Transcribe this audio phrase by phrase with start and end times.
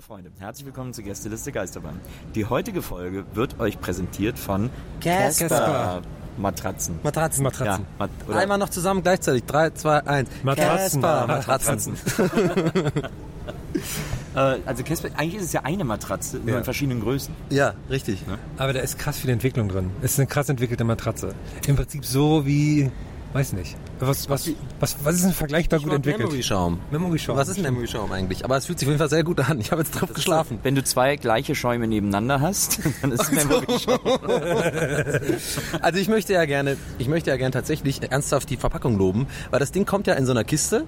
[0.00, 2.00] Hallo liebe Freunde, herzlich willkommen zur Gästeliste Geisterbahn.
[2.34, 4.70] Die heutige Folge wird euch präsentiert von
[5.02, 6.00] Casper.
[6.38, 6.98] Matratzen.
[7.02, 7.44] Matratzen.
[7.62, 9.44] Ja, Mat oder Einmal noch zusammen gleichzeitig.
[9.44, 10.28] 3, 2, 1.
[10.42, 11.02] Matratzen.
[11.02, 11.26] Casper.
[11.26, 11.98] Matratzen.
[14.34, 16.58] äh, also Casper, eigentlich ist es ja eine Matratze, nur Ja.
[16.58, 17.34] in verschiedenen Größen.
[17.50, 18.22] Ja, richtig.
[18.56, 19.90] Aber da ist krass viel Entwicklung drin.
[20.00, 21.34] Es ist eine krass entwickelte Matratze.
[21.66, 22.90] Im Prinzip so wie,
[23.34, 23.76] weiß nicht.
[24.00, 26.26] Was, was, was, was ist denn vergleichbar gut entwickelt?
[26.26, 26.80] Memory Schaum.
[26.90, 27.36] Memory Schaum.
[27.36, 28.44] Was ist ein Memory Schaum eigentlich?
[28.44, 29.60] Aber es fühlt sich auf jeden Fall sehr gut an.
[29.60, 30.58] Ich habe jetzt drauf geschlafen.
[30.62, 34.00] Wenn du zwei gleiche Schäume nebeneinander hast, dann ist es Memory Schaum.
[35.82, 39.60] Also ich möchte ja gerne, ich möchte ja gerne tatsächlich ernsthaft die Verpackung loben, weil
[39.60, 40.84] das Ding kommt ja in so einer Kiste,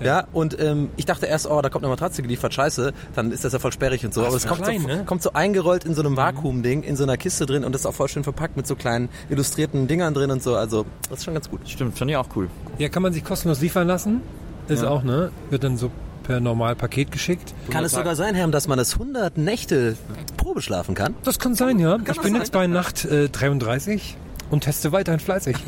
[0.00, 3.44] ja, und ähm, ich dachte erst, oh, da kommt eine Matratze geliefert, scheiße, dann ist
[3.44, 5.04] das ja voll sperrig und so, aber es kommt, klein, so, ne?
[5.04, 7.86] kommt so eingerollt in so einem Vakuumding, in so einer Kiste drin und das ist
[7.86, 11.24] auch voll schön verpackt mit so kleinen illustrierten Dingern drin und so, also das ist
[11.24, 11.60] schon ganz gut.
[11.68, 12.48] Stimmt, fand ich auch cool.
[12.78, 14.20] Ja, kann man sich kostenlos liefern lassen.
[14.68, 14.90] Ist Ja.
[14.90, 15.30] auch, ne?
[15.50, 15.90] Wird dann so
[16.24, 17.54] per Normalpaket geschickt.
[17.70, 19.96] Kann es sogar sein, Herr, dass man das 100 Nächte
[20.36, 21.14] Probe schlafen kann?
[21.22, 21.96] Das kann sein, ja.
[21.96, 22.40] ich das bin sein?
[22.40, 24.16] jetzt bei Nacht äh, 33
[24.50, 25.56] und teste weiterhin fleißig.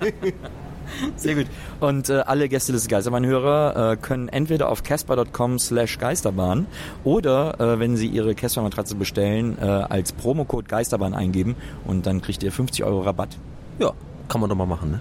[1.16, 1.46] Sehr gut.
[1.80, 6.66] Und äh, alle Gäste des Geisterbahn-Hörer äh, können entweder auf casper.com slash Geisterbahn
[7.04, 12.42] oder, äh, wenn sie ihre Casper-Matratze bestellen, äh, als Promocode Geisterbahn eingeben und dann kriegt
[12.42, 13.36] ihr 50 Euro Rabatt.
[13.78, 13.92] Ja,
[14.28, 15.00] kann man doch mal machen, ne?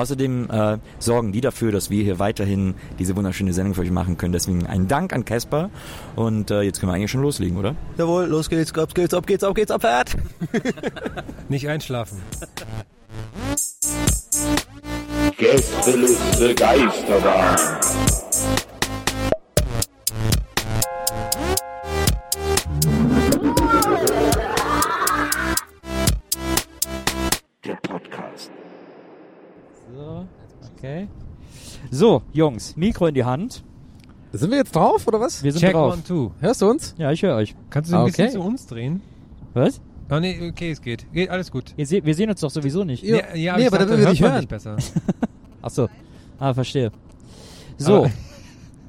[0.00, 4.16] Außerdem äh, sorgen die dafür, dass wir hier weiterhin diese wunderschöne Sendung für euch machen
[4.16, 4.32] können.
[4.32, 5.68] Deswegen ein Dank an Casper.
[6.16, 7.76] Und äh, jetzt können wir eigentlich schon loslegen, oder?
[7.98, 10.16] Jawohl, los geht's, ab geht's, ab geht's, ab geht's, abfahrt!
[11.50, 12.22] Nicht einschlafen.
[15.36, 17.56] Gästeliste Geisterbahn.
[30.80, 31.08] Okay.
[31.90, 33.62] So, Jungs, Mikro in die Hand.
[34.32, 35.42] Sind wir jetzt drauf, oder was?
[35.42, 35.92] Wir sind Check drauf.
[35.94, 36.30] one, two.
[36.40, 36.94] Hörst du uns?
[36.98, 37.54] Ja, ich höre euch.
[37.68, 38.34] Kannst du ein bisschen Okay.
[38.34, 39.00] zu uns drehen?
[39.54, 39.80] Was?
[40.08, 41.06] Ah, nee, okay, es geht.
[41.12, 41.72] Geht, alles gut.
[41.76, 43.02] Ihr se wir sehen uns doch sowieso nicht.
[43.02, 43.22] Ja.
[43.32, 44.40] Nee, ja, nee, ich aber da dachte, will wir hört dich hören.
[44.40, 44.76] dich besser.
[45.62, 45.88] Ach so.
[46.38, 46.90] Ah, verstehe.
[47.78, 48.10] So, Aber-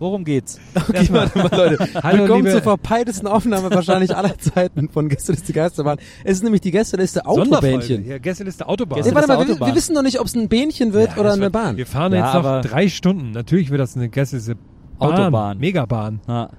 [0.01, 0.59] worum geht's?
[0.89, 1.87] Okay, warte mal, Leute.
[2.03, 5.97] Hallo, Willkommen liebe- zur verpeiltesten Aufnahme wahrscheinlich aller Zeiten von Gästeliste Geisterbahn.
[6.23, 7.25] Es ist nämlich die Gästeliste.
[7.25, 8.05] Autobähnchen.
[8.05, 8.97] Ja, Gästeliste Autobahn.
[8.97, 9.69] Gästeliste warte mal, wir, Autobahn.
[9.69, 11.77] wir wissen noch nicht, ob es ein Bähnchen wird Ja, oder eine wird- Bahn.
[11.77, 13.31] Wir fahren Ja, jetzt noch drei Stunden.
[13.31, 14.55] Natürlich wird das eine Gästeliste
[14.99, 15.11] Bahn.
[15.13, 15.57] Autobahn.
[15.59, 16.19] Megabahn.
[16.27, 16.49] Ja.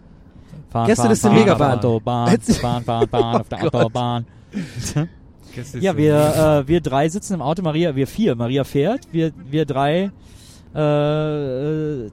[0.71, 1.73] Fahren, Gästeliste fahren, Megabahn.
[1.75, 3.75] auf der Autobahn, Jetzt- fahren, fahren, fahren auf der Oh Gott.
[3.75, 4.27] Autobahn.
[5.55, 8.35] Gästeliste Ja, wir, äh, wir drei sitzen im Auto, Maria, wir vier.
[8.37, 10.11] Maria fährt, wir, wir drei,
[10.75, 12.11] äh, äh.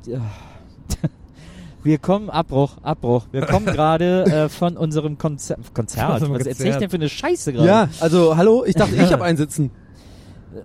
[1.83, 3.27] Wir kommen, Abbruch, Abbruch.
[3.31, 6.29] Wir kommen gerade äh, von unserem Konzer Konzert.
[6.29, 7.67] Was erzähl ich denn für eine Scheiße gerade?
[7.67, 9.71] Ja, also hallo, ich dachte, ich habe einen sitzen.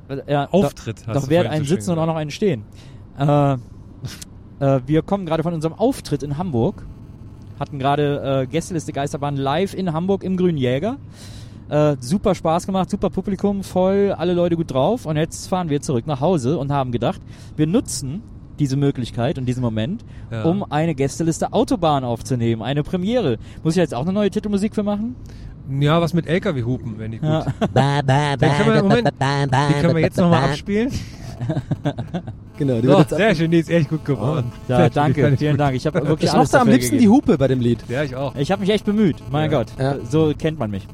[0.09, 2.65] Äh, ja, Auftritt hast Doch, du doch werden einen sitzen und auch noch einen stehen.
[3.19, 6.87] Äh, äh, wir kommen gerade von unserem Auftritt in Hamburg.
[7.59, 10.97] Hatten gerade äh, Gästeliste Geisterbahn live in Hamburg im Grünen Jäger.
[11.69, 15.07] Äh, super Spaß gemacht, super Publikum, voll, alle Leute gut drauf.
[15.07, 17.21] Und jetzt fahren wir zurück nach Hause und haben gedacht,
[17.57, 18.23] wir nutzen
[18.59, 20.43] diese Möglichkeit und diesen Moment, Ja.
[20.45, 23.39] um eine Gästeliste Autobahn aufzunehmen, eine Premiere.
[23.63, 25.17] Muss ich jetzt auch eine neue Titelmusik für machen?
[25.81, 27.29] Ja, was mit LKW-Hupen, wenn die gut.
[27.75, 28.03] Ja.
[28.03, 30.91] Dann können wir, Moment, die können wir jetzt nochmal abspielen.
[32.57, 34.53] Genau, die So, wird jetzt sehr schön, die ist echt gut geworden.
[34.69, 35.61] Ja, schön, die danke, ich vielen gut.
[35.61, 35.75] Dank.
[35.77, 37.13] Ich habe wirklich Ich alles mochte am liebsten die gegeben.
[37.15, 37.81] Hupe bei dem Lied.
[37.89, 38.35] Ja, ich auch.
[38.37, 39.59] Ich habe mich echt bemüht, mein Ja.
[39.59, 39.73] Gott.
[39.77, 39.97] Ja.
[40.09, 40.87] So kennt man mich.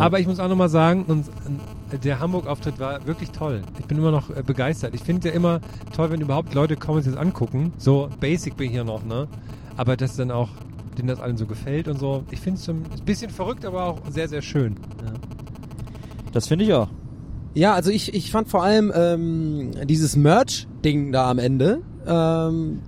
[0.00, 1.30] Aber ich muss auch nochmal sagen, uns,
[2.02, 3.62] der Hamburg-Auftritt war wirklich toll.
[3.78, 4.94] Ich bin immer noch äh, begeistert.
[4.94, 5.60] Ich finde ja immer
[5.94, 7.72] toll, wenn überhaupt Leute kommen und sich das angucken.
[7.78, 9.28] So basic bin ich hier noch, ne?
[9.76, 10.50] Aber dass dann auch,
[10.98, 12.24] denen das allen so gefällt und so.
[12.30, 14.76] Ich finde es ein bisschen verrückt, aber auch sehr, sehr schön.
[16.32, 16.88] Das finde ich auch.
[17.54, 22.80] Ja, also ich, ich fand vor allem ähm, dieses Merch-Ding da am Ende ähm,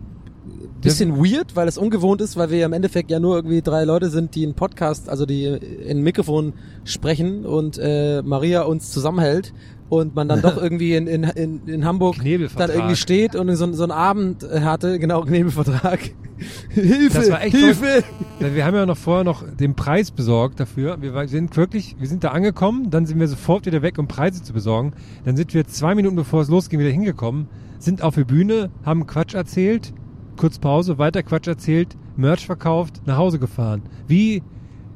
[0.81, 4.11] bisschen weird, weil es ungewohnt ist, weil wir im Endeffekt ja nur irgendwie drei Leute
[4.11, 6.55] sind, die einen Podcast, also die in ein Mikrofon
[6.85, 9.53] sprechen und äh, Maria uns zusammenhält
[9.89, 12.17] und man dann doch irgendwie in, in, in, in Hamburg
[12.57, 16.01] dann irgendwie steht und so, so einen Abend hatte, genau, Knebelvertrag.
[16.69, 18.05] Hilfe, Das war echt Hilfe!
[18.41, 20.99] Weil Wir haben ja noch vorher noch den Preis besorgt dafür.
[21.01, 24.43] Wir sind wirklich, wir sind da angekommen, dann sind wir sofort wieder weg, um Preise
[24.43, 24.93] zu besorgen.
[25.25, 27.49] Dann sind wir zwei Minuten bevor es losging wieder hingekommen,
[27.79, 29.93] sind auf die Bühne, haben Quatsch erzählt,
[30.37, 33.83] kurz Pause, weiter Quatsch erzählt, Merch verkauft, nach Hause gefahren.
[34.07, 34.43] Wie,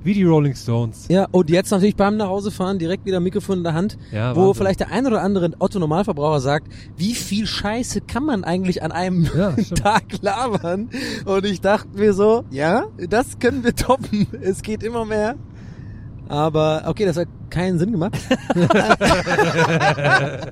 [0.02, 1.06] wie die Rolling Stones.
[1.08, 4.54] Ja, und jetzt natürlich beim Nachhausefahren direkt wieder Mikrofon in der Hand, Ja, wo Wahnsinn.
[4.54, 9.28] vielleicht der ein oder andere Otto-Normalverbraucher sagt, wie viel Scheiße kann man eigentlich an einem
[9.36, 9.50] Ja.
[9.74, 10.88] Tag labern?
[11.26, 14.26] Und ich dachte mir so, ja, das können wir toppen.
[14.40, 15.34] Es geht immer mehr.
[16.28, 18.16] Aber okay, das hat keinen Sinn gemacht.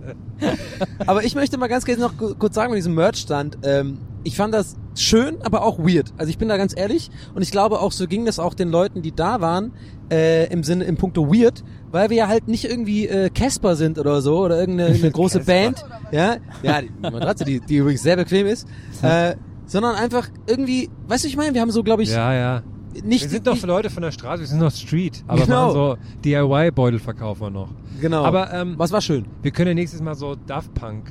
[1.07, 3.59] aber ich möchte mal ganz kurz noch ku- kurz sagen mit diesem Merch-Stand.
[3.63, 6.13] Ähm, ich fand das schön, aber auch weird.
[6.17, 8.69] Also ich bin da ganz ehrlich und ich glaube auch so ging das auch den
[8.71, 9.73] Leuten, die da waren,
[10.11, 11.63] äh, im Sinne im Punkto weird,
[11.93, 15.41] weil wir ja halt nicht irgendwie äh, Casper sind oder so oder irgendeine eine große
[15.41, 18.67] Band, ja, ja, die Matratze, die, die übrigens sehr bequem ist,
[19.03, 19.37] äh,
[19.67, 22.63] sondern einfach irgendwie, weißt du, ich meine, wir haben so, glaube ich, Ja, ja.
[23.05, 25.23] nicht Wir sind doch Leute von der Straße, wir sind noch Street.
[25.29, 25.73] Aber Genau.
[25.73, 27.69] so DIY-Beutel verkaufen wir noch.
[28.01, 28.25] genau.
[28.25, 29.27] Aber ähm, was war schön?
[29.43, 31.11] wir können ja nächstes Mal so Daft Punk,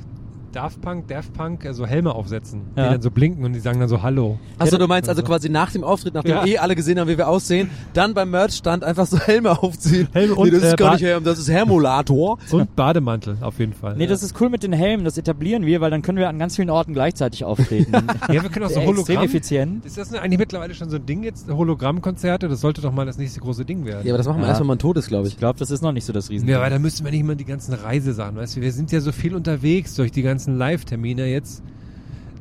[0.52, 2.84] Daft Punk, Daft Punk, äh, so Helme aufsetzen, Ja.
[2.86, 4.38] die dann so blinken und die sagen dann so Hallo.
[4.58, 6.46] Achso, du meinst also quasi nach dem Auftritt, nachdem Ja.
[6.46, 10.08] eh alle gesehen haben, wie wir aussehen, dann beim Merch-Stand einfach so Helme aufziehen.
[10.12, 12.38] Helme und, nee, das ist äh, gar Ba- nicht Helm, das ist Hermulator.
[12.50, 13.96] Und Bademantel auf jeden Fall.
[13.96, 16.38] Nee, das ist cool mit den Helmen, das etablieren wir, weil dann können wir an
[16.38, 17.92] ganz vielen Orten gleichzeitig auftreten.
[18.28, 19.24] ja, wir können auch so Hologramm.
[19.24, 19.84] effizient.
[19.84, 21.48] Ist das eigentlich mittlerweile schon so ein Ding jetzt?
[21.50, 22.48] Hologrammkonzerte?
[22.48, 24.06] Das sollte doch mal das nächste große Ding werden.
[24.06, 24.48] Ja, aber das machen wir Ja.
[24.50, 25.34] erst, wenn man tot ist, glaube ich.
[25.34, 26.48] Ich glaube, das ist noch nicht so das Riesen.
[26.48, 29.00] Ja, weil da müssten wir nicht immer die ganzen Reisesachen, weißt du, wir sind ja
[29.00, 31.62] so viel unterwegs durch die ganzen Live-Termine jetzt.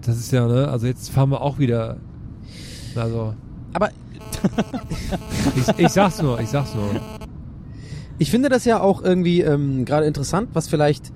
[0.06, 1.98] Das ist ja, ne, also jetzt fahren wir auch wieder,
[2.96, 3.34] also,
[3.74, 3.90] Aber
[5.56, 6.90] ich, ich sag's nur, ich sag's nur.
[8.20, 11.12] ich finde das ja auch irgendwie ähm, gerade interessant, was vielleicht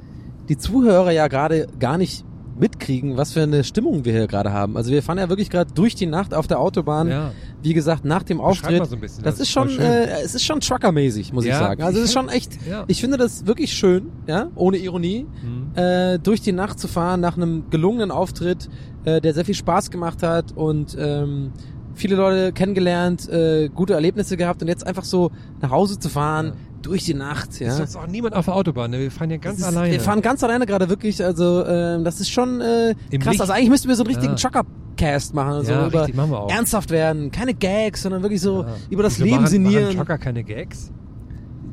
[0.50, 2.26] die Zuhörer ja gerade gar nicht
[2.62, 4.78] mitkriegen, was für eine Stimmung wir hier gerade haben.
[4.78, 7.10] Also wir fahren ja wirklich gerade durch die Nacht auf der Autobahn.
[7.10, 7.32] Ja.
[7.62, 8.86] Wie gesagt, nach dem Auftritt.
[8.86, 11.82] so bisschen, das, das ist schon, äh, es ist schon Trucker-mäßig, muss ich Ja, sagen.
[11.84, 12.86] Also es ich ist schon echt, ja.
[12.88, 15.72] ich finde das wirklich schön, ja, ohne Ironie, Mhm.
[15.76, 18.70] äh, durch die Nacht zu fahren nach einem gelungenen Auftritt,
[19.06, 21.52] äh, der sehr viel Spaß gemacht hat und ähm,
[21.96, 25.32] viele Leute kennengelernt, äh, gute Erlebnisse gehabt und jetzt einfach so
[25.62, 26.54] nach Hause zu fahren.
[26.82, 27.68] Durch die Nacht, ja.
[27.70, 29.00] Ist sonst auch niemand auf der Autobahn, ne?
[29.00, 29.92] Wir fahren ja ganz ist, alleine.
[29.92, 33.32] Wir fahren ganz alleine gerade wirklich, also ähm, das ist schon äh, Im krass.
[33.34, 33.42] Licht.
[33.42, 34.50] Also eigentlich müssten wir so einen richtigen Ja.
[34.50, 36.50] Trucker-Cast machen, also Ja, über richtig, machen wir auch.
[36.52, 38.68] ernsthaft werden, keine Gags, sondern wirklich so Ja.
[38.90, 39.84] über das Wieso Leben machen, sinnieren.
[39.86, 40.92] Machen Trucker keine Gags?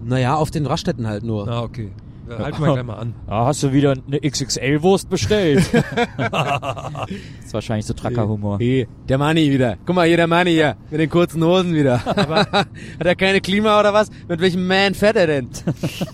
[0.05, 1.47] Naja, auf den Raststätten halt nur.
[1.49, 1.91] Ah, okay.
[2.29, 3.15] Ja, halten wir gleich mal an.
[3.27, 5.69] Ah, hast du wieder eine XXL-Wurst bestellt?
[6.17, 7.09] das
[7.45, 8.59] ist wahrscheinlich so Trucker-Humor.
[8.59, 9.77] Hey, der Manni wieder.
[9.87, 10.77] Guck mal, hier der Manni hier.
[10.91, 12.05] Mit den kurzen Hosen wieder.
[12.05, 12.67] Hat
[12.99, 14.11] er keine Klima oder was?
[14.29, 15.49] Mit welchem Man fährt er denn?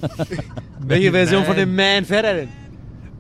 [0.86, 2.48] Welche Version von dem Man fährt er denn?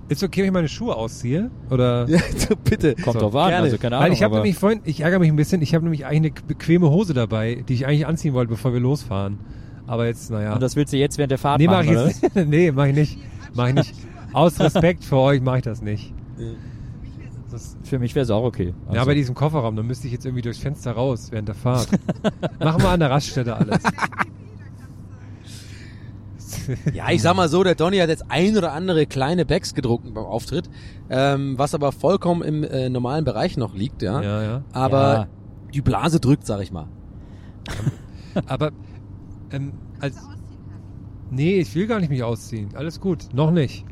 [0.08, 1.50] Ist okay, wenn ich meine Schuhe ausziehe?
[1.70, 2.06] Oder?
[2.08, 2.94] Ja, so, bitte.
[2.94, 4.06] Kommt So, drauf an, also keine Ahnung.
[4.08, 6.46] Weil ich habe nämlich vorhin, ich ärgere mich ein bisschen, ich habe nämlich eigentlich eine
[6.46, 9.38] bequeme Hose dabei, die ich eigentlich anziehen wollte, bevor wir losfahren.
[9.86, 10.54] Aber jetzt, naja.
[10.54, 12.06] Und das willst du jetzt während der Fahrt nee, mach machen, ich oder?
[12.08, 13.18] jetzt nee, mach ich nicht.
[13.54, 13.94] Mach ich nicht.
[14.32, 16.12] Aus Respekt für euch mache ich das nicht.
[17.50, 18.74] Das, Für mich wäre es auch okay.
[18.86, 21.54] Also, ja, bei diesem Kofferraum, dann müsste ich jetzt irgendwie durchs Fenster raus während der
[21.54, 21.88] Fahrt.
[22.58, 23.80] Machen wir an der Raststätte alles.
[26.92, 30.12] Ja, ich sag mal so, der Donny hat jetzt ein oder andere kleine Bags gedruckt
[30.12, 30.68] beim Auftritt,
[31.10, 34.20] ähm, was aber vollkommen im äh, normalen Bereich noch liegt, ja.
[34.22, 34.62] Ja, ja.
[34.72, 35.26] Aber Ja.
[35.72, 36.86] die Blase drückt, sag ich mal.
[38.46, 38.70] Aber,
[39.52, 39.72] ähm,
[40.04, 40.16] als,
[41.30, 42.70] nee, ich will gar nicht mich ausziehen.
[42.74, 43.28] Alles gut.
[43.32, 43.84] Noch nicht.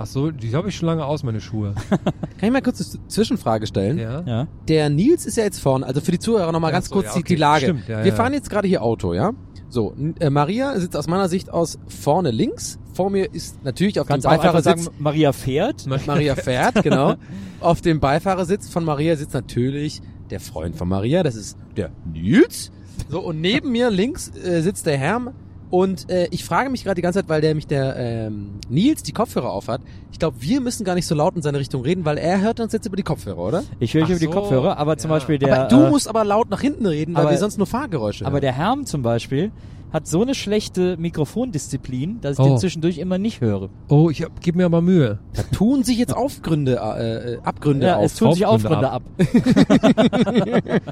[0.00, 1.74] Ach so, die habe ich schon lange aus, meine Schuhe.
[1.90, 3.98] Kann ich mal kurz eine Zwischenfrage stellen?
[3.98, 4.22] Ja.
[4.24, 4.46] Ja.
[4.68, 7.06] Der Nils ist ja jetzt vorne, also für die Zuhörer nochmal Ja, ganz so, kurz
[7.06, 7.34] ja, die, okay.
[7.34, 7.64] die Lage.
[7.64, 8.14] Stimmt, ja, Wir ja.
[8.14, 9.32] fahren jetzt gerade hier Auto, ja?
[9.68, 12.78] So, äh, Maria sitzt aus meiner Sicht aus vorne links.
[12.94, 15.86] Vor mir ist natürlich auf Kannst dem Beifahrersitz sagen, Maria fährt.
[15.86, 17.16] Maria fährt, genau.
[17.58, 22.70] Auf dem Beifahrersitz von Maria sitzt natürlich der Freund von Maria, das ist der Nils.
[23.08, 25.30] So, und neben mir links äh, sitzt der Herm.
[25.70, 29.02] Und äh, ich frage mich gerade die ganze Zeit, weil der mich der ähm, Nils
[29.02, 29.82] die Kopfhörer aufhat.
[30.12, 32.58] Ich glaube, wir müssen gar nicht so laut in seine Richtung reden, weil er hört
[32.60, 33.64] uns jetzt über die Kopfhörer, oder?
[33.78, 35.16] Ich höre dich über die so, Kopfhörer, aber zum ja.
[35.16, 35.54] Beispiel der.
[35.54, 38.24] aber du äh, musst aber laut nach hinten reden, weil aber- wir sonst nur Fahrgeräusche
[38.24, 38.40] aber hören.
[38.40, 39.50] der Herm zum Beispiel
[39.92, 42.48] hat so eine schlechte Mikrofondisziplin, dass ich Oh.
[42.48, 43.70] den zwischendurch immer nicht höre.
[43.88, 45.18] Oh, ich hab, gib mir aber Mühe.
[45.34, 48.04] Da tun sich jetzt Aufgründe, äh, äh, Abgründe Ja, auf.
[48.04, 49.02] es tun sich Aufgründe Aufgründe ab.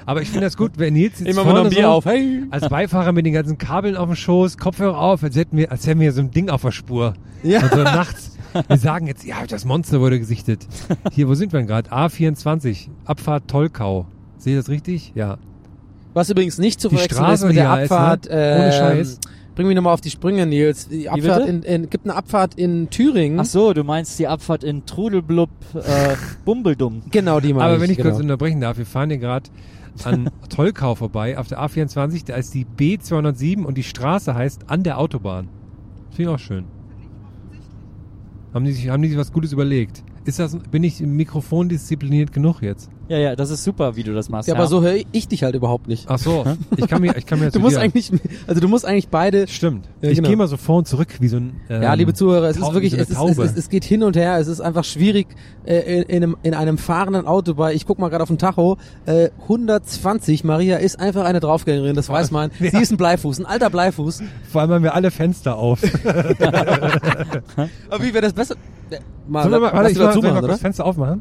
[0.07, 1.89] Aber ich finde das gut, wenn Nils jetzt Immer mal vorne noch ein Bier so,
[1.89, 2.05] auf.
[2.05, 2.45] Hey.
[2.51, 5.87] als Beifahrer mit den ganzen Kabeln auf dem Schoß, Kopfhörer auf, als hätten wir, als
[5.87, 7.15] hätten wir so ein Ding auf der Spur.
[7.43, 7.63] Ja.
[7.63, 8.37] Und so nachts,
[8.69, 10.67] Wir sagen jetzt, ja, das Monster wurde gesichtet.
[11.13, 11.91] Hier, wo sind wir denn gerade?
[11.93, 14.07] A24, Abfahrt Tollkau.
[14.39, 15.13] Sehe ich das richtig?
[15.15, 15.37] Ja.
[16.17, 17.83] Was übrigens nicht zu verwechseln ist mit die der ne?
[17.83, 18.27] Abfahrt.
[18.31, 19.21] Ohne ähm, Scheiß.
[19.55, 20.89] Bring mich nochmal auf die Sprünge, Nils.
[20.89, 23.39] Die Abfahrt in, in, gibt eine Abfahrt in Thüringen.
[23.39, 27.03] Ach so, du meinst die Abfahrt in Trudelblub äh, Bumbeldum.
[27.11, 28.09] Genau, die meine Aber wenn ich genau.
[28.09, 29.51] kurz unterbrechen darf, wir fahren hier gerade
[30.05, 34.85] an Tollkau vorbei, auf der A24, da ist die B207 und die Straße heißt an
[34.85, 35.51] der Autobahn.
[36.13, 36.65] Finde ich auch schön.
[38.55, 40.03] Haben die, sich, haben die sich was Gutes überlegt?
[40.25, 42.89] Ist das, bin ich im Mikrofon diszipliniert genug jetzt?
[43.09, 44.49] Ja, ja, das ist super, wie du das machst.
[44.49, 46.07] Ja, aber so höre ich dich halt überhaupt nicht.
[46.09, 46.45] Ach so,
[46.77, 48.11] ich kann mir, ich kann mir Du musst eigentlich,
[48.47, 49.47] also du musst eigentlich beide.
[49.47, 49.87] Stimmt.
[50.03, 50.29] Ja, ich genau.
[50.29, 51.61] gehe mal so vor und zurück wie so ein.
[51.69, 53.45] Ähm, Ja, liebe Zuhörer, es Tau- ist wirklich, so es, ist, es, Taube.
[53.45, 55.29] ist, es geht hin und her, es ist einfach schwierig
[55.65, 58.39] äh, in, in, einem, in einem fahrenden Auto bei, ich guck mal gerade auf den
[58.39, 62.51] Tacho, äh, 120, Maria ist einfach eine Draufgängerin, das weiß man.
[62.67, 62.71] Ja.
[62.71, 64.23] Sie ist ein Bleifuß, ein alter Bleifuß.
[64.51, 65.81] Vor allem haben wir alle Fenster auf.
[67.91, 68.57] Aber wie wäre das besser?
[68.91, 68.99] Äh,
[69.29, 71.21] Mal, Sollen wir mal, warte, ich mal, mal das Fenster aufmachen?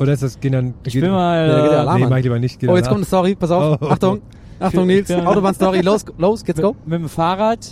[0.00, 1.46] Oder ist das, gehen dann, Ich geht, will mal.
[1.48, 2.62] Ja, geht der Alarm Nee, mach ich lieber nicht.
[2.66, 3.86] Oh, jetzt kommt eine Story, pass auf, Oh.
[3.86, 4.20] Achtung,
[4.58, 5.10] Achtung Nils.
[5.10, 6.74] Autobahnstory, los, los, geht's go.
[6.86, 7.66] mit dem Fahrrad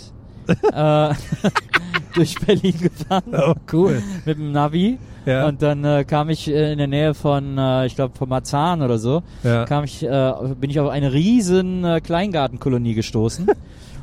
[0.73, 1.13] äh,
[2.15, 3.23] durch Berlin gefahren.
[3.33, 4.01] Oh, cool.
[4.25, 4.97] mit dem Navi.
[5.25, 5.47] Ja.
[5.47, 8.81] Und dann äh, kam ich äh, in der Nähe von, äh, ich glaube, von Marzahn
[8.81, 9.65] oder so, Ja.
[9.65, 13.47] kam ich, äh, bin ich auf eine riesen äh, Kleingartenkolonie gestoßen.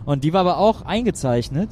[0.05, 1.71] und die war aber auch eingezeichnet.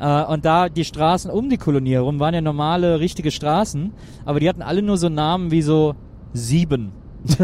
[0.00, 3.92] Äh, und da die Straßen um die Kolonie herum waren ja normale, richtige Straßen,
[4.24, 5.94] aber die hatten alle nur so Namen wie so
[6.32, 6.92] sieben.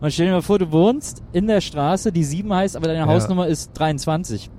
[0.00, 3.00] und stell dir mal vor, du wohnst in der Straße, die sieben heißt, aber deine
[3.00, 3.06] Ja.
[3.06, 4.50] Hausnummer ist 23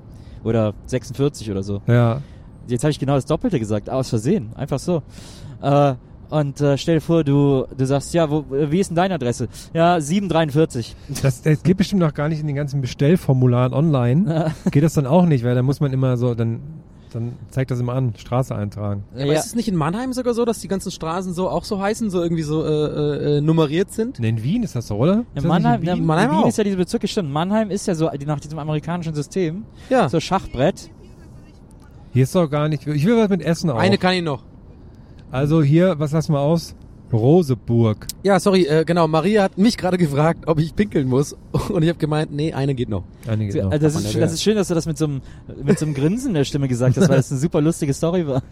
[0.43, 1.81] oder 46 oder so.
[1.87, 2.21] Ja.
[2.67, 5.01] Jetzt habe ich genau das Doppelte gesagt, aus Versehen, einfach so.
[5.61, 5.95] Äh,
[6.29, 9.47] und äh, stell dir vor, du, du sagst, ja, wo, wie ist denn deine Adresse?
[9.73, 10.95] Ja, 743.
[11.21, 14.51] Das, das geht bestimmt noch gar nicht in den ganzen Bestellformularen online.
[14.71, 16.59] geht das dann auch nicht, weil da muss man immer so, dann,
[17.13, 19.03] dann zeigt das immer an, Straße eintragen.
[19.13, 21.79] Aber ist es nicht in Mannheim sogar so, dass die ganzen Straßen so auch so
[21.81, 24.19] heißen, so irgendwie so äh, äh, nummeriert sind?
[24.19, 25.15] Nee, in Wien ist das so, oder?
[25.17, 26.05] Ja, Ist Mannheim, ja, in Wien?
[26.05, 26.47] Mannheim Wien auch.
[26.47, 27.31] ist ja diese Bezirke, stimmt.
[27.31, 29.63] Mannheim ist ja so die- nach diesem amerikanischen System.
[29.89, 30.09] Ja.
[30.09, 30.89] So Schachbrett.
[32.13, 32.85] Hier ist doch gar nicht.
[32.87, 33.77] Ich will was mit Essen auch.
[33.77, 34.43] Eine kann ich noch.
[35.31, 36.75] also hier, was lassen wir aus?
[37.13, 38.07] Roseburg.
[38.23, 39.07] Ja, sorry, äh, genau.
[39.07, 41.35] Maria hat mich gerade gefragt, ob ich pinkeln muss.
[41.69, 43.03] Und ich habe gemeint, nee, eine geht noch.
[43.27, 43.71] Eine geht noch.
[43.71, 45.21] Also das, ist, ja das ist schön, dass du das mit so einem,
[45.63, 48.27] mit so einem Grinsen in der Stimme gesagt hast, weil das eine super lustige Story
[48.27, 48.41] war.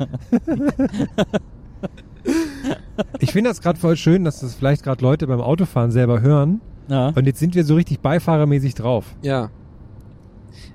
[3.19, 6.61] Ich finde das gerade voll schön, dass das vielleicht gerade Leute beim Autofahren selber hören.
[6.87, 7.09] Ja.
[7.09, 9.15] Und jetzt sind wir so richtig beifahrermäßig drauf.
[9.21, 9.49] Ja.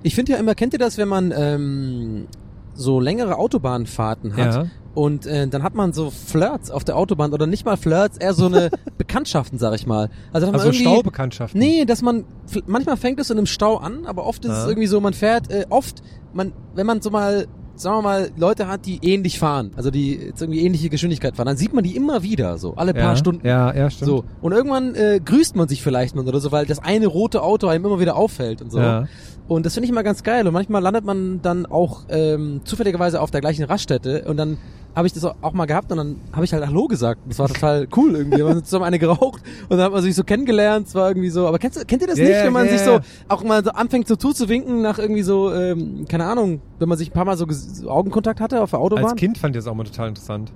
[0.03, 2.27] Ich finde ja immer, kennt ihr das, wenn man ähm,
[2.73, 4.65] so längere Autobahnfahrten hat Ja.
[4.93, 8.33] Und äh, dann hat man so Flirts auf der Autobahn oder nicht mal Flirts, eher
[8.33, 10.09] so eine Bekanntschaften, sag ich mal.
[10.33, 11.59] Also, dass man Also irgendwie, Staubekanntschaften.
[11.59, 12.25] Nee, dass man
[12.65, 14.67] manchmal fängt es in einem Stau an, aber oft ist es Ja.
[14.67, 16.01] irgendwie so, man fährt äh, oft,
[16.33, 20.15] man wenn man so mal sagen wir mal Leute hat, die ähnlich fahren, also die
[20.15, 23.01] jetzt irgendwie ähnliche Geschwindigkeit fahren, dann sieht man die immer wieder so, alle ja.
[23.01, 23.45] paar Stunden.
[23.45, 24.09] Ja, ja, stimmt.
[24.09, 24.23] So.
[24.41, 27.67] Und irgendwann äh, grüßt man sich vielleicht mal oder so, weil das eine rote Auto
[27.67, 28.79] einem immer wieder auffällt und so.
[28.79, 29.07] Ja.
[29.47, 30.47] Und das finde ich immer ganz geil.
[30.47, 34.57] Und manchmal landet man dann auch ähm, zufälligerweise auf der gleichen Raststätte und dann
[34.95, 37.21] habe ich das auch mal gehabt und dann habe ich halt Hallo gesagt.
[37.27, 38.37] Das war total cool irgendwie.
[38.37, 40.87] Wir haben zusammen eine geraucht und dann hat man sich so kennengelernt.
[40.87, 41.47] Es war irgendwie so.
[41.47, 43.63] Aber kennst, du- kennt ihr das Ja, nicht, wenn man ja, sich so auch mal
[43.63, 47.25] so anfängt so zuzuwinken nach irgendwie so, ähm, keine Ahnung, wenn man sich ein paar
[47.25, 49.05] Mal so so Augenkontakt hatte auf der Autobahn?
[49.05, 50.51] Als Kind fand ich das auch mal total interessant.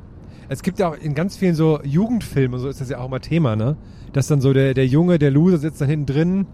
[0.49, 3.19] Es gibt ja auch in ganz vielen so Jugendfilmen, so ist das ja auch mal
[3.19, 3.77] Thema, ne?
[4.13, 6.47] Dass dann so der, der Junge, der Loser sitzt dann hinten drin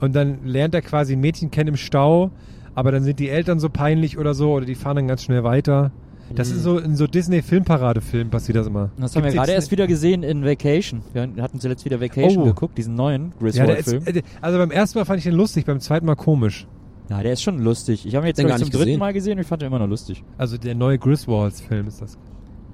[0.00, 2.30] und dann lernt er quasi ein Mädchen kennen im Stau,
[2.74, 5.44] aber dann sind die Eltern so peinlich oder so oder die fahren dann ganz schnell
[5.44, 5.92] weiter.
[6.34, 8.90] Das ist so in so Disney-Filmparadefilmen passiert das immer.
[8.98, 11.02] Das haben wir Gibt's gerade erst wieder gesehen in Vacation.
[11.12, 12.46] Wir hatten zuletzt wieder Vacation Oh.
[12.46, 14.02] geguckt, diesen neuen Ja, Griswold-Film.
[14.06, 16.66] äh, also beim ersten Mal fand ich den lustig, beim zweiten Mal komisch.
[17.08, 18.06] Ja, der ist schon lustig.
[18.06, 18.98] Ich habe ihn jetzt ich, gar zum nicht dritten gesehen.
[18.98, 20.22] Mal gesehen und ich fand ihn immer noch lustig.
[20.36, 22.18] Also der neue Griswolds-Film ist das.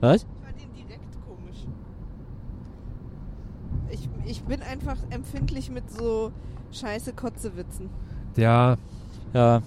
[0.01, 0.23] Was?
[0.23, 1.59] Ich fand ihn direkt komisch.
[3.91, 6.33] Ich, ich bin einfach empfindlich mit so
[6.73, 7.89] scheiße Kotzewitzen.
[8.37, 8.77] Ja,
[9.33, 9.63] Ja.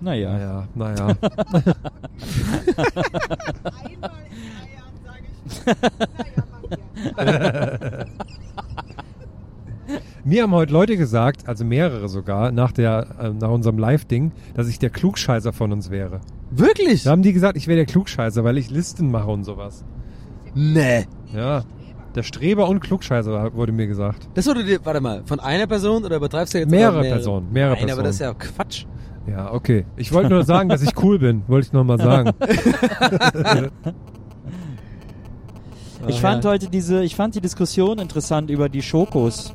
[0.00, 0.32] Naja.
[0.32, 1.06] naja, naja.
[1.06, 1.18] Einmal
[3.90, 4.08] in drei
[4.74, 5.24] Jahren sage
[8.06, 8.08] ich.
[10.24, 14.68] Mir haben heute Leute gesagt, also mehrere sogar, nach, der, äh, nach unserem Live-Ding, dass
[14.68, 16.20] ich der Klugscheißer von uns wäre.
[16.50, 17.04] Wirklich?
[17.04, 19.84] Da haben die gesagt, ich wäre der Klugscheißer, weil ich Listen mache und sowas.
[20.54, 21.06] Nee.
[21.34, 21.64] Ja.
[22.14, 24.28] Der Streber und Klugscheißer wurde mir gesagt.
[24.34, 27.52] Das wurde dir, warte mal, von einer Person oder übertreibst du jetzt Mehrere oder Personen,
[27.52, 28.04] mehrere Nein, aber Personen.
[28.04, 28.84] das ist ja Quatsch.
[29.30, 29.84] Ja, okay.
[29.96, 31.42] Ich wollte nur sagen, dass ich cool bin.
[31.46, 32.32] Wollte ich nur mal sagen.
[36.06, 39.52] Ich fand heute diese, ich fand die Diskussion interessant über die Schokos.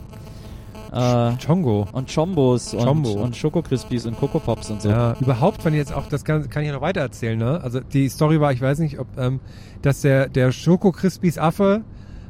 [0.91, 1.87] Äh, Chongo.
[1.91, 3.13] und Chombos und, Chombo.
[3.13, 4.89] und Schoko Crispies und Coco Pops und so.
[4.89, 7.59] Ja, überhaupt, wenn jetzt auch, das kann, kann ich ja noch weiter erzählen, ne?
[7.63, 9.39] Also die Story war, ich weiß nicht, ob, ähm,
[9.81, 11.81] dass der, der Schoko Crispies Affe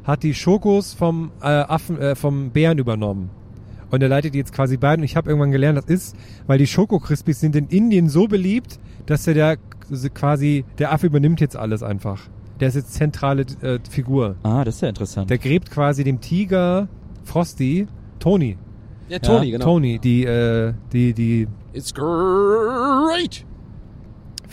[0.06, 3.32] hat die Schokos vom äh, Affen, äh, vom Bären übernommen.
[3.94, 5.02] Und er leitet die jetzt quasi beiden.
[5.02, 6.16] Und ich habe irgendwann gelernt, das ist,
[6.48, 9.58] weil die Schoko Crispies sind in Indien so beliebt, dass er der
[10.16, 12.20] quasi, der Affe übernimmt jetzt alles einfach.
[12.60, 14.36] Der ist jetzt zentrale äh, Figur.
[14.42, 15.30] Ah, das ist ja interessant.
[15.30, 16.88] Der gräbt quasi dem Tiger
[17.24, 17.86] Frosty,
[18.18, 18.58] Tony,
[19.10, 19.66] Ja, Tony, genau.
[19.66, 23.46] Tony, die, äh, die, die It's great.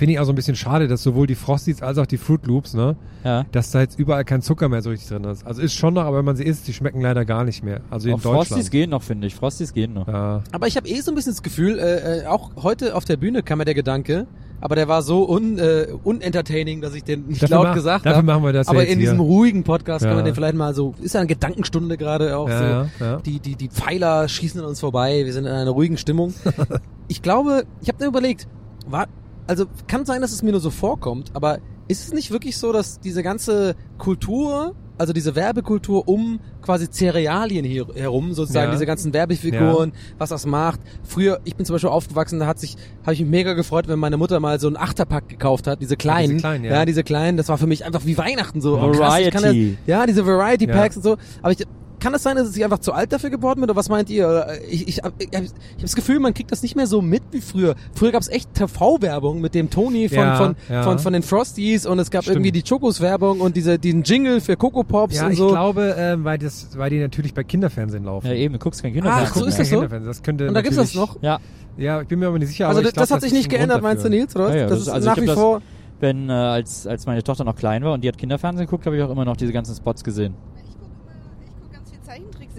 [0.01, 2.47] Finde ich auch so ein bisschen schade, dass sowohl die Frosties als auch die Fruit
[2.47, 3.45] Loops, ne, ja.
[3.53, 5.47] dass da jetzt überall kein Zucker mehr so richtig drin ist.
[5.47, 7.83] Also ist schon noch, aber wenn man sie isst, die schmecken leider gar nicht mehr.
[7.91, 8.47] Also in Auch Deutschland.
[8.49, 9.35] Frosties gehen noch, finde ich.
[9.35, 10.09] Frosties gehen noch.
[10.09, 10.43] Ja.
[10.53, 13.19] Aber ich habe eh so ein bisschen das Gefühl, äh, äh, auch heute auf der
[13.19, 14.27] Bühne kam mir der Gedanke,
[14.63, 18.07] aber der war so un, äh, unentertaining, dass ich den nicht Dafür laut ma- gesagt
[18.07, 18.27] dafür habe.
[18.27, 19.11] machen wir das Aber jetzt in hier.
[19.11, 20.17] diesem ruhigen Podcast kann Ja.
[20.17, 23.05] man den vielleicht mal so, ist ja eine Gedankenstunde gerade auch Ja, so.
[23.05, 23.17] ja.
[23.19, 26.33] Die, die, die Pfeiler schießen an uns vorbei, wir sind in einer ruhigen Stimmung.
[27.09, 28.49] ich glaube, ich habe mir überlegt,
[28.89, 29.07] war,
[29.51, 32.73] also kann sein, dass es mir nur so vorkommt, aber ist es nicht wirklich so,
[32.73, 38.73] dass diese ganze Kultur, also diese Werbekultur um quasi Cerealien hier herum, sozusagen Ja.
[38.73, 40.79] diese ganzen Werbefiguren, was das macht.
[41.03, 43.99] Früher, ich bin zum Beispiel aufgewachsen, da hat sich, habe ich mich mega gefreut, wenn
[43.99, 46.71] meine Mutter mal so einen Achterpack gekauft hat, diese kleinen, kleinen, ja.
[46.73, 46.85] ja.
[46.85, 48.79] diese kleinen, das war für mich einfach wie Weihnachten so.
[48.79, 49.77] Oh, krass, Variety.
[49.85, 50.75] das, ja, diese Variety Ja.
[50.75, 51.17] Packs und so.
[51.43, 51.67] Aber ich,
[52.01, 54.27] kann es sein, dass ich einfach zu alt dafür geworden bin oder was meint ihr?
[54.29, 55.47] Oder Ich, ich, ich, ich habe
[55.81, 57.75] das Gefühl, man kriegt das nicht mehr so mit wie früher.
[57.95, 60.83] Früher gab es echt TV-Werbung mit dem Tony von, Ja, von, ja.
[60.83, 62.37] von, von den Frosties und es gab Stimmt.
[62.39, 65.49] irgendwie die Chocos-Werbung und diese, diesen Jingle für Coco Pops Ja, und ich so.
[65.49, 68.27] glaube, ähm, weil das, weil die natürlich bei Kinderfernsehen laufen.
[68.27, 69.39] Ja, eben, du guckst kein Kinderfernsehen.
[69.39, 69.75] so ist das so?
[69.77, 70.09] Kinderfernsehen.
[70.11, 71.23] Das könnte und da gibt's das noch?
[71.23, 71.39] Ja,
[71.77, 72.67] Ja, ich bin mir aber nicht sicher.
[72.69, 74.09] Also aber das, ich glaub, das hat sich nicht geändert, meinst du.
[74.09, 74.47] Nils, oder?
[74.47, 74.55] was?
[74.55, 75.63] Ja, ja, das das- ist also nach ich wie das- vor...
[76.01, 78.97] wenn äh, als, als meine Tochter noch klein war und die hat Kinderfernsehen geguckt, habe
[78.97, 80.35] ich auch immer noch diese ganzen Spots gesehen.
[80.57, 81.13] Ich gucke immer,
[81.45, 81.99] ich gucke ganz viel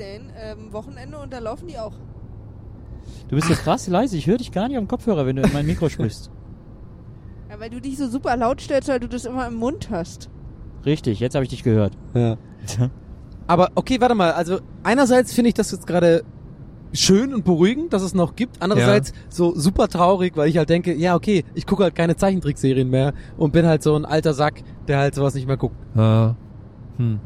[0.02, 1.94] Zeichentrickserien, ähm, Wochenende und da laufen die auch.
[3.30, 5.54] Du bist so krass leise, ich höre dich gar nicht am Kopfhörer, wenn du in
[5.54, 6.32] mein Mikro sprichst.
[7.50, 10.30] Ja, weil du dich so super laut stellst, weil du das immer im Mund hast.
[10.86, 11.98] Richtig, jetzt habe ich dich gehört.
[12.14, 12.38] Ja.
[13.46, 14.32] Aber okay, warte mal.
[14.32, 16.24] Also einerseits finde ich das jetzt gerade
[16.94, 18.62] schön und beruhigend, dass es noch gibt.
[18.62, 22.90] Andererseits so super traurig, weil ich halt denke, ja okay, ich gucke halt keine Zeichentrickserien
[22.90, 25.76] mehr und bin halt so ein alter Sack, der halt sowas nicht mehr guckt.
[25.98, 26.36] Ah.
[26.96, 27.20] Hm.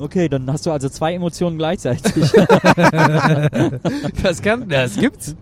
[0.00, 2.32] Okay, dann hast du also zwei Emotionen gleichzeitig.
[4.22, 5.36] Das kann, das gibt's.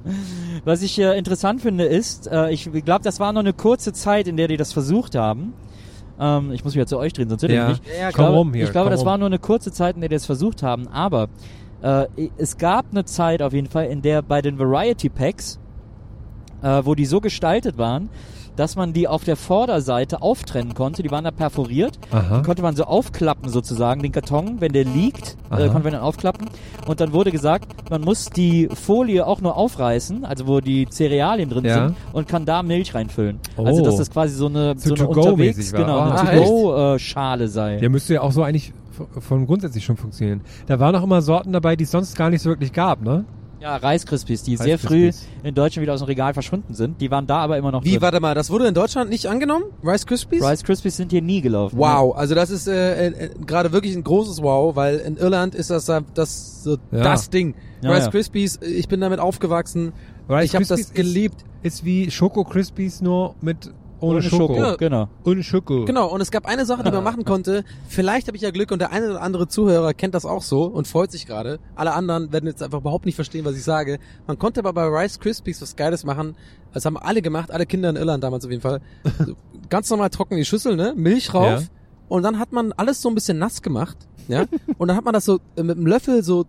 [0.64, 4.27] Was ich äh, interessant finde ist, äh, ich glaube, das war noch eine kurze Zeit,
[4.29, 5.53] in der die das versucht haben.
[6.21, 7.68] Ähm, ich muss mich ja zu euch drehen, sonst ihr Ja.
[7.68, 7.92] mich nicht.
[7.99, 9.07] Ja, ich komm glaube, rum hier, ich glaube komm das rum.
[9.07, 10.88] war nur eine kurze Zeit, in der die das versucht haben.
[10.88, 11.29] Aber
[11.83, 15.59] äh, es gab eine Zeit auf jeden Fall, in der bei den Variety Packs,
[16.62, 18.09] äh, wo die so gestaltet waren,
[18.59, 21.03] dass man die auf der Vorderseite auftrennen konnte.
[21.03, 21.99] Die waren da perforiert.
[22.11, 22.38] Aha.
[22.38, 25.68] Die konnte man so aufklappen sozusagen, den Karton, wenn der liegt, äh, Aha.
[25.68, 26.49] konnte man dann aufklappen.
[26.87, 31.51] Und dann wurde gesagt, man muss die Folie auch nur aufreißen, also wo die Cerealien
[31.51, 31.75] drin Ja.
[31.88, 33.38] sind, und kann da Milch reinfüllen.
[33.57, 33.64] Oh.
[33.64, 37.77] Also dass das quasi so eine, So so eine unterwegs, genau, Ah, eine To-Go-Schale sei.
[37.77, 38.73] Der müsste ja auch so eigentlich
[39.21, 40.40] von grundsätzlich schon funktionieren.
[40.66, 43.25] Da waren auch immer Sorten dabei, die es sonst gar nicht so wirklich gab, ne?
[43.61, 45.29] Ja, Reiskrispies, die Rice sehr früh Krispies.
[45.42, 47.01] in Deutschland wieder aus dem Regal verschwunden sind.
[47.01, 48.03] Die waren da aber immer noch Wie, drin.
[48.03, 49.64] warte mal, das wurde in Deutschland nicht angenommen?
[49.83, 50.44] Rice Krispies?
[50.44, 51.77] Rice Krispies sind hier nie gelaufen.
[51.77, 55.71] Wow, also das ist äh, äh, gerade wirklich ein großes Wow, weil in Irland ist
[55.71, 57.03] das äh, das so Ja.
[57.03, 57.55] das Ding.
[57.83, 58.11] Ja, Rice ja.
[58.11, 59.92] Krispies, ich bin damit aufgewachsen.
[60.29, 61.44] Rice ich habe das Krispies geliebt.
[61.62, 64.55] Ist, ist wie Schoko Crispies nur mit ohne, Ohne Schoko.
[64.55, 65.09] Schoko, genau.
[65.25, 65.85] Ohne Schoko.
[65.85, 67.65] Genau, und es gab eine Sache, die man machen konnte.
[67.89, 70.65] Vielleicht habe ich ja Glück und der eine oder andere Zuhörer kennt das auch so
[70.65, 71.59] und freut sich gerade.
[71.75, 73.99] Alle anderen werden jetzt einfach überhaupt nicht verstehen, was ich sage.
[74.27, 76.37] Man konnte aber bei Rice Krispies was Geiles machen.
[76.73, 78.81] Das haben alle gemacht, alle Kinder in Irland damals auf jeden Fall.
[79.69, 80.95] Ganz normal trocken die Schüssel, ne?
[80.97, 81.63] Milch rauf.
[81.63, 81.63] Ja.
[82.09, 83.97] Und dann hat man alles so ein bisschen nass gemacht,
[84.29, 84.45] ja?
[84.79, 86.47] Und dann hat man das so äh, mit einem Löffel so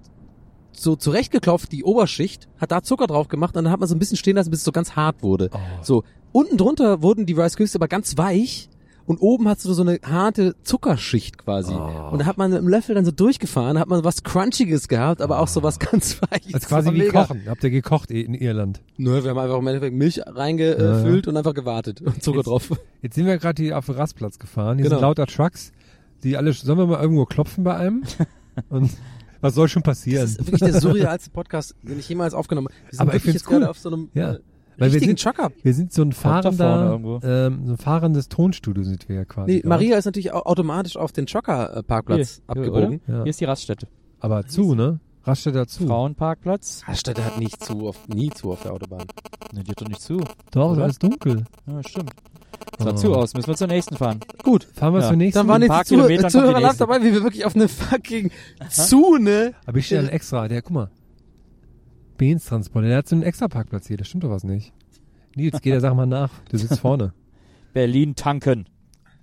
[0.72, 4.00] so zurechtgeklopft, die Oberschicht, hat da Zucker drauf gemacht und dann hat man so ein
[4.00, 5.50] bisschen stehen lassen, bis es so ganz hart wurde.
[5.54, 5.58] Oh.
[5.82, 8.70] So, unten drunter wurden die Rice Krispies aber ganz weich
[9.06, 11.74] und oben hast du so eine harte Zuckerschicht quasi.
[11.74, 12.10] Oh.
[12.12, 15.22] Und da hat man mit dem Löffel dann so durchgefahren, hat man was Crunchiges gehabt,
[15.22, 16.54] aber auch so was ganz Weiches.
[16.54, 17.42] Also quasi wie kochen.
[17.48, 18.82] Habt ihr gekocht in Irland?
[18.98, 22.70] Nö, wir haben einfach im Endeffekt Milch reingefüllt und einfach gewartet und Zucker Jetzt- drauf.
[23.02, 24.78] Jetzt sind wir gerade hier auf den Rastplatz gefahren.
[24.78, 24.98] Hier Genau.
[24.98, 25.72] sind lauter Trucks,
[26.24, 28.04] die alle, sollen wir mal irgendwo klopfen bei einem?
[28.70, 28.92] Und
[29.42, 30.26] was soll schon Das passieren?
[30.26, 32.76] ist wirklich der surrealste Podcast, den ich jemals aufgenommen habe.
[32.86, 33.70] Wir sind Aber ich wirklich jetzt gerade cool.
[33.70, 34.34] auf so einem Ja.
[34.34, 34.40] äh,
[34.78, 35.52] Weil wir sind- Trucker.
[35.62, 37.20] Wir sind so ein da fahrender, irgendwo.
[37.24, 39.56] ähm, so ein fahrendes Tonstudio sind wir ja quasi.
[39.56, 39.62] Nee.
[39.66, 43.02] Maria ist natürlich au- automatisch auf den Trucker-Parkplatz Hier, abgebogen.
[43.08, 43.14] Oder?
[43.18, 43.24] Ja.
[43.24, 43.88] Hier ist die Raststätte.
[44.22, 45.00] Aber zu, ne?
[45.26, 45.86] Raststätte dazu.
[45.86, 46.84] Frauenparkplatz.
[46.88, 49.06] Raststätte hat nicht zu, auf, nie zu auf der Autobahn.
[49.54, 50.18] Ne, die hat doch nicht zu.
[50.52, 50.84] Doch, ist Oder?
[50.84, 51.44] alles dunkel.
[51.68, 52.12] Ja, stimmt.
[52.78, 52.94] Sah Oh.
[52.94, 53.34] zu aus.
[53.34, 54.20] Müssen wir zur nächsten fahren.
[54.44, 54.64] Gut.
[54.74, 55.08] Fahren wir Ja.
[55.10, 55.40] zur nächsten.
[55.40, 57.56] Dann waren jetzt die Zuh Kilometern kommt die Zuhörer live dabei, wie wir wirklich auf
[57.56, 58.32] eine fucking
[58.70, 59.54] Zune.
[59.66, 60.48] Aber ich stehe dann extra.
[60.48, 60.90] Der, guck mal.
[62.18, 62.88] Benz-Transporter.
[62.88, 63.98] Der hat so einen extra Parkplatz hier.
[63.98, 64.74] Das stimmt doch was nicht.
[65.36, 66.32] Nils, geh der Sache mal nach.
[66.50, 67.14] Du sitzt vorne.
[67.74, 68.66] Berlin tanken.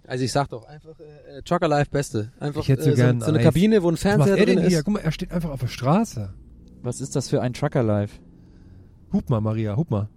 [0.06, 2.30] Also ich sag doch einfach äh, Trucker Life Beste.
[2.38, 3.44] Einfach Ich hätte so äh, gern so, so eine Eis.
[3.44, 4.78] Kabine, wo ein Was macht Fernseher er drin denn hier?
[4.78, 4.84] ist.
[4.84, 6.32] Guck mal, er steht einfach auf der Straße.
[6.82, 8.20] Was ist das für ein Trucker Life?
[9.12, 10.08] Hup mal, Maria, hup mal.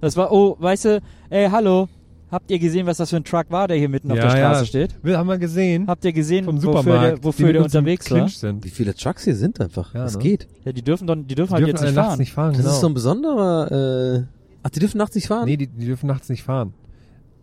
[0.00, 1.88] Das war, oh, weißt du, ey, hallo.
[2.30, 4.64] Habt ihr gesehen, was das für ein Truck war, der hier mitten auf der Straße
[4.64, 4.94] steht?
[5.02, 5.86] Wir haben wir gesehen.
[5.86, 8.26] Habt ihr gesehen, Vom wofür Supermarkt, der, wofür der unterwegs war?
[8.26, 8.64] Sind.
[8.64, 9.92] Wie viele Trucks hier sind einfach.
[9.94, 10.22] Ja, Was ne?
[10.22, 10.48] geht?
[10.64, 12.18] Ja, die dürfen, doch, die dürfen Die halt dürfen jetzt nicht nachts fahren.
[12.18, 12.70] nicht fahren, Das genau.
[12.72, 14.16] ist so ein besonderer.
[14.20, 14.22] Äh,
[14.62, 15.44] ach, die dürfen nachts nicht fahren?
[15.44, 16.72] Nee, die, die dürfen nachts nicht fahren.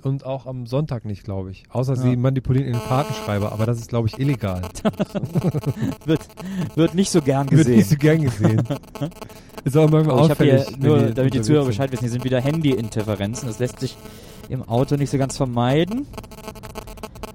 [0.01, 1.63] Und auch am Sonntag nicht, glaube ich.
[1.71, 4.61] Außer sie manipulieren ihren Fahrtenschreiber, aber das ist, glaube ich, illegal.
[6.05, 6.21] wird,
[6.75, 7.75] wird nicht so gern Wird gesehen.
[7.77, 8.63] nicht so gern gesehen.
[9.65, 10.77] ist auch manchmal Oh, ich habe hier, auffällig.
[10.81, 11.71] wenn nur die damit die Zuhörer sind.
[11.71, 13.47] Bescheid wissen, hier sind wieder Handy-Interferenzen.
[13.47, 13.97] Das lässt sich
[14.47, 16.07] im Auto nicht so ganz vermeiden.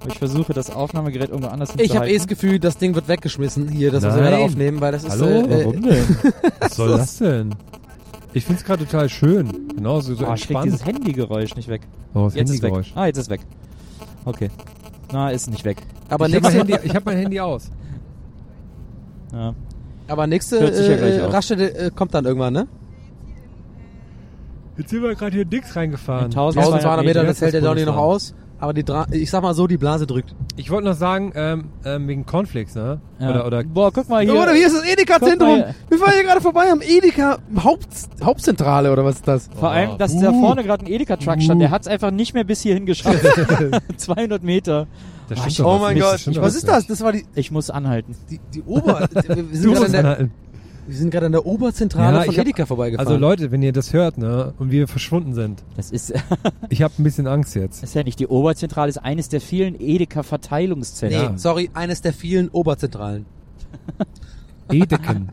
[0.01, 3.07] Aber ich versuche, das Aufnahmegerät irgendwo anders Ich habe eh das Gefühl, das Ding wird
[3.07, 5.11] weggeschmissen hier, das was wir aufnehmen, weil das ist.
[5.11, 5.27] Hallo?
[5.47, 6.17] Äh, Warum denn?
[6.59, 7.55] Was soll das denn?
[8.35, 9.69] Ich finde es gerade total schön.
[9.73, 10.65] Genau, so, so oh, ich krieg entspannt.
[10.65, 11.83] dieses Handygeräusch nicht weg.
[12.13, 12.73] oh, das Jetzt ist weg.
[12.73, 12.91] Handygeräusch.
[12.93, 13.39] Ah, jetzt ist weg.
[14.25, 14.49] Okay.
[15.13, 15.77] Na, ist nicht weg.
[16.09, 17.71] aber Ich habe mein, Handy- ich hab mein Handy aus.
[19.31, 19.55] Ja.
[20.09, 22.67] aber nächste Hört sich ja äh, gleich äh, äh, kommt dann irgendwann, ne?
[24.77, 26.25] Jetzt sind wir gerade hier Dix reingefahren.
[26.25, 28.35] 1200 1200 Meter, das hält der Donny noch aus.
[28.59, 30.33] Aber die Dra ich sag mal so, die Blase drückt.
[30.55, 33.01] Ich wollte noch sagen, ähm, ähm, wegen Cornflakes, ne?
[33.19, 33.29] Ja.
[33.29, 34.33] Oder, oder Boah, guck mal hier.
[34.33, 35.63] Oder hier ist das Edeka-Zentrum.
[35.89, 37.87] Wir fahren hier gerade vorbei am Edeka Haupt
[38.23, 39.49] Hauptzentrale oder was ist das?
[39.55, 42.43] Vor allem, dass da vorne gerade ein Edeka-Truck stand, der hat es einfach nicht mehr
[42.43, 43.25] bis hierhin geschafft.
[43.97, 44.87] 200 Meter.
[45.63, 46.87] Oh mein Gott, was ist das?
[46.87, 48.15] Das war die, Ich muss anhalten.
[48.29, 49.07] die, die Ober...
[49.11, 50.31] wir, wir Du sind gerade musst anhalten.
[50.87, 53.07] Wir sind gerade an der Oberzentrale Ja, von ich hab- Edeka vorbeigefahren.
[53.07, 56.13] Also Leute, wenn ihr das hört, ne, und wir verschwunden sind, Das ist,
[56.69, 57.83] ich habe ein bisschen Angst jetzt.
[57.83, 61.21] ist ja nicht die Oberzentrale, ist eines der vielen Edeka-Verteilungszentren.
[61.21, 61.37] Nee, Ja.
[61.37, 63.25] sorry, eines der vielen Oberzentralen.
[64.71, 65.29] Edeken.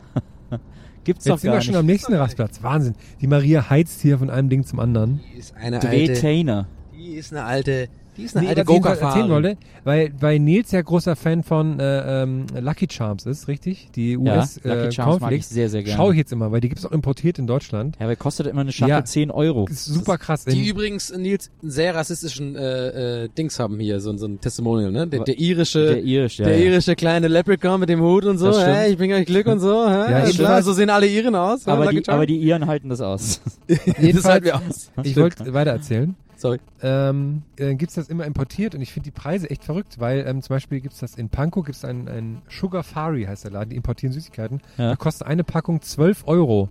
[1.03, 2.63] Gibt's doch Jetzt sind gar wir schon am nächsten Rastplatz.
[2.63, 2.95] Wahnsinn.
[3.19, 5.19] Die Maria heizt hier von einem Ding zum anderen.
[5.33, 5.87] Die ist eine alte...
[5.87, 6.67] Drehtainer.
[6.95, 7.89] Die ist eine alte...
[8.17, 9.29] Die ist eine Nee, alte Go-Kart-Fahrerin.
[9.29, 13.89] wollte, weil, weil Nils ja großer Fan von äh, ähm, Lucky Charms ist, richtig?
[13.95, 15.97] Die Ja, US Lucky äh, Charms mag ich sehr, sehr gerne.
[15.97, 17.95] Schau ich jetzt immer, weil die gibt's auch importiert in Deutschland.
[17.99, 19.05] Ja, aber kostet immer eine Schachtel Ja.
[19.05, 19.65] 10 Euro.
[19.67, 20.45] Ist super krass.
[20.45, 24.91] Die übrigens, Nils, einen sehr rassistischen äh, äh, Dings haben hier, so, so ein Testimonial,
[24.91, 25.07] ne?
[25.07, 25.85] Der, der irische...
[25.85, 26.45] Der irisch, ja.
[26.45, 26.65] der ja.
[26.65, 29.87] irische kleine Leprechaun mit dem Hut und so, hey, ich bringe euch Glück und so,
[29.87, 30.11] hä?
[30.11, 31.67] Ja, Ja, klar, so sehen alle Iren aus.
[31.67, 33.41] Aber, die, aber die Iren halten das aus.
[33.67, 34.91] das halten wir aus.
[35.03, 36.15] ich wollte weiter erzählen.
[36.43, 36.59] Sorry.
[36.81, 40.41] Ähm, äh, gibt's das immer importiert und ich finde die Preise echt verrückt, weil ähm,
[40.41, 43.77] zum Beispiel gibt's das in Pankow, gibt's einen, einen Sugar Fari heißt der Laden, die
[43.77, 44.59] importieren Süßigkeiten.
[44.77, 44.89] Ja.
[44.89, 46.67] Da kostet eine Packung 12 Euro.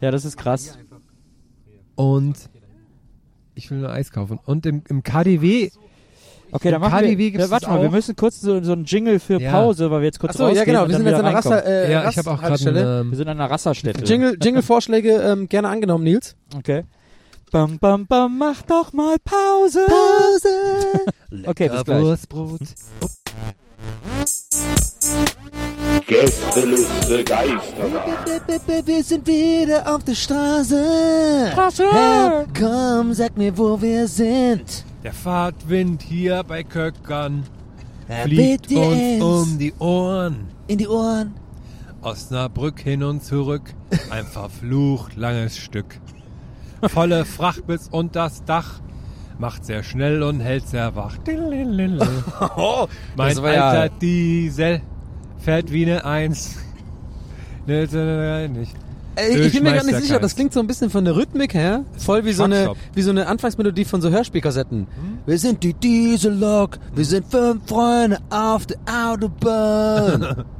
[0.00, 0.78] Ja, das ist krass.
[1.96, 2.48] Und
[3.54, 4.40] ich will nur Eis kaufen.
[4.46, 5.68] Und im, im KDW,
[6.50, 9.18] Okay, dann machen KDW wir, ja, warte mal, wir müssen kurz so, so einen Jingle
[9.20, 9.52] für Ja.
[9.52, 11.34] Pause, weil wir jetzt kurz Achso, ja rausgehen genau, und wir sind jetzt an der
[11.34, 11.58] reinkommen.
[11.60, 14.02] äh, ja, ich habe auch gerade ähm, Wir sind an einer Raststätte.
[14.02, 16.36] Jingle, Jingle-Vorschläge ähm, gerne angenommen, Nils.
[16.56, 16.84] Okay.
[17.50, 19.86] Bam, bam, bam, mach doch mal Pause.
[19.86, 21.06] Pause!
[21.46, 22.02] Okay, bis gleich.
[22.02, 22.60] Wurstbrot.
[26.06, 28.86] Gästeliste Geisterbahn.
[28.86, 31.50] Wir sind wieder auf der Straße.
[31.52, 31.84] Straße.
[31.90, 34.84] Hey, komm, sag mir, wo wir sind.
[35.02, 37.44] Der Fahrtwind hier bei Köckern
[38.08, 40.48] Ja, fliegt bitte uns um die Ohren.
[40.66, 41.34] In die Ohren.
[42.00, 43.74] Osnabrück hin und zurück,
[44.10, 46.00] ein verflucht langes Stück.
[46.86, 48.80] Volle Fracht bis unters Dach,
[49.38, 51.16] macht sehr schnell und hält sehr wach.
[53.16, 54.80] mein das war ja- alter Diesel
[55.38, 56.56] fährt wie eine Eins.
[57.66, 57.92] Nicht.
[59.16, 60.34] Äh, ich bin mir gar nicht sicher, das keins.
[60.36, 63.26] klingt so ein bisschen von der Rhythmik her, voll wie so eine, wie so eine
[63.26, 64.86] Anfangsmelodie von so Hörspielkassetten.
[65.26, 70.44] Wir sind die Diesellok, wir sind fünf Freunde auf der Autobahn.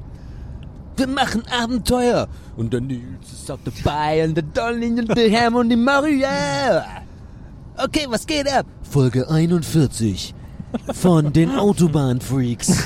[0.99, 2.29] wir machen Abenteuer.
[2.57, 6.85] Und der Nils ist auch dabei und der Donny und der Ham und die Maria.
[7.77, 8.67] Okay, was geht ab?
[8.83, 10.35] Folge 41
[10.93, 12.85] von den Autobahnfreaks.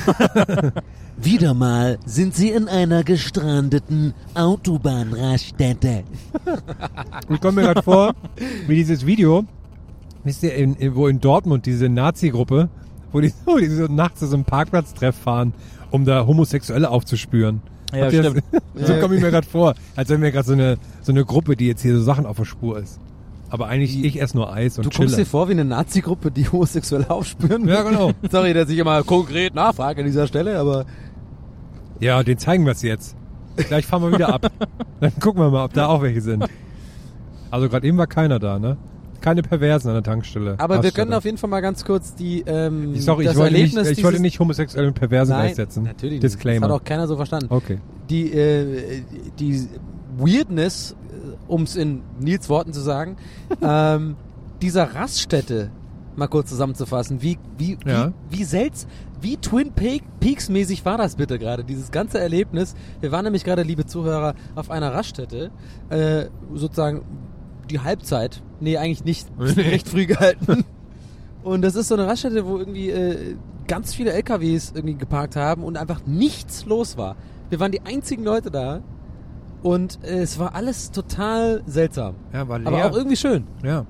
[1.17, 6.03] Wieder mal sind sie in einer gestrandeten Autobahnraststätte.
[7.29, 8.13] Ich komme mir gerade vor,
[8.67, 9.45] wie dieses Video,
[10.23, 12.69] wisst ihr, in, in, wo in Dortmund diese Nazi-Gruppe,
[13.11, 15.53] wo die, wo die so nachts zu so einem Parkplatztreff fahren,
[15.91, 17.61] um da Homosexuelle aufzuspüren.
[17.95, 18.43] Ja, stimmt.
[18.75, 21.25] Das, so komme ich mir gerade vor, als wenn mir gerade so eine, so eine
[21.25, 22.99] Gruppe, die jetzt hier so Sachen auf der Spur ist.
[23.49, 25.25] Aber eigentlich, ich esse nur Eis und Du kommst dir chille.
[25.27, 27.67] vor wie eine Nazi-Gruppe, die homosexuell aufspüren?
[27.67, 28.11] Ja, genau.
[28.31, 30.85] Sorry, dass ich immer konkret nachfrage an dieser Stelle, aber
[31.99, 33.15] Ja, den zeigen wir es jetzt.
[33.55, 34.51] Gleich fahren wir wieder ab.
[34.99, 36.45] Dann gucken wir mal, ob da auch welche sind.
[37.51, 38.77] Also gerade eben war keiner da, ne?
[39.23, 40.55] Keine Perversen an der Tankstelle.
[40.59, 43.39] aber wir können auf jeden Fall mal ganz kurz die ähm, Ich- Sorry, das ich
[43.39, 45.83] wollte, nicht, Erlebnis ich wollte nicht homosexuell mit Perversen Nein, gleichsetzen.
[45.83, 46.23] natürlich nicht.
[46.23, 46.67] Disclaimer.
[46.67, 47.47] Das hat auch keiner so verstanden.
[47.49, 47.79] Okay.
[48.09, 49.01] Die, äh,
[49.39, 49.65] die
[50.17, 50.95] Weirdness,
[51.47, 53.15] um es in Nils Worten zu sagen,
[53.61, 54.15] ähm,
[54.61, 55.71] dieser Raststätte
[56.15, 57.21] mal kurz zusammenzufassen.
[57.21, 58.11] Wie, wie, Ja.
[58.29, 58.89] wie, wie seltsam,
[59.21, 62.75] wie Twin Peak, Peaks mäßig war das bitte gerade, dieses ganze Erlebnis.
[62.99, 65.49] Wir waren nämlich gerade, liebe Zuhörer, auf einer Raststätte,
[65.89, 67.03] äh, sozusagen
[67.67, 68.41] die Halbzeit.
[68.59, 69.27] Nee, eigentlich nicht.
[69.37, 70.65] Wir sind recht früh gehalten.
[71.43, 73.35] Und das ist so eine Raststätte, wo irgendwie äh,
[73.67, 77.15] ganz viele LKWs irgendwie geparkt haben und einfach nichts los war.
[77.49, 78.81] Wir waren die einzigen Leute da
[79.61, 82.15] und äh, es war alles total seltsam.
[82.31, 82.67] Ja, war leer.
[82.67, 83.45] Aber auch irgendwie schön.
[83.63, 83.85] Ja.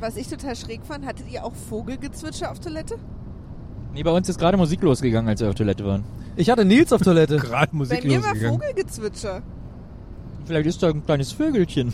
[0.00, 2.96] Was ich total schräg fand, hattet ihr auch Vogelgezwitscher auf Toilette?
[3.92, 6.04] Nee, bei uns ist gerade Musik losgegangen, als wir auf Toilette waren.
[6.36, 7.36] Ich hatte Nils auf Toilette.
[7.38, 9.42] Gerade Bei mir war Vogelgezwitscher.
[10.46, 11.92] Vielleicht ist da ein kleines Vögelchen.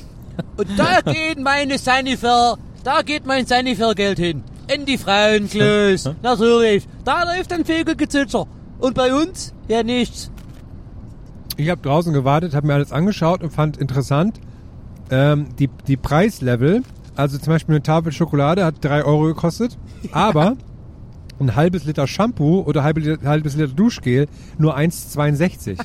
[0.56, 4.42] Und da geht meine Sanifair, da geht mein Sanifair-Geld hin.
[4.72, 6.10] In die Frauenklos.
[6.22, 6.86] Natürlich.
[7.04, 8.46] Da läuft ein Vogelgezwitscher.
[8.78, 9.54] Und bei uns?
[9.68, 10.30] Ja, nichts.
[11.56, 14.40] Ich habe draußen gewartet, habe mir alles angeschaut und fand interessant
[15.10, 16.82] ähm, die, die Preislevel.
[17.14, 19.78] Also zum Beispiel eine Tafel Schokolade hat 3 Euro gekostet,
[20.12, 20.56] aber
[21.38, 24.26] ein halbes Liter Shampoo oder halbe Liter, halbes Liter Duschgel
[24.58, 25.78] nur 1,62.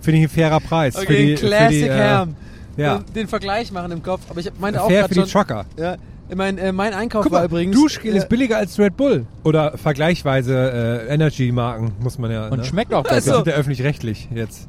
[0.00, 0.96] Finde ich ein fairer Preis.
[0.98, 2.36] für die, Classic für die, äh, Ham.
[2.76, 2.98] Ja.
[2.98, 4.22] Den, den Vergleich machen im Kopf.
[4.30, 5.66] Aber ich meinte auch Fair für die schon, Trucker.
[5.78, 5.96] Ja,
[6.28, 7.76] ich mein, äh, mein Einkauf Guck war mal, übrigens...
[7.76, 9.26] Duschgel äh, ist billiger als Red Bull.
[9.44, 12.48] Oder vergleichsweise äh, Energy-Marken, muss man ja.
[12.48, 12.64] Und ne?
[12.64, 13.36] schmeckt auch Wir besser.
[13.36, 14.68] sind ja öffentlich-rechtlich jetzt.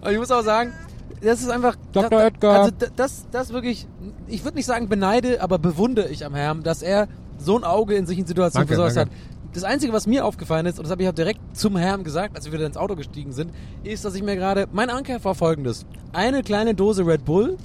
[0.00, 0.72] Aber ich muss auch sagen,
[1.20, 1.76] das ist einfach...
[1.92, 2.08] Dr.
[2.10, 2.50] da- Oetker.
[2.50, 3.86] Also da- das, das wirklich...
[4.28, 7.94] Ich würde nicht sagen beneide, aber bewundere ich am Herrn, dass er so ein Auge
[7.96, 9.00] in solchen Situationen Danke, danke.
[9.00, 9.08] hat.
[9.56, 12.36] Das Einzige, was mir aufgefallen ist, und das habe ich auch direkt zum Herrn gesagt,
[12.36, 13.52] als wir wieder ins Auto gestiegen sind,
[13.84, 14.66] ist, dass ich mir gerade...
[14.70, 15.86] Mein Anker war folgendes.
[16.12, 17.56] Eine kleine Dose Red Bull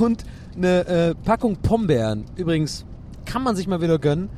[0.00, 0.24] und
[0.56, 2.24] eine äh, Packung Pombeeren.
[2.36, 2.86] Übrigens,
[3.26, 4.30] kann man sich mal wieder gönnen.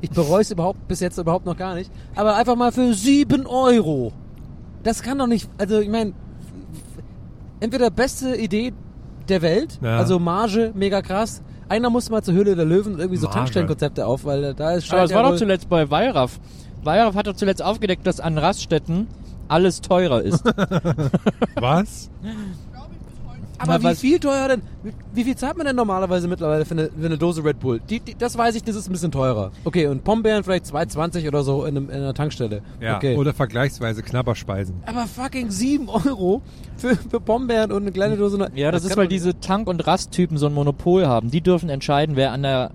[0.00, 1.90] Ich bereue es überhaupt bis jetzt überhaupt noch gar nicht.
[2.14, 4.14] Aber einfach mal für 7 Euro.
[4.82, 5.50] Das kann doch nicht...
[5.58, 6.14] Also ich meine,
[7.60, 8.72] entweder beste Idee
[9.28, 9.98] der Welt, Ja.
[9.98, 11.42] also Marge, mega krass.
[11.68, 13.38] Einer musste mal zur Höhle der Löwen und irgendwie so Marge.
[13.38, 16.38] Tankstellenkonzepte auf, weil da ist Aber es war doch zuletzt bei Weyraff.
[16.84, 19.08] Weyraff hat doch zuletzt aufgedeckt, dass an Raststätten
[19.48, 20.44] alles teurer ist.
[21.56, 22.10] Was?
[23.58, 24.62] Aber Na, wie viel teuer denn?
[24.82, 27.80] Wie, wie viel zahlt man denn normalerweise mittlerweile für eine, für eine Dose Red Bull?
[27.88, 29.50] Die, die, das weiß ich, das ist ein bisschen teurer.
[29.64, 32.62] Okay, und Pombeeren vielleicht 2,20 oder so in, einem, in einer Tankstelle.
[32.80, 33.16] Ja, okay.
[33.16, 34.76] oder vergleichsweise Knabberspeisen.
[34.86, 36.42] Aber fucking 7 Euro
[36.76, 38.36] für, für Pombeeren und eine kleine Dose.
[38.54, 41.30] Ja, das, ist, kann weil doch- diese Tank- und Rasttypen so ein Monopol haben.
[41.30, 42.72] Die dürfen entscheiden, wer an der,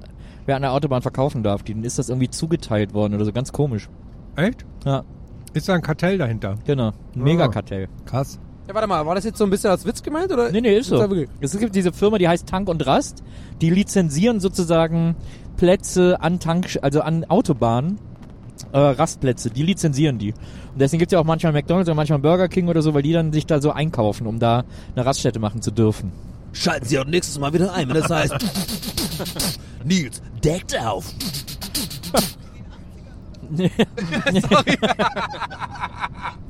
[0.48, 1.64] wer an der Autobahn verkaufen darf.
[1.64, 3.32] Denen ist das irgendwie zugeteilt worden oder so.
[3.32, 3.88] Ganz komisch.
[4.36, 4.66] Echt?
[4.86, 5.04] Ja,
[5.54, 6.56] Ist da ein Kartell dahinter?
[6.66, 6.92] genau.
[7.16, 7.88] Ein Megakartell.
[8.06, 8.40] Krass.
[8.72, 10.32] Ja, warte mal, war das jetzt so ein bisschen als Witz gemeint?
[10.32, 10.50] Oder?
[10.50, 11.06] Nee, nee, ist so.
[11.42, 13.22] Es gibt diese Firma, die heißt Tank und Rast.
[13.60, 15.18] Die lizenzieren sozusagen
[15.58, 18.00] Plätze an Tank, also an Autobahnen,
[18.72, 19.50] äh, Rastplätze.
[19.50, 20.32] Die lizenzieren die.
[20.32, 23.12] Und deswegen gibt's ja auch manchmal McDonalds oder manchmal Burger King oder so, weil die
[23.12, 24.64] dann sich da so einkaufen, um da
[24.96, 26.14] eine Raststätte machen zu dürfen.
[26.54, 28.36] Schalten Sie auch nächstes Mal wieder ein, wenn das heißt
[29.84, 31.14] Nils deckt auf.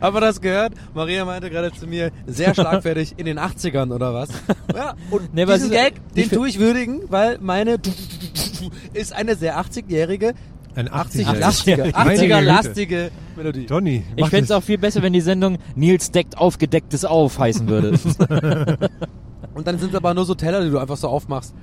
[0.00, 4.30] Aber das gehört, Maria meinte gerade zu mir, sehr schlagfertig in den 80ern oder was?
[4.74, 7.76] Ja, und Nee, diesen es ist- Gag, den tue ich würdigen, weil meine
[8.94, 10.34] ist eine sehr 80-jährige,
[10.74, 12.04] Ein 80-lastige, 80-Jähriger.
[12.04, 12.34] Meine Güte.
[12.34, 13.66] 80er-lastige Melodie.
[13.66, 17.66] Donny, Ich fänd's auch viel besser, wenn die Sendung Nils deckt auf, gedecktes auf heißen
[17.68, 17.98] würde.
[19.54, 21.54] Und dann sind es aber nur so Teller, die du einfach so aufmachst.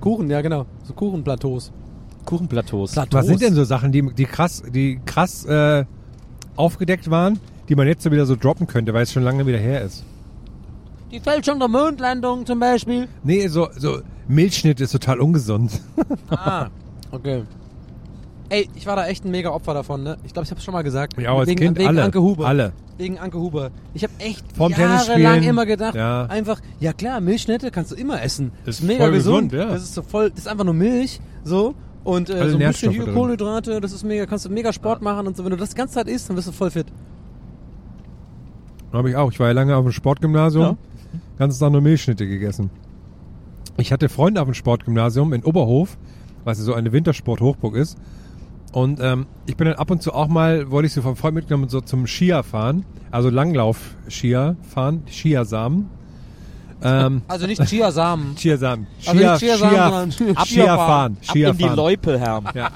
[0.00, 0.66] Kuchen, ja genau.
[0.84, 1.72] So Kuchenplateaus.
[2.24, 2.92] Kuchenplateaus.
[2.92, 3.20] Plateaus.
[3.20, 5.84] Was sind denn so Sachen, die, die krass, die krass äh,
[6.56, 9.58] aufgedeckt waren, die man jetzt so wieder so droppen könnte, weil es schon lange wieder
[9.58, 10.04] her ist?
[11.10, 13.08] Die Fälschung der Mondlandung zum Beispiel.
[13.24, 15.80] Nee, so, so Milchschnitt ist total ungesund.
[16.30, 16.68] Ah,
[17.10, 17.42] okay.
[18.48, 20.16] Ey, ich war da echt ein mega Opfer davon, ne?
[20.24, 21.20] Ich glaube, ich habe schon mal gesagt.
[21.20, 22.02] Ja, als wegen, Kind wegen alle.
[22.04, 22.46] Anke Huber.
[22.46, 22.72] Alle.
[22.98, 23.70] Wegen Anke Huber.
[23.94, 26.26] Ich habe echt Vorm jahrelang immer gedacht, Ja.
[26.26, 28.50] einfach, ja klar, Milchschnitte kannst du immer essen.
[28.66, 29.52] Ist mega voll gesund.
[29.52, 29.72] gesund, ja.
[29.74, 31.74] Das ist so voll, das ist einfach nur Milch, so.
[32.10, 33.14] Und äh, Alle so ein bisschen Nährstoffe drin.
[33.14, 35.44] Kohlenhydrate, das ist mega, kannst du mega Sport machen und so.
[35.44, 36.86] Wenn du das die ganze Zeit isst, dann bist du voll fit.
[38.92, 39.30] Habe ich auch.
[39.30, 40.64] Ich war ja lange auf dem Sportgymnasium.
[40.64, 40.76] Ja.
[41.38, 42.70] Ganzes Tag nur Milchschnitte gegessen.
[43.76, 45.96] Ich hatte Freunde auf dem Sportgymnasium in Oberhof,
[46.44, 47.96] was ja so eine Wintersport-Hochburg ist.
[48.72, 51.36] Und ähm, ich bin dann ab und zu auch mal, wollte ich so vom Freund
[51.36, 52.84] mitgenommen, so zum Skier fahren.
[53.12, 55.88] Also Langlauf-Skier fahren, Skiersamen.
[56.82, 58.36] Ähm, Also nicht Chiasamen.
[58.36, 61.16] Also Skier, nicht Skiersamen, Skier, sondern Skier Skierfahren.
[61.16, 61.16] fahren.
[61.28, 61.64] Ab in die.
[61.64, 62.42] Loipe, Herr.
[62.54, 62.70] Ja.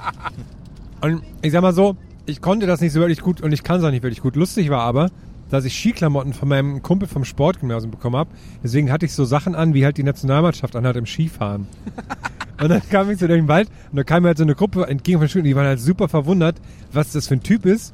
[1.01, 3.79] Und ich sag mal so, ich konnte das nicht so wirklich gut und ich kann
[3.79, 4.35] es auch nicht wirklich gut.
[4.35, 5.09] Lustig war aber,
[5.49, 8.29] dass ich Skiklamotten von meinem Kumpel vom Sportgymnasium bekommen habe.
[8.63, 11.67] Deswegen hatte ich so Sachen an, wie halt die Nationalmannschaft anhat im Skifahren.
[12.61, 14.55] und dann kam ich so durch den Wald und da kam mir halt so eine
[14.55, 16.55] Gruppe entgegen von den Schülern, die waren halt super verwundert,
[16.91, 17.93] was das für ein Typ ist,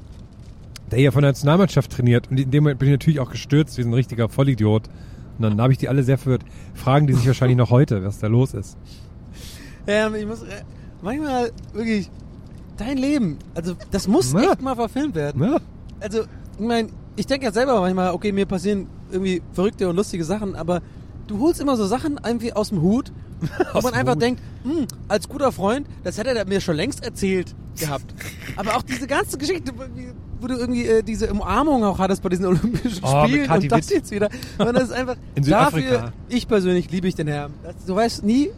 [0.91, 2.31] der hier von der Nationalmannschaft trainiert.
[2.31, 4.83] Und in dem Moment bin ich natürlich auch gestürzt wie so ein richtiger Vollidiot.
[5.45, 6.43] Und dann habe ich die alle sehr verwirrt.
[6.73, 8.77] Fragen die sich wahrscheinlich noch heute, was da los ist.
[9.87, 10.63] Ähm, ich muss, äh,
[11.01, 12.09] manchmal wirklich,
[12.77, 14.41] dein Leben, also das muss Ja.
[14.51, 15.43] echt mal verfilmt werden.
[15.43, 15.57] Ja.
[15.99, 16.21] Also,
[16.59, 20.55] ich meine, ich denke ja selber manchmal, okay, mir passieren irgendwie verrückte und lustige Sachen,
[20.55, 20.81] aber
[21.27, 23.11] du holst immer so Sachen irgendwie aus dem Hut,
[23.73, 24.21] wo man einfach Hut.
[24.21, 28.13] denkt, hm, als guter Freund, das hätte er mir schon längst erzählt gehabt.
[28.55, 29.71] aber auch diese ganze Geschichte,
[30.41, 33.89] wo, du irgendwie äh, diese Umarmung auch hattest bei diesen Olympischen Oh, Spielen und das
[33.89, 33.97] Witt.
[33.97, 34.29] jetzt wieder.
[34.57, 35.91] Und das ist einfach, In Südafrika.
[35.91, 37.53] dafür, ich persönlich liebe ich den Herrn.
[37.63, 38.49] Das, du weißt nie,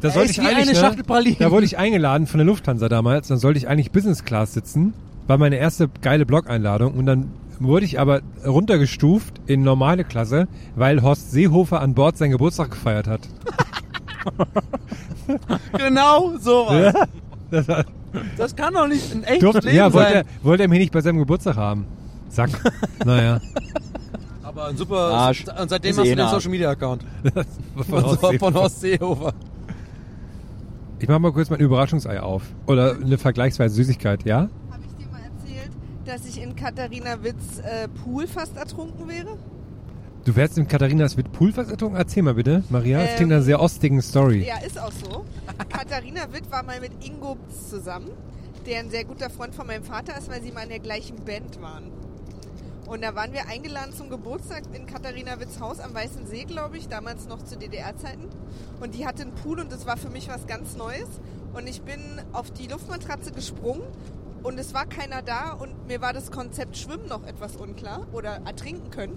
[0.00, 1.36] Da sollte ich wie eigentlich, eine ne.
[1.38, 3.28] Da wurde ich eingeladen von der Lufthansa damals.
[3.28, 4.94] Dann sollte ich eigentlich Business Class sitzen.
[5.26, 6.94] War meine erste geile Blog-Einladung.
[6.94, 12.30] Und dann wurde ich aber runtergestuft in normale Klasse, weil Horst Seehofer an Bord seinen
[12.30, 13.20] Geburtstag gefeiert hat.
[15.76, 16.94] genau sowas.
[16.94, 17.04] Ja,
[17.50, 17.84] das war,
[18.36, 20.24] Das kann doch nicht ein echtes durfte, Leben ja, wollte, sein.
[20.24, 21.86] er, wollte er mich nicht bei seinem Geburtstag haben.
[22.28, 22.50] Sack.
[23.04, 23.40] naja.
[24.42, 24.96] Aber ein super.
[24.98, 25.44] Arsch.
[25.60, 26.34] Und seitdem Ist hast eh du den Arsch.
[26.34, 27.04] Social Media Account.
[27.74, 28.54] Von Von, Horst von Seehofer.
[28.54, 29.34] Horst Seehofer.
[31.00, 32.42] Ich mach mal kurz mein Überraschungsei auf.
[32.66, 34.48] Oder eine vergleichsweise Süßigkeit, ja?
[34.70, 35.70] Habe ich dir mal erzählt,
[36.04, 39.36] dass ich in Katharina Witz äh, Pool fast ertrunken wäre?
[40.28, 41.96] Du wärst in Katharinas mit ertrunken?
[41.96, 42.98] Erzähl mal bitte, Maria.
[42.98, 44.46] Das Ähm, klingt nach einer sehr ostigen Story.
[44.46, 45.24] Ja, ist auch so.
[45.70, 47.38] Katharina Witt war mal mit Ingo
[47.70, 48.10] zusammen,
[48.66, 51.16] der ein sehr guter Freund von meinem Vater ist, weil sie mal in der gleichen
[51.24, 51.84] Band waren.
[52.84, 56.76] Und da waren wir eingeladen zum Geburtstag in Katharina Witz Haus am Weißen See, glaube
[56.76, 58.28] ich, damals noch zu DDR-Zeiten.
[58.80, 61.08] Und die hatte einen Pool und das war für mich was ganz Neues.
[61.54, 62.00] Und ich bin
[62.34, 63.84] auf die Luftmatratze gesprungen
[64.42, 68.42] und es war keiner da und mir war das Konzept Schwimmen noch etwas unklar oder
[68.44, 69.16] ertrinken können.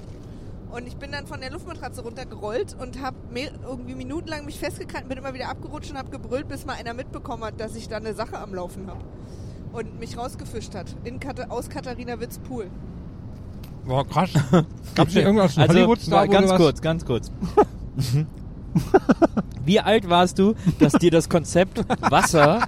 [0.72, 5.18] Und ich bin dann von der Luftmatratze runtergerollt und habe irgendwie minutenlang mich festgehalten, bin
[5.18, 8.14] immer wieder abgerutscht und habe gebrüllt, bis mal einer mitbekommen hat, dass ich da eine
[8.14, 9.04] Sache am Laufen habe.
[9.74, 10.96] Und mich rausgefischt hat.
[11.04, 12.70] In Kata aus Katharina Witz Pool.
[13.86, 14.32] Boah, krass.
[14.96, 17.32] Gab's nicht irgendwas also, Hollywood-Star, wo ganz kurz, ganz kurz.
[19.66, 22.62] Wie alt warst du, dass dir das Konzept Wasser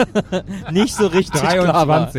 [0.72, 2.12] nicht so richtig klar war?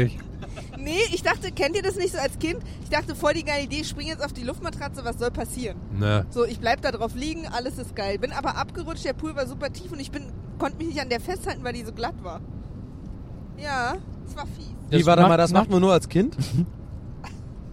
[0.79, 0.83] 23.
[0.83, 2.59] Nee, ich dachte, kennt ihr das nicht so als Kind?
[2.83, 5.77] Ich dachte, voll die geile Idee, ich spring jetzt auf die Luftmatratze, was soll passieren?
[5.91, 6.25] Ne.
[6.29, 8.17] So, ich bleib da drauf liegen, alles ist geil.
[8.19, 11.09] Bin aber abgerutscht, der Pool war super tief und ich bin, konnte mich nicht an
[11.09, 12.41] der festhalten, weil die so glatt war.
[13.57, 14.75] Ja, es war fies.
[14.89, 16.35] Wie, warte mal, das macht man nur als Kind?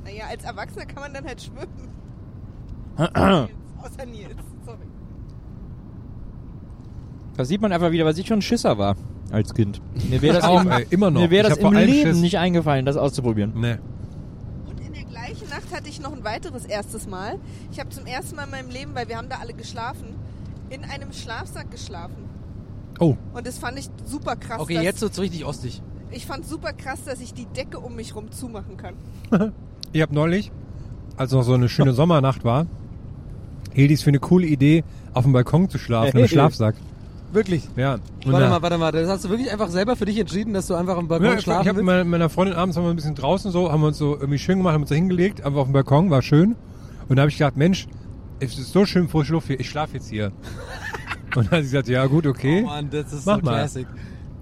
[0.05, 1.89] Naja, als Erwachsener kann man dann halt schwimmen.
[2.97, 3.11] Nils,
[3.83, 4.87] Außer Nils, sorry.
[7.37, 8.95] Da sieht man einfach wieder, was ich schon ein Schisser war
[9.31, 9.81] als Kind.
[10.09, 11.21] Mir wäre das, Auch, im, ey, immer noch.
[11.21, 12.21] Mir wäre Ich das im Leben Schiss.
[12.21, 13.59] nicht eingefallen, das auszuprobieren.
[13.59, 13.79] Ne.
[14.67, 17.39] Und in der gleichen Nacht hatte ich noch ein weiteres erstes Mal.
[17.73, 20.15] Ich habe zum ersten Mal in meinem Leben, weil wir haben da alle geschlafen,
[20.71, 22.25] in einem Schlafsack geschlafen.
[22.99, 23.17] Oh.
[23.35, 24.61] Und das fand ich super krass.
[24.61, 25.83] Okay, dass, jetzt wird's richtig ostig.
[26.11, 28.95] Ich fand super krass, dass ich die Decke um mich rum zumachen kann.
[29.93, 30.51] Ich habe neulich,
[31.17, 32.67] als noch so eine schöne Sommernacht war,
[33.73, 34.85] hielt ich es für eine coole Idee,
[35.15, 36.75] auf dem Balkon zu schlafen, im Schlafsack.
[37.37, 37.69] Wirklich?
[37.77, 37.95] Ja.
[38.25, 38.93] Und Warte mal, warte mal.
[38.93, 41.33] Das hast du wirklich einfach selber für dich entschieden, dass du einfach am Balkon Ja,
[41.35, 43.83] ich ich schlafen habe mit meiner- Freundin abends haben wir ein bisschen draußen so, haben
[43.83, 46.23] wir uns so irgendwie schön gemacht, haben uns da hingelegt, einfach auf dem Balkon, war
[46.23, 46.57] schön.
[47.09, 47.87] Und da habe ich gedacht, Mensch,
[48.41, 50.33] es ist so schön frische Luft hier, ich schlafe jetzt hier.
[51.37, 52.63] und dann hat sie gesagt, ja gut, okay.
[52.65, 53.53] Oh Mann, das ist Mach so mal.
[53.53, 53.87] Classic.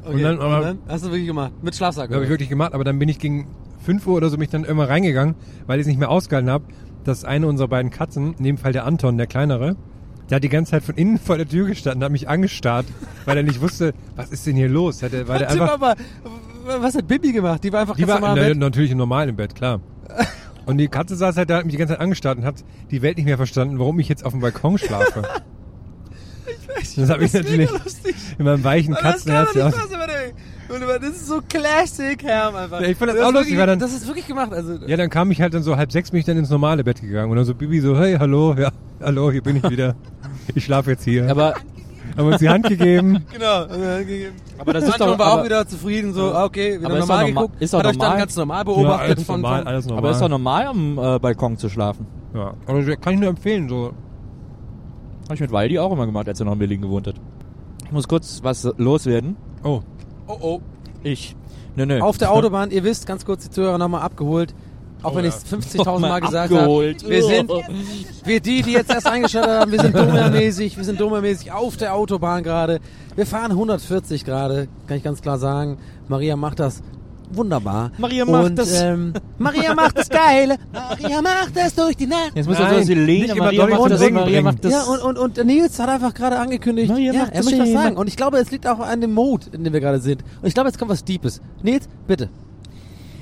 [0.04, 1.52] Okay, Und dann- aber- Hast du wirklich gemacht?
[1.62, 2.12] Mit Schlafsack?
[2.12, 3.48] habe ich wirklich gemacht, aber dann bin ich gegen
[3.84, 5.34] 5 Uhr oder so mich dann immer reingegangen,
[5.66, 6.64] weil ich es nicht mehr ausgehalten habe,
[7.02, 9.74] dass eine unserer beiden Katzen, in dem Fall der Anton, der kleinere,
[10.34, 12.86] der hat die ganze Zeit von innen vor der Tür gestanden, hat mich angestarrt,
[13.24, 15.00] weil er nicht wusste, was ist denn hier los?
[15.00, 15.96] Hat er, weil Warte einfach, mal,
[16.80, 17.62] was hat Bibi gemacht?
[17.62, 18.58] Die war einfach die war normal im na, Bett.
[18.58, 19.80] natürlich im normalen Bett, klar.
[20.66, 23.02] Und die Katze saß halt da, hat mich die ganze Zeit angestarrt und hat die
[23.02, 25.22] Welt nicht mehr verstanden, warum ich jetzt auf dem Balkon schlafe.
[26.96, 28.14] Das habe ich Das ist natürlich mega lustig.
[28.38, 29.74] in meinem weichen Aber das kann Katzenherz.
[29.74, 30.06] doch nicht wahr
[30.68, 32.80] Das ist so Classic, Herr, einfach.
[32.80, 34.52] Ja, ich fand das ist auch lustig, wirklich- weil dann- Das ist wirklich gemacht.
[34.52, 36.82] Also, ja, dann kam ich halt dann so halb sechs, bin ich dann ins normale
[36.84, 37.30] Bett gegangen.
[37.30, 38.70] Und dann so Bibi so, hey, hallo, ja,
[39.02, 39.94] hallo, hier bin ich wieder.
[40.54, 41.30] Ich schlafe jetzt hier.
[41.30, 41.54] Aber,
[42.18, 43.24] Haben uns die Hand gegeben.
[43.32, 43.66] genau.
[43.66, 44.34] gegeben.
[44.58, 47.08] aber das ist doch, war auch aber, wieder zufrieden, so, ah, okay, wieder Aber ist
[47.08, 47.62] normal norma- geguckt.
[47.62, 48.18] ist doch hat euch dann normal.
[48.18, 49.98] ganz normal Ja, beobachtet alles von, normal, alles normal.
[50.04, 52.06] aber ist doch normal, am äh, Balkon zu schlafen.
[52.34, 53.92] Ja, aber kann ich nur empfehlen, so.
[55.24, 57.14] Habe ich mit Waldi auch immer gemacht, als er noch in Berlin gewohnt hat.
[57.86, 59.36] Ich muss kurz was loswerden.
[59.62, 59.80] Oh,
[60.26, 60.60] Oh, oh.
[61.02, 61.36] Ich.
[61.76, 62.00] Nö, nö.
[62.00, 64.54] Auf der Autobahn, ihr wisst, ganz kurz die Zuhörer nochmal abgeholt.
[65.02, 65.30] Auch Oh wenn ja.
[65.30, 67.02] ich es 50.000 Mal gesagt abgeholt.
[67.02, 67.12] habe.
[67.12, 67.50] Wir sind,
[68.24, 71.94] wir die, die jetzt erst eingeschaltet haben, wir sind dummermäßig, wir sind dummermäßig auf der
[71.94, 72.80] Autobahn gerade.
[73.14, 75.76] Wir fahren 140 gerade, kann ich ganz klar sagen.
[76.08, 76.82] Maria macht das
[77.36, 77.90] wunderbar.
[77.98, 80.56] Maria macht Und, das- Ähm, Maria macht das geil.
[80.72, 82.32] Maria macht das durch die Nacht.
[82.34, 84.44] Jetzt muss er Nein, so die nicht Maria macht das, Singen Maria bringen.
[84.44, 84.72] macht das.
[84.72, 87.72] ja, und, und, und Nils hat einfach gerade angekündigt, Maria ja, macht er möchte was
[87.72, 87.96] sagen.
[87.96, 90.22] Und ich glaube, es liegt auch an dem Mode, in dem wir gerade sind.
[90.42, 91.40] Und ich glaube, jetzt kommt was Deepes.
[91.62, 92.28] Nils, bitte.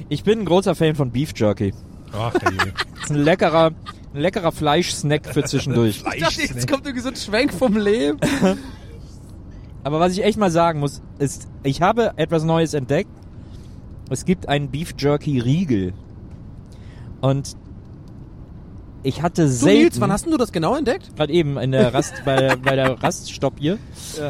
[0.08, 1.72] Ich bin ein großer Fan von Beef Jerky.
[2.12, 2.56] Ach, ey.
[2.56, 3.70] Das ist ein leckerer,
[4.14, 6.02] ein leckerer Fleischsnack für zwischendurch.
[6.14, 8.18] Ich dachte, jetzt kommt irgendwie so ein Schwenk vom Leben.
[9.84, 13.10] Aber was ich echt mal sagen muss, ist, ich habe etwas Neues entdeckt.
[14.11, 15.92] Es gibt einen Beef Jerky Riegel.
[17.20, 17.57] Und
[19.05, 19.82] ich hatte Du selten...
[19.82, 21.14] Nils, wann hast denn du das genau entdeckt?
[21.16, 23.78] Gerade eben in der Rast, bei, bei der Raststopp hier,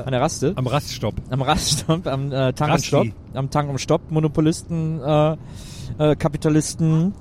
[0.05, 1.15] an der Raste, Am Raststopp.
[1.31, 2.85] am Raststopp, am äh, Tank und.
[2.85, 5.37] Stopp, am Tank und Stopp, Monopolisten, äh,
[5.99, 7.13] äh, Kapitalisten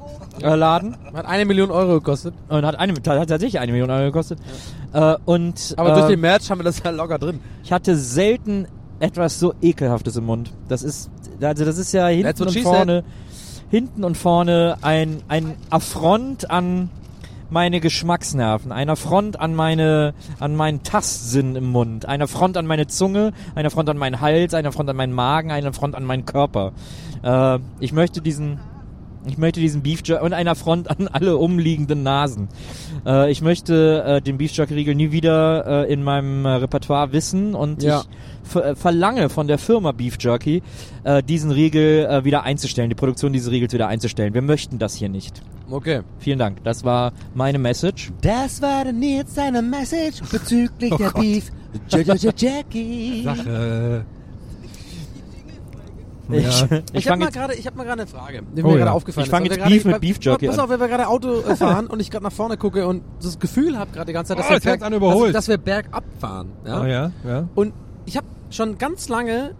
[0.42, 2.34] äh, Laden Hat eine Million Euro gekostet.
[2.48, 4.40] und hat eine, hat tatsächlich eine Million Euro gekostet.
[4.94, 7.42] Äh, und Aber äh, durch den Merch haben wir das ja locker drin.
[7.64, 8.68] ich hatte selten
[9.00, 10.54] etwas so ekelhaftes im Mund.
[10.70, 11.10] Das ist,
[11.42, 13.04] also das ist ja hinten und vorne,
[13.70, 16.90] hinten und vorne ein, ein Affront an
[17.50, 22.88] meine Geschmacksnerven, ein Affront an meine, an meinen Tastsinn im Mund, ein Affront an meine
[22.88, 26.26] Zunge, ein Affront an meinen Hals, ein Affront an meinen Magen, ein Affront an meinen
[26.26, 26.72] Körper.
[27.24, 28.60] Äh, ich möchte diesen,
[29.26, 32.48] ich möchte diesen Beef Jerky und ein Affront an alle umliegenden Nasen.
[33.06, 37.12] Äh, ich möchte äh, den Beef Jerky Riegel nie wieder äh, in meinem äh, Repertoire
[37.14, 38.04] wissen und Ja.
[38.44, 40.64] ich äh, verlange von der Firma Beef Jerky
[41.04, 44.34] äh, diesen Riegel wieder einzustellen, die Produktion dieses Riegels wieder einzustellen.
[44.34, 45.42] Wir möchten das hier nicht.
[45.70, 46.02] Okay.
[46.20, 46.64] Vielen Dank.
[46.64, 48.12] Das war meine Message.
[48.22, 51.52] Das war der Nils seine Message bezüglich der Beef.
[52.38, 53.24] Jackie.
[53.24, 54.06] Sache.
[56.34, 56.66] Ich, Ja.
[56.78, 58.72] ich, Ich habe fange mal gerade, ich habe mal gerade eine Frage, die Oh mir
[58.74, 58.78] ja.
[58.80, 59.32] gerade aufgefallen Ich ist.
[59.32, 60.64] fang Weil jetzt Beef mit weil- Beef Jerky Pass an.
[60.66, 63.40] auf, wenn wir gerade Auto äh, fahren und ich gerade nach vorne gucke und das
[63.40, 65.36] Gefühl habe gerade die ganze Zeit, dass, Oh, wir, fängt's berg, an, überholt.
[65.36, 66.50] dass, dass wir bergab fahren.
[66.66, 66.82] Ja?
[66.82, 67.48] Ah, ja, ja.
[67.56, 67.74] Und
[68.06, 69.56] ich habe schon ganz lange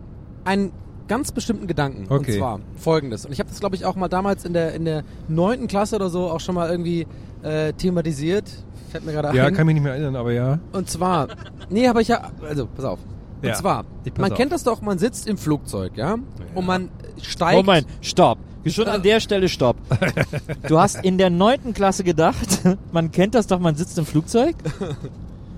[0.46, 0.72] einen
[1.08, 2.06] ganz bestimmten Gedanken.
[2.10, 2.32] Okay.
[2.34, 3.26] Und zwar folgendes.
[3.26, 5.96] Und ich habe das, glaube ich, auch mal damals in der in der neunten Klasse
[5.98, 7.06] oder so auch schon mal irgendwie
[7.44, 8.46] äh, thematisiert.
[8.92, 9.54] Fällt mir gerade Ja, ein.
[9.54, 10.60] kann mich nicht mehr erinnern, aber ja.
[10.74, 11.28] Und zwar,
[11.70, 13.00] nee, aber ich ja, also pass auf.
[13.42, 14.38] Und Ja, zwar, ich man auf.
[14.38, 16.16] kennt das doch, man sitzt im Flugzeug, ja,
[16.56, 16.90] und man
[17.22, 17.56] steigt.
[17.66, 18.38] Moment, stopp.
[18.68, 19.78] Schon an der Stelle stopp.
[20.68, 22.62] Du hast in der neunten Klasse gedacht,
[22.92, 24.56] man kennt das doch, man sitzt im Flugzeug?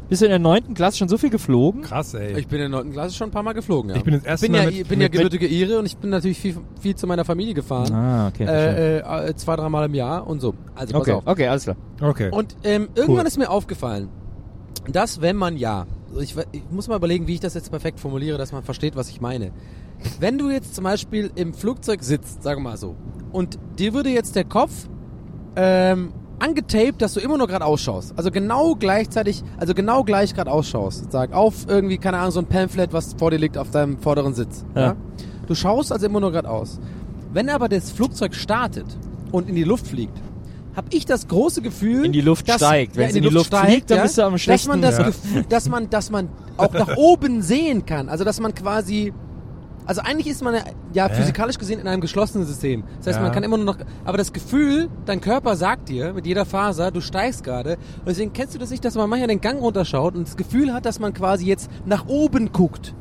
[0.10, 1.82] Bist du in der neunten Klasse schon so viel geflogen?
[1.82, 2.38] Krass, ey.
[2.40, 3.98] Ich bin in der neunten Klasse schon ein paar Mal geflogen, ja.
[3.98, 5.86] Ich bin das erste bin Mal ja, mit- ich bin ja mit- gebürtige Ire und
[5.86, 7.92] ich bin natürlich viel, viel zu meiner Familie gefahren.
[7.94, 8.46] Ah, okay.
[8.46, 9.04] verstehe.
[9.04, 10.54] Äh, äh, zwei, dreimal im Jahr und so.
[10.76, 11.24] Also pass okay, auf.
[11.26, 11.76] okay, alles klar.
[12.02, 12.30] okay.
[12.32, 13.28] Und ähm, irgendwann Cool.
[13.28, 14.08] ist mir aufgefallen,
[14.90, 15.88] dass wenn man ja,
[16.20, 19.10] ich, ich muss mal überlegen, wie ich das jetzt perfekt formuliere, dass man versteht, was
[19.10, 19.52] ich meine.
[20.20, 22.96] Wenn du jetzt zum Beispiel im Flugzeug sitzt, sagen wir mal so,
[23.32, 24.88] und dir würde jetzt der Kopf
[25.56, 28.14] ähm, angetaped, dass du immer nur gerade ausschaust.
[28.18, 31.12] Also genau gleichzeitig, also genau gleich gerade ausschaust.
[31.12, 34.34] Sag auf irgendwie, keine Ahnung, so ein Pamphlet, was vor dir liegt auf deinem vorderen
[34.34, 34.66] Sitz.
[34.76, 34.82] Ja.
[34.82, 34.96] Ja.
[35.48, 36.80] Du schaust also immer nur gerade aus.
[37.32, 38.86] Wenn aber das Flugzeug startet
[39.32, 40.18] und in die Luft fliegt,
[40.76, 42.96] habe ich das große Gefühl, In die Luft dass, steigt.
[42.96, 45.04] Ja, Wenn's in die Luft fliegt, dann bist du am dass schlechten- man das Ja.
[45.06, 48.10] Gefühl, dass man, dass man auch nach oben sehen kann.
[48.10, 49.14] Also dass man quasi
[49.86, 50.62] also eigentlich ist man ja,
[50.94, 52.86] ja physikalisch gesehen in einem geschlossenen System.
[53.00, 53.22] Das heißt, Ja.
[53.24, 56.90] man kann immer nur noch, aber das Gefühl, dein Körper sagt dir mit jeder Faser,
[56.90, 57.74] du steigst gerade.
[58.00, 60.74] Und deswegen kennst du das nicht, dass man manchmal den Gang runterschaut und das Gefühl
[60.74, 62.96] hat, dass man quasi jetzt nach oben guckt.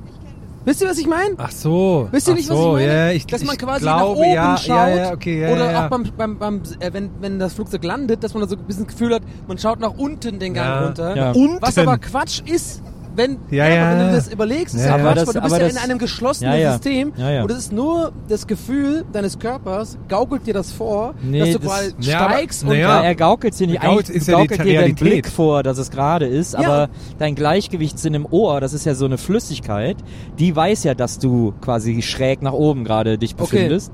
[0.64, 1.34] Wisst ihr, was ich meine?
[1.38, 2.08] Ach so.
[2.12, 2.86] Wisst ihr nicht, so, was ich meine?
[2.86, 4.68] Ja, ich, dass man ich quasi glaube, nach oben ja, schaut.
[4.68, 7.82] Ja, ja, okay, ja, oder ja, auch beim, beim, beim äh, wenn, wenn das Flugzeug
[7.82, 10.66] landet, dass man so ein bisschen das Gefühl hat, man schaut nach unten den Gang
[10.66, 10.84] Ja.
[10.86, 11.16] runter.
[11.16, 11.32] Ja.
[11.32, 11.60] Unten.
[11.60, 12.82] Was aber Quatsch ist,
[13.16, 13.90] wenn, Ja, aber ja.
[13.98, 14.98] wenn du das überlegst, ist Ja, ja.
[14.98, 16.72] Quatsch, Aber das- weil du bist aber ja das- in einem geschlossenen Ja, ja.
[16.72, 17.42] System Ja, ja.
[17.42, 21.58] und es ist nur das Gefühl deines Körpers, gaukelt dir das vor, Nee, dass du
[21.58, 23.02] das- quasi Ja, aber- steigst na und ja.
[23.02, 25.00] Er gaukelt dir nicht, Gaukelt ist ja die gaukelt dir Realität.
[25.00, 26.60] Blick vor, dass es gerade ist, Ja.
[26.60, 26.88] aber
[27.18, 29.96] dein Gleichgewichtssinn im Ohr, das ist ja so eine Flüssigkeit,
[30.38, 33.42] die weiß ja, dass du quasi schräg nach oben gerade dich Okay.
[33.42, 33.92] befindest.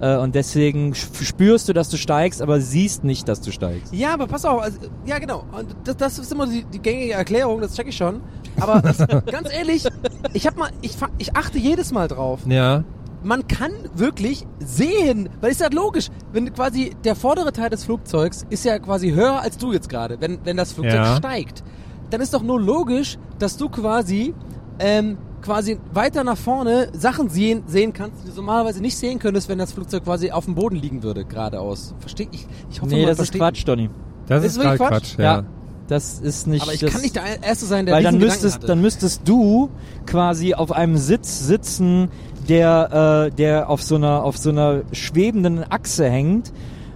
[0.00, 3.92] Äh, und deswegen spürst du, dass du steigst, aber siehst nicht, dass du steigst.
[3.92, 5.42] Ja, aber pass auf, also, ja genau.
[5.56, 8.20] Und das, das ist immer die, die gängige Erklärung, das check ich schon.
[8.60, 8.82] Aber
[9.30, 9.86] ganz ehrlich,
[10.32, 12.40] ich hab mal, ich, fa- ich achte jedes Mal drauf.
[12.46, 12.84] ja.
[13.24, 18.46] Man kann wirklich sehen, weil ist ja logisch, wenn quasi der vordere Teil des Flugzeugs
[18.48, 21.16] ist ja quasi höher als du jetzt gerade, wenn, wenn das Flugzeug Ja.
[21.16, 21.64] steigt.
[22.10, 24.34] Dann ist doch nur logisch, dass du quasi
[24.78, 29.48] ähm, quasi weiter nach vorne Sachen sehen, sehen kannst, die du normalerweise nicht sehen könntest,
[29.48, 31.96] wenn das Flugzeug quasi auf dem Boden liegen würde, geradeaus.
[31.98, 32.46] Verstehe ich?
[32.70, 33.90] Ich hoffe, Nee, man das ist versteht Quatsch, Donny.
[34.28, 35.16] Das Ist ist, wirklich Quatsch.
[35.16, 35.18] Quatsch?
[35.18, 35.42] ja.
[35.88, 36.62] Das ist nicht.
[36.62, 38.66] Aber ich das, kann nicht der Erste sein, der Weil dann müsstest, hatte.
[38.66, 39.70] dann müsstest du
[40.06, 42.08] quasi auf einem Sitz sitzen,
[42.48, 46.52] der, äh, der auf so einer, auf so einer schwebenden Achse hängt.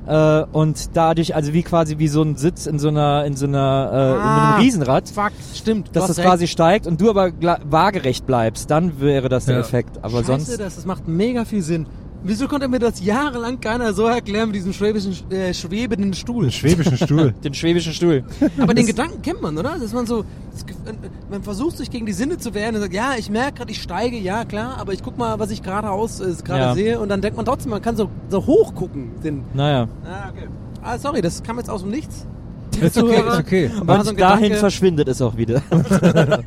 [0.06, 3.46] Äh, und dadurch, also wie quasi wie so ein Sitz in so einer, in so
[3.46, 5.90] einer, äh, in Ah, einem Riesenrad, Fuck, stimmt.
[5.94, 6.26] dass das recht.
[6.26, 9.60] quasi steigt und du aber gla- waagerecht bleibst, dann wäre das der Ja.
[9.60, 9.98] Effekt.
[10.02, 10.48] Aber Scheiße, sonst.
[10.60, 11.86] das, das macht mega viel Sinn.
[12.24, 16.44] Wieso konnte mir das jahrelang keiner so erklären mit diesem schwäbischen, äh, schwebenden Stuhl?
[16.44, 17.32] Den schwäbischen Stuhl.
[17.42, 18.22] Den schwäbischen Stuhl.
[18.60, 19.76] Aber den Gedanken kennt man, oder?
[19.78, 20.24] Dass man so, äh,
[21.30, 23.82] man versucht sich gegen die Sinne zu wehren und sagt, ja, ich merke gerade, ich
[23.82, 26.74] steige, ja klar, aber ich guck mal, was ich geradeaus äh, gerade Ja.
[26.74, 29.10] sehe und dann denkt man trotzdem, man kann so, so hoch gucken.
[29.24, 29.88] Den, Naja.
[30.04, 30.46] ah, okay.
[30.82, 32.24] Ah, sorry, das kam jetzt aus dem Nichts.
[32.80, 33.70] Ist okay, ist okay.
[33.82, 34.56] War Und so dahin Gedanke.
[34.58, 35.60] verschwindet es auch wieder.
[35.70, 36.42] Ich habe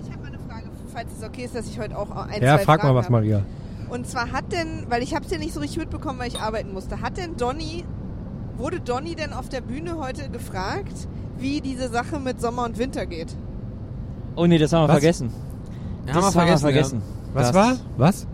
[0.00, 2.56] ich hab mal eine Frage, falls es okay ist, dass ich heute auch ein, Ja,
[2.56, 3.12] zwei frag mal was, habe.
[3.14, 3.42] Maria.
[3.90, 6.40] Und zwar hat denn, weil ich habe es ja nicht so richtig mitbekommen, weil ich
[6.40, 7.84] arbeiten musste, hat denn Donny,
[8.56, 13.06] wurde Donny denn auf der Bühne heute gefragt, wie diese Sache mit Sommer und Winter
[13.06, 13.36] geht?
[14.36, 14.94] Oh nee, das haben wir Was?
[14.94, 15.32] vergessen.
[16.06, 17.02] Ja, das haben wir vergessen, vergessen.
[17.34, 17.76] Was Das- war?
[17.96, 18.26] Was?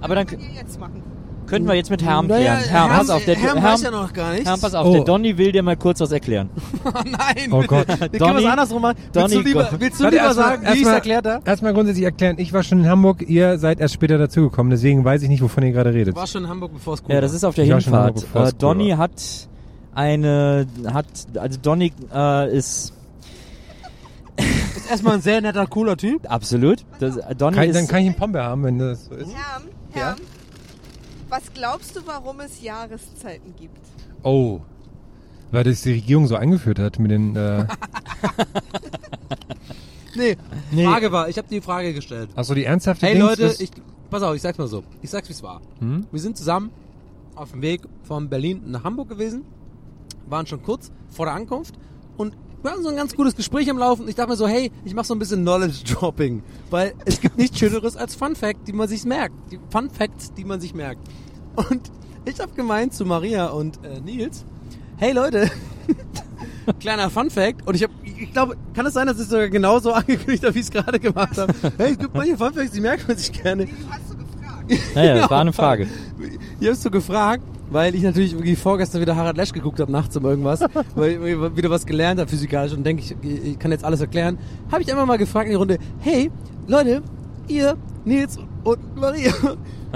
[0.00, 1.02] Aber dann ja jetzt machen.
[1.46, 2.68] Könnten wir jetzt mit Herm Naja, klären.
[2.70, 4.48] Herm, pass auf, der Herm Herm, weiß ja noch gar nichts.
[4.48, 4.92] Herm, pass auf, Oh.
[4.92, 6.50] der Donny will dir mal kurz was erklären.
[6.84, 7.52] Oh nein.
[7.52, 7.88] Oh Gott.
[7.88, 8.96] Wir können Donny- es andersrum machen.
[9.12, 11.42] Willst du Donny- lieber, willst du lieber sagen, wie ich es erklärt habe?
[11.48, 15.22] Erstmal grundsätzlich erklären, ich war schon in Hamburg, ihr seid erst später dazugekommen, deswegen weiß
[15.22, 16.14] ich nicht, wovon ihr gerade redet.
[16.14, 17.80] Du warst schon in Hamburg, bevor es cool Ja, das ist auf der Ich war
[17.80, 18.24] Hinfahrt.
[18.34, 18.98] Hamburg, Äh, Donny war.
[18.98, 19.12] hat
[19.94, 22.92] eine, hat, also Donny äh, ist
[24.36, 26.30] ist erstmal ein sehr netter, cooler Typ.
[26.30, 26.84] absolut.
[27.00, 29.28] Das, Donny Kann, ist, dann kann ich einen Pombe haben, wenn das so ist.
[29.34, 30.16] Herm, Herm,
[31.28, 33.78] was glaubst du, warum es Jahreszeiten gibt?
[34.22, 34.60] Oh.
[35.50, 37.36] Weil das die Regierung so eingeführt hat mit den.
[37.36, 37.66] Äh,
[40.16, 40.36] Nee,
[40.70, 40.84] Nee.
[40.84, 42.30] Frage war, ich habe die Frage gestellt.
[42.34, 43.70] Achso, die ernsthafte Hey Dings, Leute, ich,
[44.10, 44.82] pass auf, ich sag's mal so.
[45.02, 45.60] Ich sag's, wie es war.
[45.80, 46.06] Hm?
[46.10, 46.70] Wir sind zusammen
[47.34, 49.44] auf dem Weg von Berlin nach Hamburg gewesen,
[50.26, 51.74] waren schon kurz vor der Ankunft
[52.16, 54.08] und wir hatten so ein ganz gutes Gespräch am Laufen.
[54.08, 57.58] Ich dachte mir so, hey, ich mache so ein bisschen Knowledge-Dropping, weil es gibt nichts
[57.58, 59.34] Schöneres als Fun Fact, die man sich merkt.
[59.52, 61.00] Die Fun Facts, die man sich merkt.
[61.54, 61.90] Und
[62.24, 64.44] ich habe gemeint zu Maria und äh, Nils,
[64.96, 65.50] hey Leute,
[66.80, 67.66] kleiner Fun Fact.
[67.66, 70.54] Und ich habe, ich glaube, kann es sein, dass ich es sogar genauso angekündigt habe,
[70.54, 71.52] wie ich es gerade gemacht habe.
[71.78, 73.66] Hey, es gibt manche Fun Facts, die merkt man sich gerne.
[73.66, 74.70] Du hast so gefragt.
[74.94, 75.30] naja, das Genau.
[75.30, 75.86] war eine Frage.
[76.58, 80.16] Ich hab's so gefragt, weil ich natürlich irgendwie vorgestern wieder Harald Lesch geguckt habe nachts
[80.16, 80.60] um irgendwas,
[80.94, 84.38] weil ich wieder was gelernt habe physikalisch und denke, ich, ich kann jetzt alles erklären.
[84.70, 86.30] Habe ich einfach mal gefragt in die Runde, hey,
[86.66, 87.02] Leute,
[87.48, 89.32] ihr, Nils und Maria,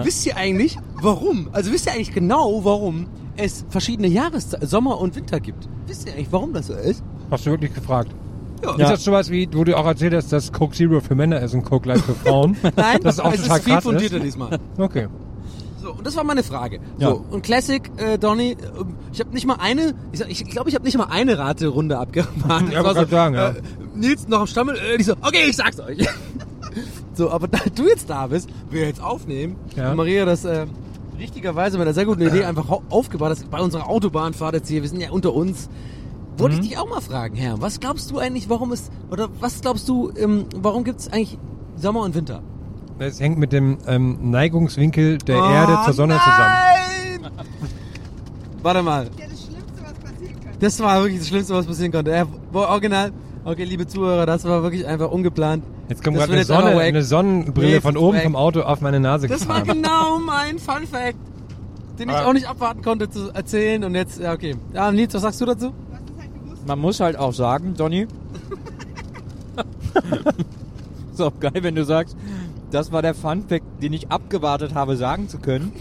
[0.03, 1.49] wisst ihr eigentlich, warum?
[1.53, 3.07] Also wisst ihr eigentlich genau, warum
[3.37, 5.69] es verschiedene Jahreszeiten, Sommer und Winter gibt?
[5.87, 7.03] Wisst ihr eigentlich, warum das so ist?
[7.31, 8.13] Hast du wirklich gefragt?
[8.63, 8.73] Ja.
[8.73, 11.55] Ist das sowas wie, wo du auch erzählt hast, dass Coke Zero für Männer ist
[11.55, 12.57] und Coke Light für Frauen?
[12.77, 14.59] Nein, das ist auch es total ist viel fundierter diesmal.
[14.77, 15.09] Okay.
[15.91, 16.81] So, und das war meine Frage.
[16.99, 17.11] Ja.
[17.11, 20.67] So, und Classic, äh, Donny, ähm, ich habe nicht mal eine, ich glaube, ich, glaub,
[20.69, 22.71] ich habe nicht mal eine Raterunde abgemacht.
[22.73, 23.49] Ja, Es gerade sagen, ja.
[23.51, 23.55] äh,
[23.95, 25.99] Nils noch am Stammel, äh, ich so, okay, ich sag's euch.
[27.15, 29.91] so, aber da du jetzt da bist, wir jetzt aufnehmen, Ja.
[29.91, 30.67] und Maria das äh,
[31.19, 34.89] richtigerweise mit einer sehr guten Idee einfach aufgebaut hast, bei unserer Autobahnfahrt jetzt hier, wir
[34.89, 35.69] sind ja unter uns,
[36.39, 36.63] wollte Mhm.
[36.63, 39.89] ich dich auch mal fragen, Herr, was glaubst du eigentlich, warum es, oder was glaubst
[39.89, 41.39] du, ähm, warum gibt's eigentlich
[41.77, 42.43] Sommer und Winter?
[43.01, 47.23] Es hängt mit dem ähm, Neigungswinkel der Oh, Erde zur Sonne zusammen.
[47.23, 47.31] nein!
[48.63, 49.05] Warte mal.
[49.17, 50.53] Ja, das Schlimmste, was passieren kann.
[50.61, 52.27] Das war wirklich das Schlimmste, was passieren konnte.
[52.53, 53.11] Boah, original.
[53.45, 55.65] Okay, liebe Zuhörer, das war wirklich einfach ungeplant.
[55.89, 58.37] Jetzt kommt gerade eine, Sonne, eine Sonnenbrille Nee, von oben ist vom.
[58.37, 61.17] Auto auf meine Nase Das war genau mein Fun Fact,
[61.99, 62.27] den ich Ah.
[62.27, 63.83] auch nicht abwarten konnte zu erzählen.
[63.83, 64.57] Und jetzt, ja, okay.
[64.75, 65.73] Ja, Nils, was sagst du dazu?
[66.67, 68.07] Man muss halt auch sagen, Donny.
[71.13, 72.15] ist auch geil, wenn du sagst,
[72.71, 75.73] das war der Fun Fact, den ich abgewartet habe, sagen zu können.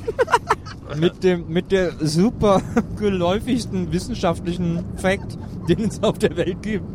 [1.00, 2.62] mit dem, mit der super
[2.98, 5.38] geläufigsten wissenschaftlichen Fact,
[5.68, 6.86] den es auf der Welt gibt.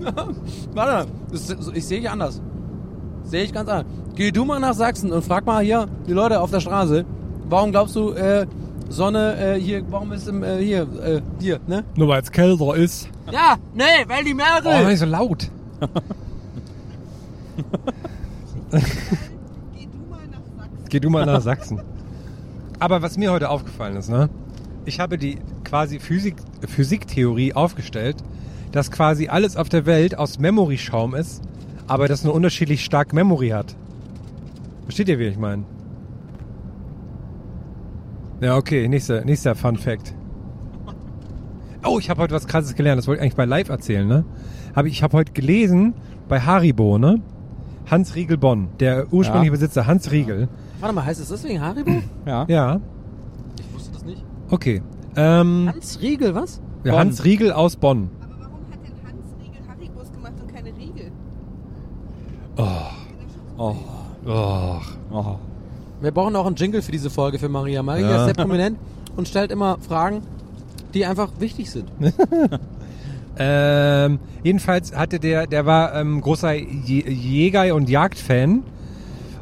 [0.74, 2.40] Warte, das, ich sehe ich anders.
[3.24, 3.86] Sehe ich ganz anders.
[4.14, 7.04] Geh du mal nach Sachsen und frag mal hier die Leute auf der Straße,
[7.48, 8.46] warum glaubst du, äh,
[8.88, 11.84] Sonne, äh, hier, warum ist im, äh, hier, äh, hier, ne?
[11.94, 13.08] Nur weil es kälter ist.
[13.30, 14.82] Ja, nee, weil die Meere.
[14.82, 15.50] Oh, nicht so laut.
[20.88, 21.80] Geh du mal nach Sachsen.
[22.78, 24.28] Aber was mir heute aufgefallen ist, ne?
[24.84, 26.36] Ich habe die quasi Physik,
[26.66, 28.16] Physiktheorie aufgestellt,
[28.72, 31.42] dass quasi alles auf der Welt aus Memory-Schaum ist,
[31.86, 33.74] aber das nur unterschiedlich stark Memory hat.
[34.84, 35.64] Versteht ihr, wie ich meine?
[38.40, 40.14] Ja, okay, nächster, nächster Fun Fact.
[41.84, 44.24] Oh, ich habe heute was krasses gelernt, das wollte ich eigentlich bei Live erzählen, ne?
[44.74, 45.94] Hab ich ich habe heute gelesen
[46.28, 47.20] bei Haribo, ne?
[47.90, 49.52] Hans Riegel Bonn, der ursprüngliche Ja.
[49.52, 50.48] Besitzer, Hans Riegel.
[50.80, 51.90] Warte mal, heißt es deswegen Haribo?
[52.26, 52.44] Ja.
[52.48, 52.80] Ja,
[53.58, 54.22] Ich wusste das nicht.
[54.50, 54.82] okay.
[55.16, 56.60] Ähm, Hans Riegel, was?
[56.84, 57.00] ja, Bonn.
[57.00, 58.10] Hans Riegel aus Bonn.
[58.20, 61.10] Aber warum hat denn Hans Riegel Haribos gemacht und keine Riegel?
[62.56, 63.74] Oh.
[64.26, 64.80] Oh.
[65.10, 65.36] Oh.
[66.00, 67.82] Wir brauchen auch einen Jingle für diese Folge für Maria.
[67.82, 68.16] Maria Ja.
[68.18, 68.78] ist sehr prominent
[69.16, 70.22] und stellt immer Fragen,
[70.94, 71.90] die einfach wichtig sind.
[73.40, 78.64] Ähm, jedenfalls hatte der, der war ähm, großer Jäger- und Jagdfan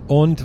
[0.07, 0.45] und äh,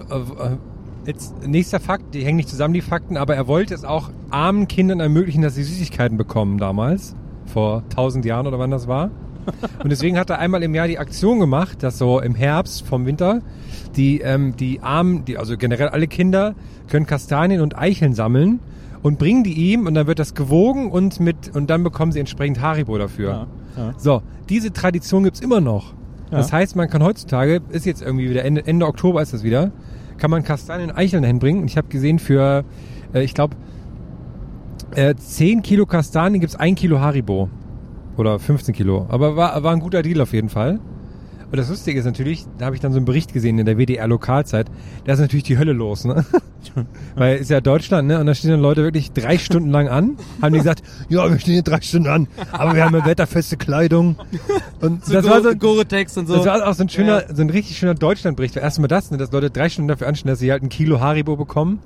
[1.06, 4.68] Jetzt nächster Fakt, die hängen nicht zusammen, die Fakten, aber er wollte es auch armen
[4.68, 9.10] Kindern ermöglichen, dass sie Süßigkeiten bekommen damals, vor tausend Jahren oder wann das war.
[9.84, 13.08] Und deswegen hat er einmal im Jahr die Aktion gemacht, dass so im Herbst vom
[13.08, 13.41] Winter
[13.95, 16.54] die, ähm, die Armen, die, also generell alle Kinder,
[16.88, 18.60] können Kastanien und Eicheln sammeln
[19.02, 22.20] und bringen die ihm und dann wird das gewogen und mit und dann bekommen sie
[22.20, 23.47] entsprechend Haribo dafür.
[23.76, 23.93] Ja, ja.
[23.97, 25.93] So, diese Tradition gibt's immer noch.
[26.30, 26.38] Ja.
[26.38, 29.72] Das heißt, man kann heutzutage, ist jetzt irgendwie wieder Ende, Ende Oktober ist das wieder,
[30.22, 31.61] kann man Kastanien und Eicheln dahin bringen.
[31.61, 32.63] Und ich habe gesehen, für,
[33.11, 33.57] äh, ich glaube,
[34.93, 37.49] äh, 10 Kilo Kastanien gibt's ein Kilo Haribo.
[38.17, 39.07] Oder 15 Kilo.
[39.09, 40.80] Aber war, war ein guter Deal auf jeden Fall.
[41.52, 43.78] Und das Lustige ist natürlich, da habe ich dann so einen Bericht gesehen in der
[43.78, 44.68] WDR-Lokalzeit,
[45.06, 46.24] da ist natürlich die Hölle los, ne?
[47.16, 48.20] Weil ist ja Deutschland, ne?
[48.20, 51.38] Und da stehen dann Leute wirklich drei Stunden lang an, haben die gesagt, ja, wir
[51.39, 54.16] stehen hier drei Stunden an, aber wir haben ja wetterfeste Kleidung.
[54.80, 56.38] Und So das war so, Gore-Tex und so.
[56.38, 58.56] das war auch so ein schöner, so ein richtig schöner Deutschlandbericht.
[58.56, 61.36] Erstmal das, ne, dass Leute drei Stunden dafür anstehen, dass sie halt ein Kilo Haribo
[61.36, 61.80] bekommen.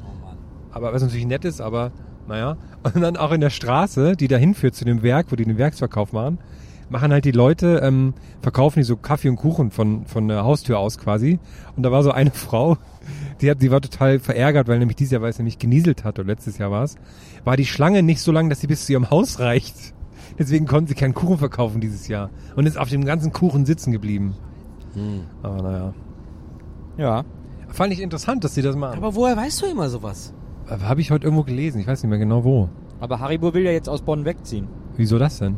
[0.72, 1.92] Aber was natürlich nett ist, aber
[2.28, 2.58] naja.
[2.84, 5.58] Und dann auch in der Straße, die dahin führt zu dem Werk, wo die den
[5.58, 6.38] Werksverkauf machen,
[6.90, 10.80] machen halt die Leute, ähm, verkaufen die so Kaffee und Kuchen von, von der Haustür
[10.80, 11.40] aus quasi.
[11.76, 12.78] Und da war so eine Frau,
[13.42, 16.20] die, hat, die war total verärgert, weil nämlich dieses Jahr, weil es nämlich genieselt hat,
[16.20, 16.96] oder letztes Jahr war es,
[17.44, 19.94] war die Schlange nicht so lang, dass sie bis zu ihrem Haus reicht.
[20.38, 22.30] Deswegen konnten sie keinen Kuchen verkaufen dieses Jahr.
[22.56, 24.36] Und ist auf dem ganzen Kuchen sitzen geblieben.
[25.44, 25.94] Aber naja.
[26.98, 27.24] Ja.
[27.70, 28.98] Fand ich interessant, dass sie das machen.
[28.98, 30.34] Aber woher weißt du immer sowas?
[30.70, 32.70] Habe ich heute irgendwo gelesen, ich weiß nicht mehr genau wo.
[33.00, 34.68] Aber Haribo will ja jetzt aus Bonn wegziehen.
[34.96, 35.58] Wieso das denn?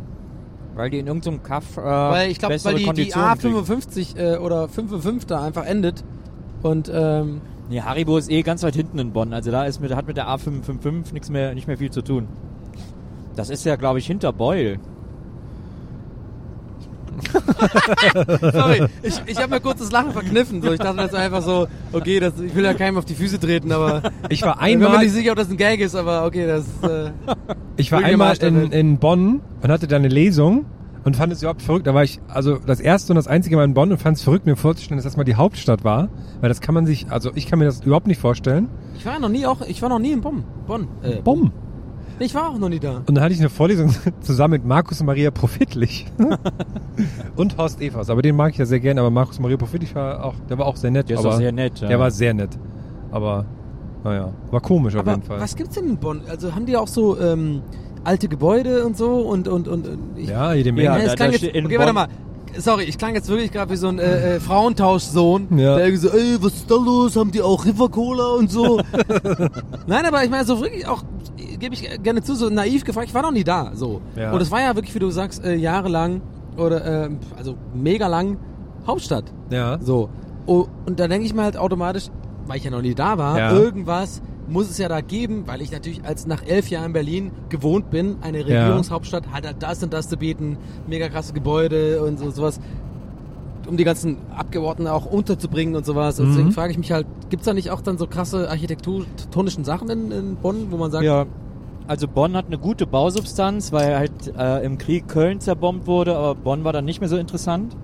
[0.78, 3.56] Weil die in irgendeinem Kaff äh, Weil ich glaube, weil die, die Konditionen kriegen.
[3.58, 6.04] A55 äh, oder 55 da einfach endet.
[6.62, 9.34] Und ähm, Nee, Haribo ist eh ganz weit hinten in Bonn.
[9.34, 12.28] Also da ist mit, hat mit der A555 nichts mehr, nicht mehr viel zu tun.
[13.36, 14.80] Das ist ja, glaube ich, hinter Beul.
[18.42, 20.62] sorry, ich, ich habe mir kurz das Lachen verkniffen.
[20.62, 23.40] So, ich dachte ist einfach so, okay, das, ich will ja keinem auf die Füße
[23.40, 25.96] treten, aber Ich war ich bin mir einmal, nicht sicher, ob das ein Gag ist,
[25.96, 27.12] aber okay, das äh,
[27.78, 30.66] ich war einmal mal in, in Bonn und hatte da eine Lesung
[31.04, 31.88] und fand es überhaupt verrückt.
[31.88, 34.24] Da war ich, also das erste und das einzige Mal in Bonn und fand es
[34.24, 36.10] verrückt, mir vorzustellen, dass das mal die Hauptstadt war.
[36.42, 38.70] Weil das kann man sich, also ich kann mir das überhaupt nicht vorstellen.
[38.98, 40.44] ich war noch nie auch, ich war noch nie in Bonn.
[40.68, 40.88] Bonn.
[41.04, 41.52] Äh, Bonn.
[42.20, 42.98] Ich war auch noch nie da.
[43.06, 46.06] Und dann hatte ich eine Vorlesung zusammen mit Markus und Maria Profitlich.
[47.36, 48.10] und Horst Evers.
[48.10, 49.02] Aber den mag ich ja sehr gerne.
[49.02, 51.10] Aber Markus und Maria Profitlich war auch, der war auch sehr nett.
[51.10, 51.88] Der ist aber auch sehr nett, ja.
[51.88, 52.58] Der war sehr nett.
[53.12, 53.46] Aber,
[54.04, 55.40] naja, war komisch auf Aber jeden Fall.
[55.40, 56.22] was gibt's denn in Bonn?
[56.30, 57.62] Also haben die auch so ähm,
[58.04, 60.86] alte Gebäude und so und und und, ich, Ja, jede Menge.
[60.86, 62.08] Ja, es da- da jetzt, in okay, warte mal.
[62.60, 65.76] Sorry, ich klang jetzt wirklich gerade wie so ein äh, äh, Frauentauschsohn, Ja.
[65.76, 67.16] der irgendwie so, ey, was ist da los?
[67.16, 68.80] Haben die auch River Cola und so?
[69.88, 71.04] Nein, aber ich meine so wirklich auch,
[71.60, 74.02] gebe ich gerne zu, so naiv gefragt, ich war noch nie da, so.
[74.16, 74.32] Ja.
[74.32, 76.22] Und es war ja wirklich, wie du sagst, äh, jahrelang
[76.58, 78.38] oder äh, also mega lang
[78.86, 79.26] Hauptstadt.
[79.50, 79.78] Ja.
[79.82, 80.10] So.
[80.46, 82.08] Oh, und da denke ich mir halt automatisch,
[82.48, 83.52] weil ich ja noch nie da war, Ja.
[83.52, 87.90] irgendwas muss es ja da geben, weil ich natürlich als nach elf Jahren Berlin gewohnt
[87.90, 92.30] bin, eine Regierungshauptstadt hat halt das und das zu bieten, mega krasse Gebäude und so,
[92.32, 92.60] sowas,
[93.68, 96.20] um die ganzen Abgeordneten auch unterzubringen und sowas.
[96.20, 96.30] Und Mhm.
[96.32, 100.12] deswegen frage ich mich halt, gibt's da nicht auch dann so krasse architektonischen Sachen in,
[100.12, 101.26] in Bonn, wo man sagt, Ja,
[101.88, 106.36] also Bonn hat eine gute Bausubstanz, weil halt äh, im Krieg Köln zerbombt wurde, aber
[106.36, 107.76] Bonn war dann nicht mehr so interessant.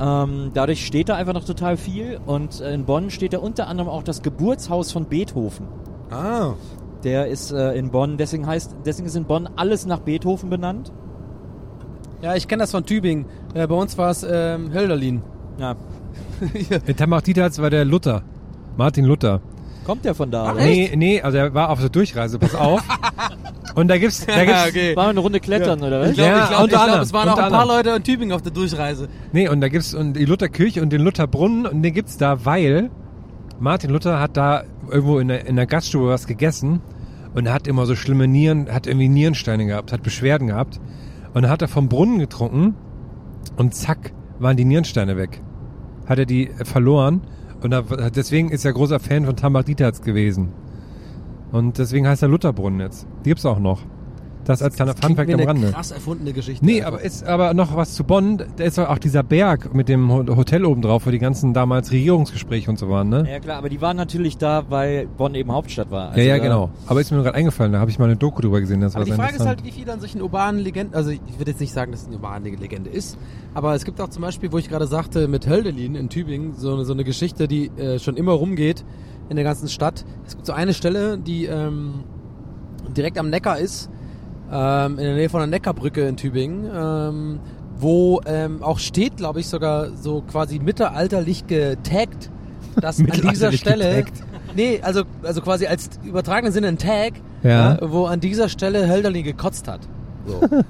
[0.00, 3.66] Ähm, dadurch steht da einfach noch total viel und äh, in Bonn steht da unter
[3.68, 5.66] anderem auch das Geburtshaus von Beethoven.
[6.10, 6.54] ah,
[7.04, 10.92] Der ist äh, in Bonn, deswegen heißt, deswegen ist in Bonn alles nach Beethoven benannt.
[12.22, 13.26] ja, ich kenne das von Tübingen.
[13.54, 15.22] Äh, bei uns war es ähm, Hölderlin.
[15.58, 15.76] Ja,
[16.86, 18.22] In Tamachtitats war der Luther.
[18.76, 19.40] Martin Luther.
[19.84, 20.52] Kommt der von da?
[20.52, 20.62] oder?
[20.62, 22.82] Nee, nee, also er war auf der Durchreise, pass auf.
[23.74, 24.94] Und da gibt's, da gibt's, okay.
[24.96, 26.10] War eine Runde klettern oder was?
[26.10, 27.68] Ich glaube, Ja, ich glaub, ich glaub, es waren auch ein paar anderem.
[27.68, 29.08] Leute in Tübingen auf der Durchreise.
[29.32, 32.90] nee, und da gibt's und die Lutherkirche und den Lutherbrunnen und den gibt's da, weil
[33.60, 36.80] Martin Luther hat da irgendwo in der, in der Gaststube was gegessen
[37.34, 40.78] und er hat immer so schlimme Nieren, hat irgendwie Nierensteine gehabt, hat Beschwerden gehabt
[41.32, 42.74] und dann hat er vom Brunnen getrunken
[43.56, 45.40] und zack, waren die Nierensteine weg.
[46.06, 47.22] Hat er die verloren
[47.62, 50.48] und deswegen ist er großer Fan von Tamaritats gewesen.
[51.52, 53.06] Und deswegen heißt er Lutherbrunnen jetzt.
[53.24, 53.80] Die gibt's auch noch.
[54.44, 55.70] Das als kleiner Funfact am eine Rande.
[55.70, 56.64] krass erfundene Geschichte.
[56.64, 58.42] Nee, aber ist aber noch was zu Bonn.
[58.56, 61.92] Da ist auch dieser Berg mit dem Ho- Hotel oben drauf, wo die ganzen damals
[61.92, 63.24] Regierungsgespräche und so waren, ne?
[63.30, 66.08] Ja klar, aber die waren natürlich da, weil Bonn eben Hauptstadt war.
[66.08, 66.70] Also ja, ja, da- genau.
[66.86, 68.96] Aber ist mir nur gerade eingefallen, da habe ich mal eine Doku drüber gesehen, das
[68.96, 71.52] Aber war die Frage ist halt, wie viel an solchen urbanen Legenden, also ich würde
[71.52, 73.16] jetzt nicht sagen, dass es eine urbane Legende ist,
[73.54, 76.74] aber es gibt auch zum Beispiel, wo ich gerade sagte, mit Hölderlin in Tübingen, so
[76.74, 78.84] eine, so eine Geschichte, die äh, schon immer rumgeht
[79.28, 80.04] in der ganzen Stadt.
[80.26, 82.00] Es gibt so eine Stelle, die ähm,
[82.96, 83.88] direkt am Neckar ist,
[84.52, 87.40] ähm, in der Nähe von der Neckarbrücke in Tübingen, ähm,
[87.78, 92.30] wo ähm, auch steht, glaube ich, sogar so quasi mittelalterlich getaggt,
[92.80, 94.22] dass an dieser Stelle getaggt.
[94.54, 97.78] Nee, also, also quasi als übertragenen Sinne ein Tag, Ja.
[97.80, 99.80] wo an dieser Stelle Hölderlin gekotzt hat.
[100.26, 100.40] So.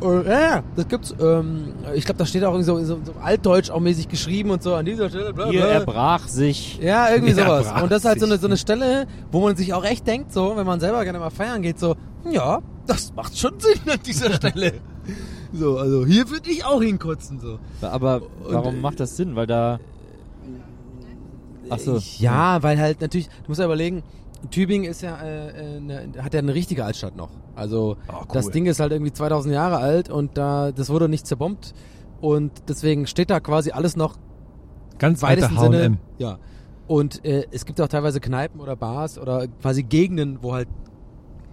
[0.00, 1.12] Äh, ja, ja, das gibt's.
[1.20, 4.62] Ähm, ich glaube, da steht auch irgendwie so, so, so altdeutsch auch mäßig geschrieben und
[4.62, 5.34] so an dieser Stelle.
[5.34, 5.70] Bla, Hier bla.
[5.70, 6.78] erbrach sich.
[6.80, 7.82] Ja, irgendwie Ja, sowas.
[7.82, 10.32] Und das ist halt so eine, so eine Stelle, wo man sich auch echt denkt,
[10.32, 11.96] so, wenn man selber gerne mal feiern geht, so,
[12.30, 14.74] ja, das macht schon Sinn an dieser Stelle.
[15.52, 17.58] so, also hier würde ich auch hinkotzen, so.
[17.80, 19.36] Aber warum äh, macht das Sinn?
[19.36, 19.78] Weil da.
[21.70, 21.98] Ach so.
[22.18, 24.02] Ja, weil halt natürlich, du musst ja überlegen,
[24.50, 27.30] Tübingen ist ja, äh, äh, ne, hat ja eine richtige Altstadt noch.
[27.54, 28.26] Also Oh, cool.
[28.32, 31.74] das Ding ist halt irgendwie 2000 Jahre alt und da das wurde nicht zerbombt
[32.20, 34.16] und deswegen steht da quasi alles noch
[34.98, 35.78] Ganz Sinne.
[35.78, 35.98] H&M.
[36.18, 36.38] Ja.
[36.86, 40.68] Und äh, es gibt auch teilweise Kneipen oder Bars oder quasi Gegenden, wo halt,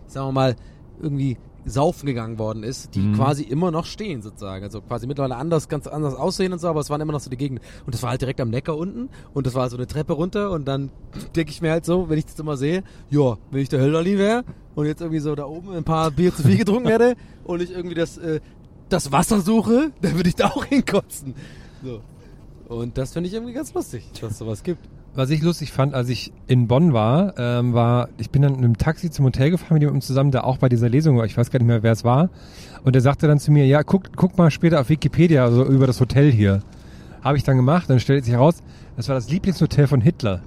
[0.08, 0.56] sagen wir mal,
[1.02, 1.38] irgendwie
[1.68, 3.14] saufen gegangen worden ist, die Mhm.
[3.16, 4.64] quasi immer noch stehen sozusagen.
[4.64, 7.30] Also quasi mittlerweile anders, ganz anders aussehen und so, aber es waren immer noch so
[7.32, 7.66] die Gegenden.
[7.88, 10.52] Und das war halt direkt am Neckar unten und das war so eine Treppe runter
[10.52, 10.92] und dann
[11.36, 14.18] denke ich mir halt so, wenn ich das immer sehe, ja, wenn ich der Hölderli
[14.20, 14.44] wäre
[14.76, 17.16] und jetzt irgendwie so da oben ein paar Bier zu viel getrunken hätte
[17.46, 18.42] und ich irgendwie das, äh,
[18.90, 21.34] das Wasser suche, dann würde ich da auch hinkotzen.
[21.84, 22.02] So.
[22.68, 24.88] Und das finde ich irgendwie ganz lustig, dass es sowas gibt.
[25.16, 28.64] Was ich lustig fand, als ich in Bonn war, ähm, war, ich bin dann mit
[28.66, 31.26] einem Taxi zum Hotel gefahren mit jemandem zusammen, der auch bei dieser Lesung war.
[31.26, 32.30] Ich weiß gar nicht mehr, wer es war.
[32.84, 35.88] Und der sagte dann zu mir, ja, guck, guck mal später auf Wikipedia, also über
[35.88, 36.62] das Hotel hier.
[37.22, 38.62] Habe ich dann gemacht, dann stellte sich heraus,
[38.98, 40.42] das war das Lieblingshotel von Hitler.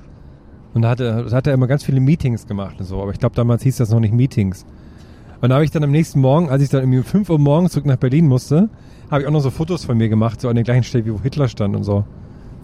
[0.75, 3.01] Und da hatte, da hat er immer ganz viele Meetings gemacht und so.
[3.01, 4.66] Aber ich glaube, damals hieß das noch nicht Meetings.
[5.41, 7.39] Und da habe ich dann am nächsten Morgen, als ich dann irgendwie um 5 Uhr
[7.39, 8.69] morgens zurück nach Berlin musste,
[9.11, 11.12] habe ich auch noch so Fotos von mir gemacht, so an der gleichen Stelle, wie
[11.14, 12.05] wo Hitler stand und so.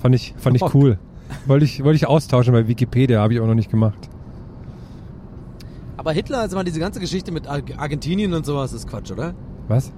[0.01, 0.71] Fand ich, fand ich Oh.
[0.75, 0.99] cool.
[1.47, 4.09] Wollte ich, wollte ich austauschen bei Wikipedia, habe ich auch noch nicht gemacht.
[5.97, 9.35] Aber Hitler, also mal diese ganze Geschichte mit Ar Argentinien und sowas, ist Quatsch, oder?
[9.69, 9.93] Was?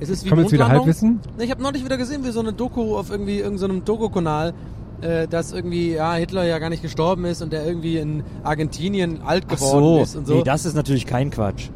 [0.00, 0.68] Es ist wie Kommt jetzt wieder.
[0.68, 1.20] Halbwissen?
[1.38, 4.54] Ich habe neulich wieder gesehen, wie so eine Doku auf irgendwie irgendeinem Doku-Kanal,
[5.00, 9.22] äh, dass irgendwie ja Hitler ja gar nicht gestorben ist und der irgendwie in Argentinien
[9.22, 10.02] alt Ach geworden so.
[10.02, 10.34] ist und so.
[10.36, 11.70] Nee, das ist natürlich kein Quatsch.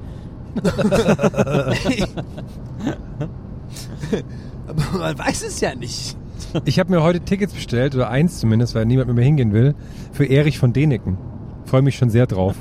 [4.67, 6.17] Aber man weiß es ja nicht.
[6.65, 9.75] Ich habe mir heute Tickets bestellt, oder eins zumindest, weil niemand mit mir hingehen will,
[10.13, 11.17] für Erich von Däniken.
[11.65, 12.55] Freue mich schon sehr drauf.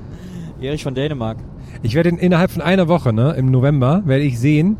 [0.60, 1.38] Erich von Dänemark.
[1.82, 4.76] Ich werde in, innerhalb von einer Woche, ne, im November, werde ich sehen,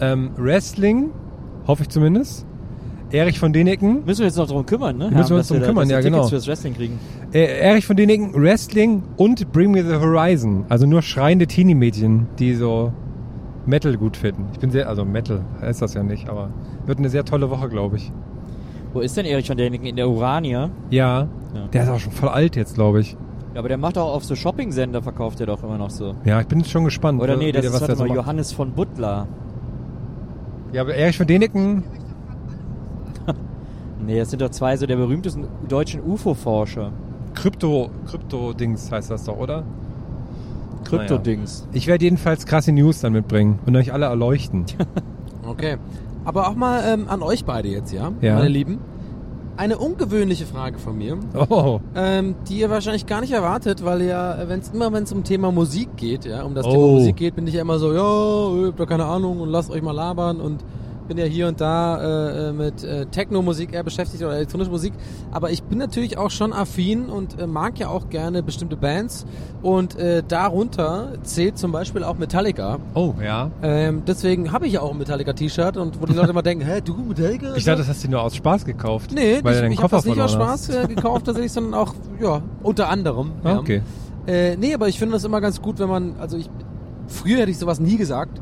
[0.00, 1.10] ähm, Wrestling,
[1.66, 2.46] hoffe ich zumindest,
[3.10, 5.10] Erich von Däniken, Müssen wir uns noch drum kümmern, ne?
[5.10, 6.28] Müssen wir uns dass drum da- kümmern, wir ja, genau.
[6.28, 6.98] fürs Wrestling kriegen.
[7.32, 10.64] äh, Erich von Däniken, Wrestling und Bring Me the Horizon.
[10.68, 12.92] Also nur schreiende Teenie-Mädchen, die so
[13.66, 14.46] Metal gut finden.
[14.52, 16.50] Ich bin sehr, also Metal heißt das ja nicht, aber
[16.90, 18.12] wird eine sehr tolle Woche, glaube ich.
[18.92, 19.86] Wo ist denn Erich von Däniken?
[19.86, 20.68] In der Urania?
[20.90, 21.66] Ja, Ja.
[21.72, 23.16] der ist auch schon voll alt jetzt, glaube ich.
[23.54, 26.14] Ja, aber der macht auch auf so Shopping-Sender, verkauft er doch immer noch so.
[26.24, 27.20] Ja, ich bin schon gespannt.
[27.22, 28.14] Oder wie nee, das ist warte der so macht.
[28.16, 29.26] Johannes von Butler.
[30.72, 31.82] Ja, aber Erich von Däniken,
[34.06, 36.90] Nee, das sind doch zwei so der berühmtesten deutschen UFO-Forscher.
[37.34, 39.62] Krypto, Krypto-Dings heißt das doch, oder?
[40.84, 41.68] Krypto-Dings.
[41.72, 44.64] Ich werde jedenfalls krasse News dann mitbringen und euch alle erleuchten.
[45.46, 45.78] Okay.
[46.24, 48.34] Aber auch mal ähm, an euch beide jetzt, ja, Ja.
[48.36, 48.78] meine Lieben.
[49.56, 51.18] Eine ungewöhnliche Frage von mir,
[51.50, 55.12] Oh, ähm, die ihr wahrscheinlich gar nicht erwartet, weil ja, wenn es immer wenn es
[55.12, 56.70] um Thema Musik geht, ja, um das Oh.
[56.70, 59.50] Thema Musik geht, bin ich ja immer so, ja, ihr habt doch keine Ahnung und
[59.50, 60.64] lasst euch mal labern und
[61.10, 64.92] bin ja hier und da äh, äh, mit äh, Techno-Musik eher beschäftigt oder elektronische Musik.
[65.32, 69.26] Aber ich bin natürlich auch schon affin und äh, mag ja auch gerne bestimmte Bands.
[69.60, 72.78] Und äh, darunter zählt zum Beispiel auch Metallica.
[72.94, 73.50] oh, ja.
[73.60, 76.80] Ähm, deswegen habe ich ja auch ein Metallica-T-Shirt und wo die Leute immer denken, hä,
[76.80, 77.56] du Metallica?
[77.56, 79.10] Ich dachte, das hast du nur aus Spaß gekauft.
[79.12, 81.92] Nee, weil ich, ich habe das nicht aus Spaß äh, gekauft tatsächlich, sondern auch,
[82.22, 83.32] ja, unter anderem.
[83.42, 83.58] Ah, ja.
[83.58, 83.82] okay.
[84.28, 86.48] Äh, nee, aber ich finde das immer ganz gut, wenn man, also ich,
[87.08, 88.40] früher hätte ich sowas nie gesagt,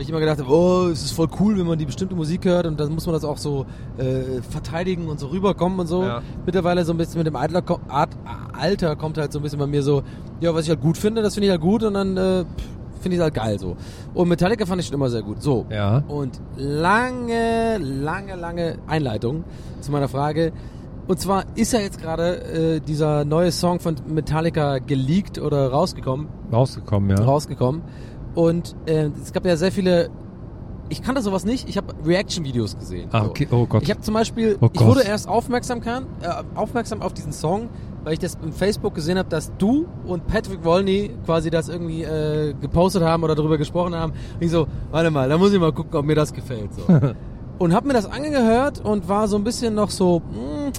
[0.00, 2.46] weil ich immer gedacht habe, oh, es ist voll cool, wenn man die bestimmte Musik
[2.46, 3.66] hört und dann muss man das auch so
[3.98, 6.02] äh, verteidigen und so rüberkommen und so.
[6.04, 6.22] Ja.
[6.46, 8.08] Mittlerweile so ein bisschen mit dem Alter, ko- Art,
[8.58, 10.02] Alter kommt halt so ein bisschen bei mir so,
[10.40, 12.46] ja, was ich halt gut finde, das finde ich halt gut und dann äh,
[13.00, 13.76] finde ich halt geil so.
[14.14, 15.42] Und Metallica fand ich schon immer sehr gut.
[15.42, 15.66] So.
[15.70, 15.98] Ja.
[16.08, 19.44] Und lange, lange, lange Einleitung
[19.82, 20.52] zu meiner Frage.
[21.08, 26.28] Und zwar ist ja jetzt gerade äh, dieser neue Song von Metallica geleakt oder rausgekommen.
[26.50, 27.22] Rausgekommen, ja.
[27.22, 27.82] Rausgekommen.
[28.34, 30.10] Und äh, es gab ja sehr viele.
[30.88, 31.68] Ich kannte sowas nicht.
[31.68, 33.08] Ich habe Reaction-Videos gesehen.
[33.12, 33.46] Ah, okay.
[33.52, 33.82] Oh Gott.
[33.82, 37.68] Ich habe zum Beispiel, Oh ich wurde erst aufmerksam, kann, äh, aufmerksam auf diesen Song,
[38.02, 42.02] weil ich das im Facebook gesehen habe, dass du und Patrick Wolny quasi das irgendwie
[42.02, 44.12] äh, gepostet haben oder darüber gesprochen haben.
[44.34, 46.70] Und ich so, warte mal, da muss ich mal gucken, ob mir das gefällt.
[46.74, 46.82] So.
[47.60, 50.72] und habe mir das angehört und war so ein bisschen noch so, hm,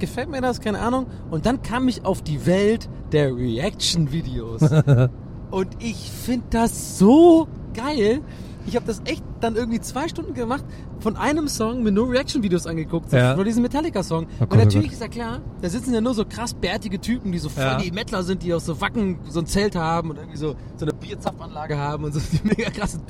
[0.00, 1.06] gefällt mir das, keine Ahnung.
[1.30, 4.62] Und dann kam ich auf die Welt der Reaction-Videos.
[5.52, 8.20] und ich finde das so geil.
[8.64, 10.64] Ich habe das echt dann irgendwie zwei Stunden gemacht,
[11.00, 13.34] von einem Song mit nur Reaction-Videos angeguckt, Ja.
[13.34, 14.26] von diesem Metallica-Song.
[14.38, 17.32] Oh und oh natürlich ist ja klar, da sitzen ja nur so krass bärtige Typen,
[17.32, 17.78] die so voll Ja.
[17.78, 20.84] die Mettler sind, die aus so Wacken so ein Zelt haben und irgendwie so, so
[20.86, 23.00] eine Bierzapfanlage haben und so, die mega krasse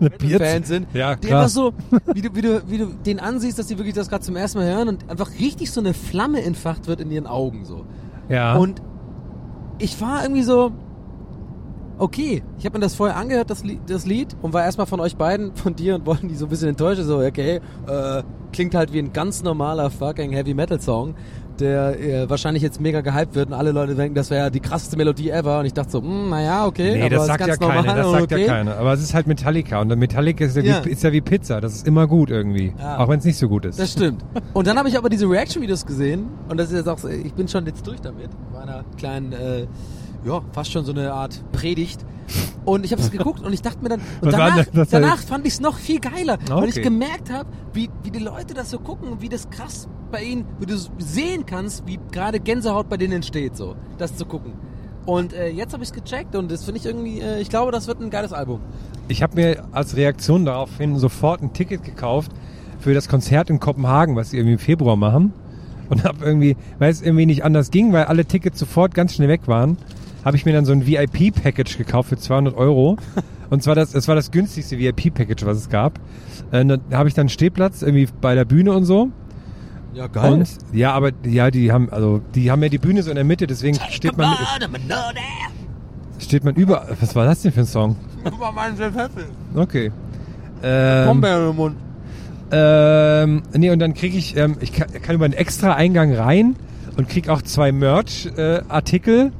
[0.00, 0.86] Eine Metal-Fans sind.
[0.94, 1.40] Ja, Die klar.
[1.42, 1.74] einfach so,
[2.14, 4.60] wie du, wie, du, wie du den ansiehst, dass die wirklich das gerade zum ersten
[4.60, 7.84] Mal hören und einfach richtig so eine Flamme entfacht wird in ihren Augen so.
[8.30, 8.56] Ja.
[8.56, 8.80] Und
[9.78, 10.72] ich war irgendwie so,
[11.98, 15.00] okay, ich habe mir das vorher angehört, das Lied, das Lied, und war erstmal von
[15.00, 18.22] euch beiden, von dir und Wollen, die so ein bisschen enttäuscht, so, okay, äh,
[18.52, 21.14] klingt halt wie ein ganz normaler fucking Heavy Metal Song,
[21.58, 24.60] der äh, wahrscheinlich jetzt mega gehypt wird und alle Leute denken, das wäre ja die
[24.60, 27.84] krasseste Melodie ever und ich dachte so, hm, naja, okay, Nee, das sagt ja normal
[27.84, 28.42] das und sagt okay.
[28.42, 28.76] ja keiner.
[28.78, 30.84] Aber es ist halt Metallica und Metallica ist ja, Ja.
[30.84, 32.74] Wie, ist ja wie Pizza, das ist immer gut irgendwie.
[32.78, 32.98] Ja.
[32.98, 33.78] Auch wenn es nicht so gut ist.
[33.78, 34.24] Das stimmt.
[34.52, 37.48] Und dann habe ich aber diese Reaction-Videos gesehen und das ist jetzt auch, ich bin
[37.48, 39.66] schon jetzt durch damit, meiner kleinen, äh,
[40.24, 42.04] ja, fast schon so eine Art Predigt.
[42.64, 45.54] Und ich habe es geguckt und ich dachte mir dann, und danach, danach fand ich
[45.54, 46.82] es noch viel geiler, weil ich Okay.
[46.82, 50.44] gemerkt habe, wie, wie die Leute das so gucken und wie das krass bei ihnen,
[50.60, 54.52] wie du sehen kannst, wie gerade Gänsehaut bei denen entsteht, so, das zu gucken.
[55.04, 57.72] Und äh, jetzt habe ich es gecheckt und das finde ich irgendwie, äh, ich glaube,
[57.72, 58.60] das wird ein geiles Album.
[59.08, 62.30] Ich habe mir als Reaktion daraufhin sofort ein Ticket gekauft
[62.78, 65.32] für das Konzert in Kopenhagen, was sie irgendwie im Februar machen.
[65.88, 69.28] Und habe irgendwie, weil es irgendwie nicht anders ging, weil alle Tickets sofort ganz schnell
[69.28, 69.76] weg waren,
[70.24, 72.96] habe ich mir dann so ein VIP-Package gekauft für 200 Euro.
[73.50, 75.98] Und zwar das, es war das günstigste VIP-Package, was es gab.
[76.52, 79.10] Äh, da habe ich dann Stehplatz irgendwie bei der Bühne und so.
[79.94, 83.16] Ja, Und ja, aber ja, die haben also die haben ja die Bühne so in
[83.16, 84.34] der Mitte, deswegen steht man
[86.18, 86.86] steht man über.
[86.98, 87.96] Was war das denn für ein Song?
[88.38, 89.10] War mein Pfeffer.
[89.54, 89.92] Okay.
[90.62, 91.76] Ähm, Pombeeren im Mund.
[92.52, 96.56] ähm, nee, und dann kriege ich, ähm, ich kann, kann über einen extra Eingang rein
[96.96, 99.32] und krieg auch zwei Merch-Artikel.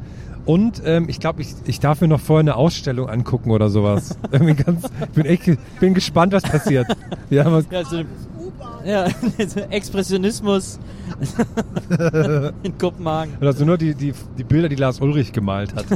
[0.44, 4.18] Und ähm, ich glaube, ich, ich darf mir noch vorher eine Ausstellung angucken oder sowas.
[4.32, 6.86] Irgendwie ganz, ich bin echt, bin gespannt, was passiert.
[7.30, 7.96] Ja, was, Ja, so,
[8.84, 9.08] ja,
[9.46, 10.80] so Expressionismus
[12.62, 13.34] in Kopenhagen.
[13.40, 15.86] also nur die, die, die Bilder, die Lars Ulrich gemalt hat.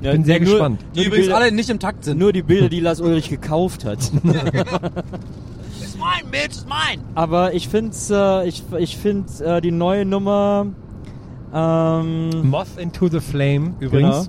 [0.00, 0.80] Ja, bin sehr nur, gespannt.
[0.94, 2.18] Die die, übrigens Bilder, alle nicht im Takt sind.
[2.18, 3.98] nur die Bilder, die Lars Ulrich gekauft hat.
[3.98, 4.12] ist
[5.98, 7.00] mein, Bitch, ist mein.
[7.14, 10.66] Aber ich finde äh, ich, ich find, äh, die neue Nummer
[11.54, 14.28] ähm, Moth into the Flame übrigens.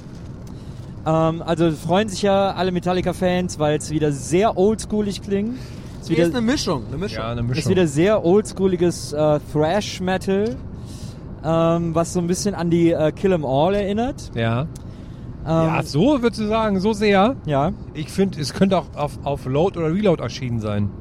[1.05, 1.29] Genau.
[1.29, 5.55] Ähm, also freuen sich ja alle Metallica-Fans, weil es wieder sehr oldschoolig klingt.
[6.01, 6.83] Es Hier wieder, ist eine Mischung.
[6.87, 7.19] Eine Mischung.
[7.19, 7.71] Ja, eine ist Mischung.
[7.71, 10.55] wieder sehr oldschooliges äh, Thrash-Metal,
[11.43, 14.31] ähm, was so ein bisschen an die äh, Kill 'Em All erinnert.
[14.35, 14.67] ja.
[15.43, 17.35] Ähm, ja, so würdest du sagen, so sehr.
[17.47, 17.71] ja.
[17.95, 20.91] Ich finde, es könnte auch auf, auf Load oder Reload erschienen sein.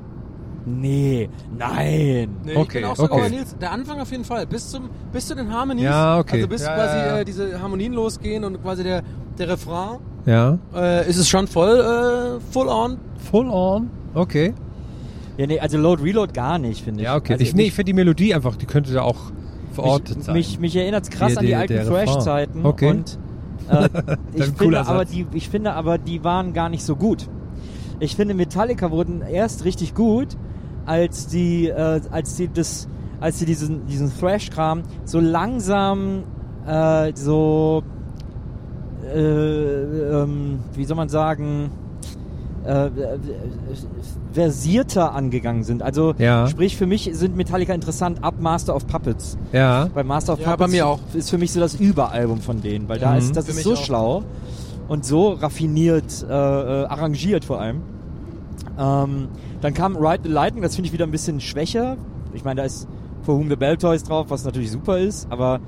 [0.66, 2.28] Nee, nein.
[2.44, 3.28] Nee, Okay, ich bin auch sogar okay.
[3.30, 3.56] bei Nils.
[3.60, 4.46] Der Anfang auf jeden Fall.
[4.46, 5.84] Bis zum, bis zu den Harmonies.
[5.84, 6.36] Ja, okay.
[6.36, 7.18] Also bis Ja, quasi ja, ja.
[7.20, 9.02] Äh, diese Harmonien losgehen und quasi der,
[9.38, 10.58] der Refrain, Ja.
[10.74, 12.98] äh, ist es schon voll, äh, full on.
[13.30, 13.90] Full on.
[14.14, 14.52] Okay.
[15.38, 17.04] Ja, nee, also Load, Reload gar nicht, finde ich.
[17.06, 17.32] Ja, okay.
[17.34, 19.32] Also ich nee, ich finde die Melodie einfach, die könnte da auch
[19.72, 20.34] verortet mich, sein.
[20.34, 21.86] Mich, mich erinnert es krass Der- an die alten.
[21.86, 22.66] Thrash-Zeiten.
[22.66, 22.90] Okay.
[22.90, 23.18] Und
[23.70, 23.88] äh,
[24.34, 25.10] ich, finde aber, Satz.
[25.12, 27.28] die, ich finde aber, die waren gar nicht so gut.
[28.00, 30.36] Ich finde, Metallica wurden erst richtig gut,
[30.86, 32.88] als die, äh, als die das,
[33.20, 36.24] als sie diesen, diesen Thrash-Kram so langsam,
[36.66, 37.82] äh, so,
[39.14, 41.70] äh, ähm, wie soll man sagen,
[42.64, 42.90] äh, äh,
[44.32, 45.82] versierter angegangen sind.
[45.82, 46.46] Also Ja.
[46.46, 49.36] sprich für mich sind Metallica interessant ab Master of Puppets.
[49.52, 49.88] ja.
[49.94, 51.00] Bei Master of Ja, Puppets bei mir auch.
[51.14, 53.18] ist für mich so das Überalbum von denen, weil da Mhm.
[53.18, 53.76] ist das Für ist mich so auch.
[53.84, 54.22] schlau
[54.88, 57.80] und so raffiniert äh, äh, arrangiert vor allem.
[58.78, 59.28] Ähm,
[59.60, 61.96] dann kam Ride the Lightning, das finde ich wieder ein bisschen schwächer.
[62.34, 62.86] Ich meine, da ist
[63.22, 65.60] For Whom the Bell Toys drauf, was natürlich super ist, aber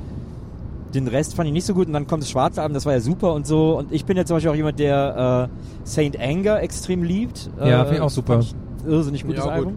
[0.95, 2.93] den Rest fand ich nicht so gut und dann kommt das schwarze Album, das war
[2.93, 3.79] ja super und so.
[3.79, 7.49] Und ich bin ja zum Beispiel auch jemand, der äh, Saint Anger extrem liebt.
[7.59, 8.41] Ja, Äh, find ich auch super.
[8.41, 8.55] ich
[8.87, 9.53] Irrsinnig gutes Ja, gut.
[9.69, 9.77] Album.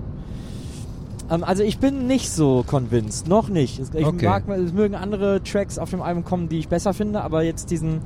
[1.31, 3.79] Ähm, also ich bin nicht so convinced, noch nicht.
[3.79, 4.25] Es- Ich Okay.
[4.25, 7.71] mag, es mögen andere Tracks auf dem Album kommen, die ich besser finde, aber jetzt
[7.71, 7.99] diesen,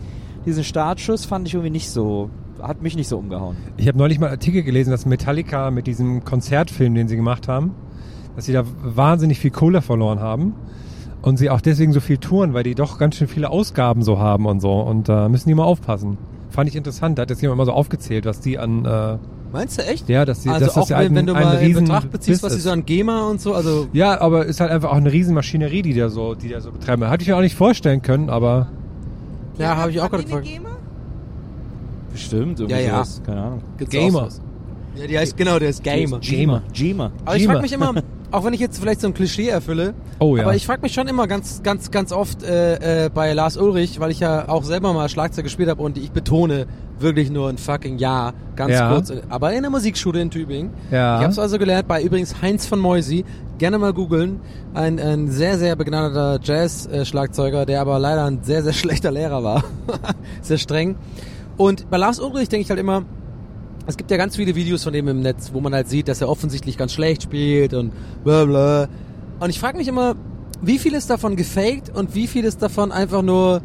[0.45, 2.29] diesen Startschuss fand ich irgendwie nicht so,
[2.61, 3.55] hat mich nicht so umgehauen.
[3.77, 7.47] Ich habe neulich mal einen Artikel gelesen, dass Metallica mit diesem Konzertfilm, den sie gemacht
[7.47, 7.75] haben,
[8.35, 10.53] dass sie da wahnsinnig viel Kohle verloren haben.
[11.21, 14.19] Und sie auch deswegen so viel touren, weil die doch ganz schön viele Ausgaben so
[14.19, 14.79] haben und so.
[14.79, 16.17] Und da müssen die mal aufpassen.
[16.49, 17.17] Fand ich interessant.
[17.17, 19.17] Da hat jetzt jemand mal so aufgezählt, was die an, äh,
[19.51, 20.07] Meinst du echt?
[20.07, 22.11] ja, dass die, also dass das auch ja wenn, ein, wenn du mal in Betracht
[22.11, 24.97] beziehst, was sie so an GEMA und so, also Ja, aber ist halt einfach auch
[24.97, 27.07] eine riesen Maschinerie, die da so, die da so betreiben.
[27.09, 28.67] Hatte ich mir auch nicht vorstellen können, aber
[29.57, 30.45] ja, habe ich auch gerade gefragt.
[30.45, 30.69] GEMA?
[32.11, 33.03] Bestimmt, Ja, ja.
[33.25, 33.61] Keine Ahnung.
[33.77, 34.11] Gibt's Gamer.
[34.11, 34.41] sowas.
[34.95, 36.19] Ja, die heißt genau, der ist Gamer.
[36.19, 36.61] Gamer.
[36.73, 37.11] Gamer.
[37.23, 37.93] Aber ich frage mich immer,
[38.31, 40.43] auch wenn ich jetzt vielleicht so ein Klischee erfülle, Oh ja.
[40.43, 43.99] aber ich frage mich schon immer ganz, ganz, ganz oft äh, äh, bei Lars Ulrich,
[43.99, 46.65] weil ich ja auch selber mal Schlagzeug gespielt habe und ich betone
[46.99, 48.91] wirklich nur ein fucking Jahr, ganz Ja.
[48.91, 50.71] kurz, aber in der Musikschule in Tübingen.
[50.91, 51.17] Ja.
[51.17, 53.23] Ich habe es also gelernt bei übrigens Heinz von Moisi,
[53.57, 54.41] gerne mal googeln,
[54.73, 59.63] ein, ein sehr, sehr begnadeter Jazz-Schlagzeuger, der aber leider ein sehr, sehr schlechter Lehrer war,
[60.41, 60.95] sehr streng.
[61.59, 63.03] Und bei Lars Ulrich denke ich halt immer,
[63.85, 66.21] es gibt ja ganz viele Videos von dem im Netz, wo man halt sieht, dass
[66.21, 67.91] er offensichtlich ganz schlecht spielt und
[68.23, 68.87] bla bla.
[69.41, 70.15] Und ich frage mich immer,
[70.61, 73.61] wie viel ist davon gefaked und wie viel ist davon einfach nur,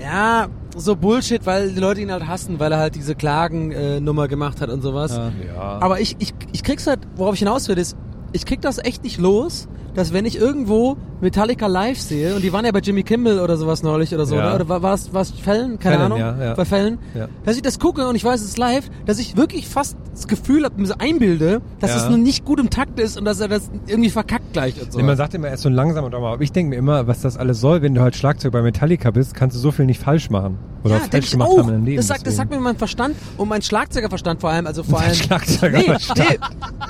[0.00, 4.62] ja, so Bullshit, weil die Leute ihn halt hassen, weil er halt diese Klagen-Nummer gemacht
[4.62, 5.20] hat und sowas.
[5.46, 5.78] Ja.
[5.80, 7.94] Aber ich, ich, ich krieg's halt, worauf ich hinaus will, ist,
[8.32, 12.52] ich krieg das echt nicht los, dass wenn ich irgendwo Metallica live sehe, und die
[12.52, 14.54] waren ja bei Jimmy Kimmel oder sowas neulich oder so, Ja.
[14.54, 15.08] oder, oder war- es
[15.42, 15.78] Fällen?
[15.78, 16.18] Keine Fallon, Ahnung.
[16.18, 16.54] ja, ja.
[16.54, 16.98] Bei Fällen.
[17.14, 17.28] Ja.
[17.44, 20.28] Dass ich das gucke und ich weiß, es ist live, dass ich wirklich fast das
[20.28, 23.40] Gefühl habe, mir so einbilde, dass es nur nicht gut im Takt ist und dass
[23.40, 24.98] er das irgendwie verkackt gleich und so.
[24.98, 27.20] Nee, man sagt immer, er ist so langsam und aber ich denke mir immer, was
[27.22, 30.00] das alles soll, wenn du halt Schlagzeug bei Metallica bist, kannst du so viel nicht
[30.00, 30.58] falsch machen.
[30.84, 31.58] Oder ja, falsch gemacht auch.
[31.58, 31.96] haben in deinem Leben.
[31.96, 35.14] Das sagt, das sagt mir mein Verstand und mein Schlagzeugerverstand vor allem, also vor allem.
[35.14, 36.38] Schlagzeugerverstand.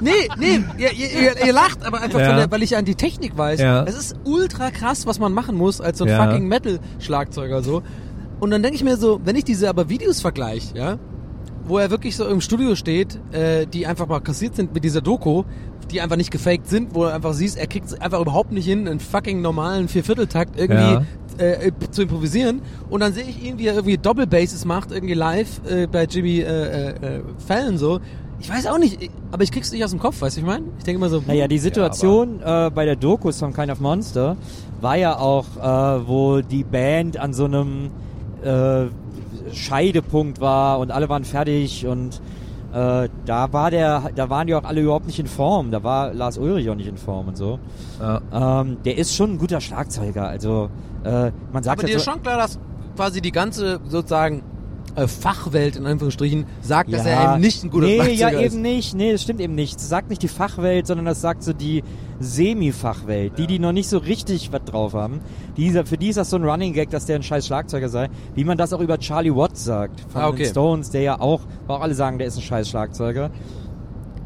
[0.00, 2.94] Nee, nee, nee, ihr, ihr, ihr, ihr lacht, aber einfach der, weil ich an die
[2.96, 3.60] Technik weiß.
[3.60, 3.84] Ja.
[3.84, 6.24] Es ist ultra krass, was man machen muss als so ein Ja.
[6.26, 7.82] fucking Metal-Schlagzeuger so.
[8.40, 10.98] Und dann denke ich mir so, wenn ich diese aber Videos vergleiche, ja,
[11.64, 15.00] wo er wirklich so im Studio steht, äh, die einfach mal kassiert sind mit dieser
[15.00, 15.42] Doku,
[15.90, 18.66] die einfach nicht gefaked sind, wo du einfach siehst, er kriegt es einfach überhaupt nicht
[18.66, 21.02] hin, einen fucking normalen Viervierteltakt irgendwie Ja.
[21.38, 22.60] äh, zu improvisieren.
[22.88, 26.38] Und dann sehe ich ihn, wie er irgendwie Doppelbasses macht, irgendwie live äh, bei Jimmy
[26.40, 28.00] äh, äh, Fallon so.
[28.38, 30.66] Ich weiß auch nicht, aber ich krieg's nicht aus dem Kopf, weißt du, ich meine?
[30.78, 34.36] Ich denke immer so, Naja, die Situation äh, bei der Doku Some Kind of Monster
[34.80, 37.90] war ja auch, äh, wo die Band an so einem
[38.44, 38.86] äh,
[39.52, 42.20] Scheidepunkt war und alle waren fertig und
[42.74, 45.70] äh, da war der, da waren die auch alle überhaupt nicht in Form.
[45.70, 47.58] Da war Lars Ulrich auch nicht in Form und so.
[48.32, 50.28] Ähm, der ist schon ein guter Schlagzeuger.
[50.28, 50.68] Also
[51.04, 52.58] äh, man sagt aber dir halt ist so, schon klar, dass
[52.96, 54.42] quasi die ganze sozusagen
[54.96, 58.54] äh, Fachwelt in Anführungsstrichen sagt, dass er eben nicht ein guter nee, Schlagzeuger ja, ist.
[58.54, 58.94] eben nicht.
[58.94, 59.76] Nee, das stimmt eben nicht.
[59.76, 61.84] Das sagt nicht die Fachwelt, sondern das sagt so die
[62.18, 63.38] Semi-Fachwelt.
[63.38, 65.20] Die, die noch nicht so richtig was drauf haben.
[65.56, 68.08] Dieser, für die ist das so ein Running Gag, dass der ein scheiß Schlagzeuger sei.
[68.34, 70.00] Wie man das auch über Charlie Watts sagt.
[70.08, 70.44] Von Ah, okay.
[70.44, 73.30] den Stones, der ja auch, auch alle sagen, der ist ein scheiß Schlagzeuger.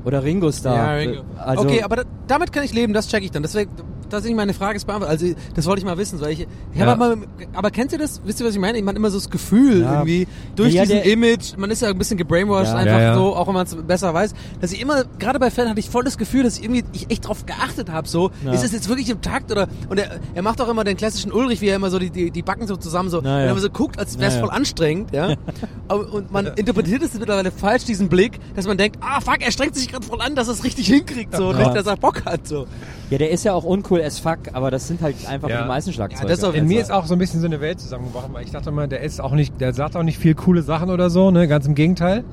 [0.05, 0.75] Oder Ringo Starr.
[0.77, 1.23] Ja, Ringo.
[1.37, 3.43] Also, okay, aber da, damit kann ich leben, das check ich dann.
[3.43, 3.71] Deswegen,
[4.11, 5.21] tatsächlich meine Frage ist beantwortet.
[5.21, 6.21] Also, das wollte ich mal wissen.
[6.21, 6.87] Weil ich, ich Ja.
[6.93, 7.17] aber,
[7.53, 8.21] aber kennt ihr das?
[8.25, 8.79] Wisst ihr, was ich meine?
[8.83, 9.93] Man hat immer so das Gefühl Ja.
[9.95, 13.55] irgendwie, durch Ja, diesen Image, man ist ja ein bisschen gebrainwashed einfach so, auch wenn
[13.55, 16.43] man es besser weiß, dass ich immer, gerade bei Fällen hatte ich voll das Gefühl,
[16.43, 19.51] dass ich irgendwie ich echt drauf geachtet habe, so, ist es jetzt wirklich im Takt
[19.53, 22.11] oder, und er, er macht auch immer den klassischen Ulrich, wie er immer so die,
[22.11, 23.51] die, die Backen so zusammen so, und ja.
[23.51, 25.35] immer so guckt, als wäre es voll anstrengend, ja.
[25.89, 29.75] Und man interpretiert es mittlerweile falsch, diesen Blick, dass man denkt, ah fuck, er strengt
[29.75, 32.25] sich gerade voll an, dass er es richtig hinkriegt, so, und nicht, dass er Bock
[32.25, 32.67] hat, so.
[33.11, 35.63] Ja, der ist ja auch uncool as fuck, aber das sind halt einfach Ja.
[35.63, 36.23] die meisten Schlagzeuger.
[36.25, 38.33] Ja, das auf In jeden mir ist auch so ein bisschen so eine Welt zusammengebrochen,
[38.33, 40.91] weil ich dachte immer, der ist auch nicht, der sagt auch nicht viel coole Sachen
[40.91, 42.25] oder so, ne, ganz im Gegenteil.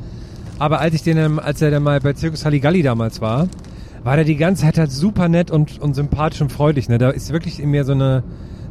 [0.60, 3.48] Aber als ich den, ähm, als er dann mal bei Circus Halligalli damals war,
[4.04, 6.98] war der die ganze Zeit halt super nett und, und sympathisch und freundlich, ne.
[6.98, 8.24] Da ist wirklich in mir so eine,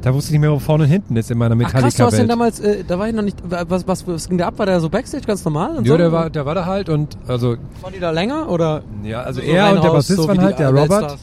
[0.02, 2.04] da wusste ich nicht mehr, wo vorne und hinten ist in meiner Ach krass, du
[2.04, 2.30] hast den Metallica-Welt.
[2.30, 4.54] damals, äh, da war ich noch nicht, was, was, was ging da ab?
[4.59, 5.76] War der so Backstage ganz normal?
[5.78, 5.98] Und Ja, so?
[5.98, 8.82] der war, der war da halt und, also, Waren die da länger oder?
[9.04, 11.18] ja, also so er und der Bassist so waren halt, der Weltstars?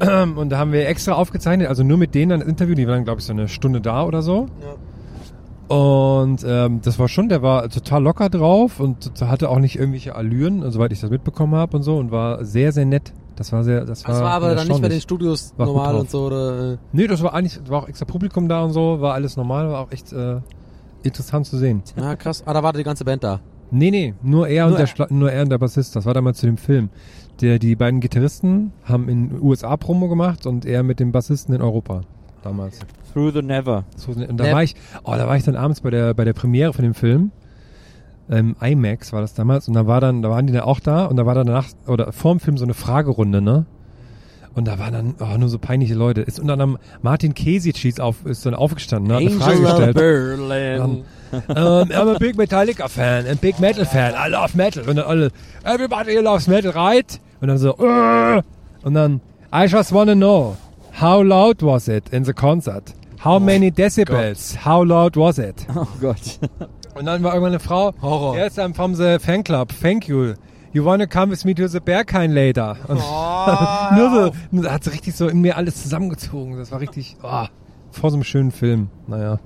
[0.36, 3.04] Und da haben wir extra aufgezeichnet, also nur mit denen dann ein Interview, die waren,
[3.04, 4.46] glaube ich, so eine Stunde da oder so.
[5.68, 10.14] Und ähm, das war schon, der war total locker drauf und hatte auch nicht irgendwelche
[10.14, 13.12] Allüren, soweit ich das mitbekommen habe und so, und war sehr, sehr nett.
[13.36, 14.14] Das war sehr, das war.
[14.14, 15.00] Das war aber dann nicht bei den.
[15.00, 16.72] Studios War normal und so, oder?
[16.74, 19.70] äh, Nee, das war eigentlich, war auch extra Publikum da und so, war alles normal,
[19.70, 20.36] war auch echt äh,
[21.02, 21.82] interessant zu sehen.
[21.96, 22.42] Ja, krass.
[22.46, 23.40] Ah, da war die ganze Band da.
[23.70, 24.86] Nee, nee, nur er Nur und der er.
[24.86, 25.96] Schla nur er und der Bassist.
[25.96, 26.90] Das war damals zu dem Film.
[27.40, 31.62] Der, die beiden Gitarristen haben in USA Promo gemacht und er mit dem Bassisten in
[31.62, 32.02] Europa
[32.44, 32.78] damals.
[33.12, 33.84] Through the Never.
[33.96, 34.74] So, und da war ich,
[35.04, 37.32] oh, da war ich dann abends bei der bei der Premiere von dem Film.
[38.30, 41.04] Ähm, IMAX war das damals und da war dann, da waren die dann auch da
[41.04, 43.66] und da war dann danach oder vorm Film so eine Fragerunde, ne?
[44.54, 46.20] Und da waren dann oh, nur so peinliche Leute.
[46.20, 49.14] Ist unter anderem Martin Kesic ist, auf, ist dann aufgestanden, ne?
[49.14, 49.94] hat eine Frage gestellt.
[49.96, 51.04] Berlin.
[51.48, 51.54] Um,
[51.90, 54.14] I'm a big Metallica fan and big metal fan.
[54.14, 54.88] I love metal.
[54.88, 55.30] Und dann alle,
[55.64, 57.20] everybody loves metal, right?
[57.40, 58.42] Und dann so, "Uh."
[58.82, 59.20] und dann,
[59.52, 60.56] I just wanna know,
[61.00, 62.94] how loud was it in the concert?
[63.24, 64.56] How many decibels?
[64.64, 65.66] How loud was it?
[65.74, 66.38] Oh Gott.
[66.94, 68.36] Und dann war irgendwann eine Frau, Horror.
[68.36, 70.34] yes, I'm from the fan club, thank you.
[70.72, 72.76] You wanna come with me to the Berghain later?
[72.88, 73.00] Und
[73.96, 74.32] nur
[74.62, 76.56] so, hat richtig so in mir alles zusammengezogen.
[76.56, 77.46] Das war richtig, oh,
[77.90, 78.90] vor so einem schönen Film.
[79.08, 79.40] Naja.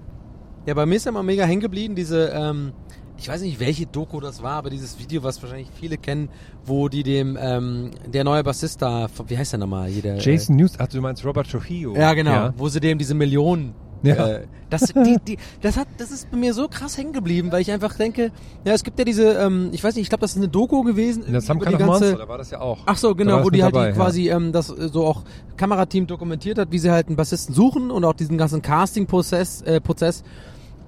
[0.67, 2.73] Ja, bei mir ist ja immer mega hängen geblieben, diese, ähm,
[3.19, 6.29] ich weiß nicht, welche Doku das war, aber dieses Video, was wahrscheinlich viele kennen,
[6.65, 9.89] wo die dem, ähm, der neue Bassist da, wie heißt der nochmal?
[9.89, 11.95] Hier, der, Jason News, ach du meinst Robert Trujillo.
[11.95, 12.55] Äh, ja, genau, Ja.
[12.57, 14.15] wo sie dem diese Millionen Ja.
[14.29, 17.63] Äh, das, die, die, das hat, das ist bei mir so krass hängen geblieben, weil
[17.63, 18.31] ich einfach denke,
[18.65, 20.83] ja, es gibt ja diese, ähm, ich weiß nicht, ich glaube, das ist eine Doku
[20.83, 21.25] gewesen.
[21.25, 22.79] In der of ganze- Monster, da war das ja auch.
[22.87, 25.23] Ach so, genau, wo die halt dabei, die quasi ähm, das äh, so auch
[25.57, 29.81] Kamerateam dokumentiert hat, wie sie halt einen Bassisten suchen und auch diesen ganzen Casting-Prozess äh,
[29.81, 30.23] Prozess.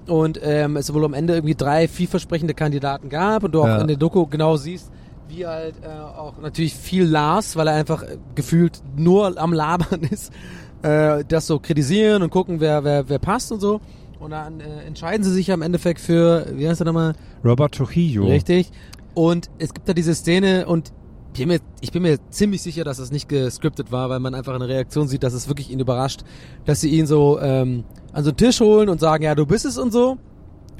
[0.06, 3.80] Und ähm, es wohl am Ende irgendwie drei vielversprechende Kandidaten gab und du auch Ja.
[3.80, 4.90] in der Doku genau siehst,
[5.28, 10.00] wie halt äh, auch natürlich viel las, weil er einfach äh, gefühlt nur am Labern
[10.10, 10.32] ist,
[10.82, 13.80] äh, das so kritisieren und gucken, wer, wer, wer passt und so.
[14.18, 17.14] Und dann äh, entscheiden sie sich am Endeffekt für, wie heißt er nochmal?
[17.44, 18.26] Robert Trujillo.
[18.26, 18.70] Richtig.
[19.14, 20.92] Und es gibt da diese Szene und
[21.32, 24.34] ich bin, mir, ich bin mir ziemlich sicher, dass es nicht gescriptet war, weil man
[24.34, 26.22] einfach eine Reaktion sieht, dass es wirklich ihn überrascht,
[26.64, 29.64] dass sie ihn so ähm, an so einen Tisch holen und sagen, ja, du bist
[29.64, 30.18] es und so.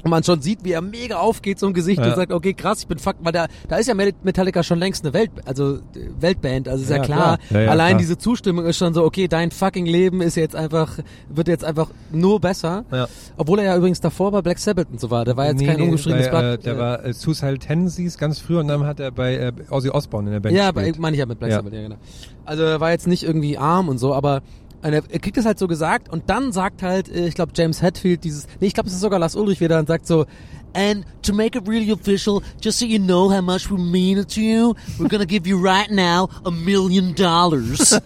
[0.03, 2.07] Und man schon sieht, wie er mega aufgeht so im Gesicht Ja.
[2.09, 5.05] und sagt, okay, krass, ich bin fuck, weil da, da ist ja Metallica schon längst
[5.05, 5.79] eine Welt, also äh,
[6.19, 7.37] Weltband, also ist ja, Ja, klar.
[7.37, 7.61] klar.
[7.61, 7.99] Ja, Allein klar.
[7.99, 10.97] diese Zustimmung ist schon so, okay, dein fucking Leben ist jetzt einfach,
[11.29, 12.83] wird jetzt einfach nur besser.
[12.91, 13.07] Ja.
[13.37, 15.23] Obwohl er ja übrigens davor bei Black Sabbath und so war.
[15.23, 16.59] Der war jetzt Nee, kein nee, ungeschriebenes bei, Blatt.
[16.61, 19.51] Äh, der äh, war äh, Suicidal Tendencies ganz früh und dann hat er bei äh,
[19.69, 21.51] Ozzy Osbourne in der Band Ja, meine ich ja mit Black.
[21.51, 21.97] Sabbath, ja genau.
[22.43, 24.41] Also er war jetzt nicht irgendwie arm und so, aber
[24.83, 27.81] äh, er kriegt das halt so gesagt und dann sagt halt, äh, ich glaube James
[27.81, 30.25] Hetfield dieses, nee, ich glaube es ist sogar Lars Ulrich wieder und sagt so,
[30.73, 34.33] and to make it really official, just so you know how much we mean it
[34.33, 37.91] to you, we're gonna give you right now a million dollars.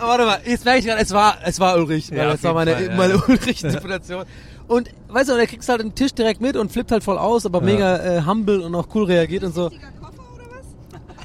[0.00, 2.72] Warte mal, jetzt merke ich gerade, es war, es war Ulrich, Ja, das war meine,
[2.72, 2.94] Fall, ja.
[2.96, 4.24] meine Ulrich-Interpretation.
[4.68, 7.18] Und, weißt du, und er kriegst halt den Tisch direkt mit und flippt halt voll
[7.18, 7.64] aus, aber Ja.
[7.64, 9.70] mega äh, humble und auch cool reagiert und so.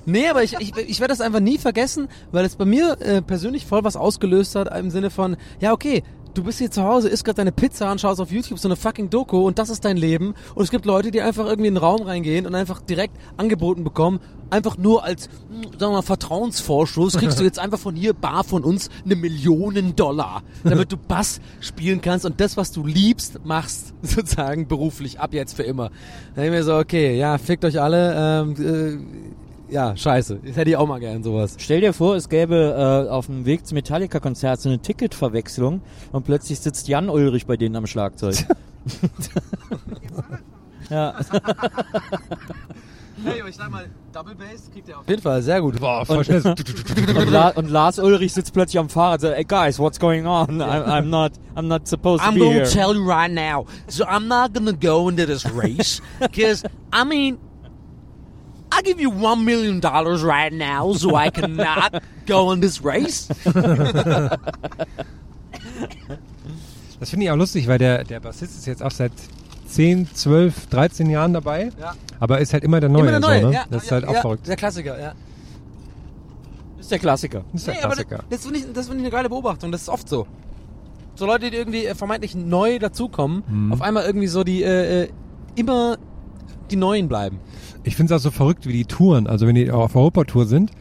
[0.06, 3.22] Nee, aber ich, ich, ich werde das einfach nie vergessen, weil es bei mir äh,
[3.22, 7.10] persönlich voll was ausgelöst hat, im Sinne von, ja okay, du bist hier zu Hause,
[7.10, 9.86] isst gerade deine Pizza und schaust auf YouTube so eine fucking Doku und das ist
[9.86, 10.34] dein Leben.
[10.56, 13.84] Und es gibt Leute, die einfach irgendwie in den Raum reingehen und einfach direkt angeboten
[13.84, 18.14] bekommen, einfach nur als, mh, sagen wir mal, Vertrauensvorschuss, kriegst du jetzt einfach von hier
[18.14, 22.86] bar von uns eine Million Dollar, damit du Bass spielen kannst und das, was du
[22.86, 25.90] liebst, machst, sozusagen beruflich, ab jetzt für immer.
[26.36, 29.34] Dann denk ich mir so, okay, ja, fickt euch alle, ähm, äh,
[29.70, 30.40] ja, scheiße.
[30.46, 31.56] Das hätte ich auch mal gern sowas.
[31.58, 36.26] Stell dir vor, es gäbe äh, auf dem Weg zum Metallica-Konzert so eine Ticketverwechslung und
[36.26, 38.36] plötzlich sitzt Jan Ulrich bei denen am Schlagzeug.
[40.90, 41.16] ja.
[43.24, 45.80] Hey, ich sag mal, Double Bass kriegt er auf jeden Fall, sehr gut.
[45.80, 46.42] Boah, schnell.
[47.18, 50.26] Und, La und Lars Ulrich sitzt plötzlich am Fahrrad und sagt, hey guys, what's going
[50.26, 50.62] on?
[50.62, 52.66] I'm, I'm not, I'm not supposed to I'm be gonna here.
[52.66, 53.66] tell you right now.
[53.88, 57.38] So I'm not gonna go into this race because I mean,
[58.76, 63.28] I give you one million dollars right now, so I cannot go in this race.
[67.00, 69.12] Das finde ich auch lustig, weil der, der Bassist ist jetzt auch seit
[69.68, 71.70] 10, 12, 13 Jahren dabei.
[71.78, 71.96] Ja.
[72.20, 73.02] Aber ist halt immer der Neue.
[73.02, 73.54] Immer der neue, so, ne?
[73.54, 73.66] ja.
[73.70, 74.48] Das ist ja, halt auch ja, verrückt.
[74.48, 75.14] Der Klassiker, ja.
[76.80, 77.44] ist der Klassiker.
[77.52, 78.24] Das ist der Nee, Klassiker.
[78.30, 79.72] Das finde ich, das finde ich eine geile Beobachtung.
[79.72, 80.28] Das ist oft so.
[81.16, 83.74] So Leute, die irgendwie äh, vermeintlich neu dazukommen, Mhm.
[83.74, 85.10] auf einmal irgendwie so die äh, äh,
[85.56, 85.98] immer
[86.72, 87.40] die Neuen bleiben.
[87.84, 90.72] Ich finde es auch so verrückt, wie die Touren, also wenn die auf Europatour sind,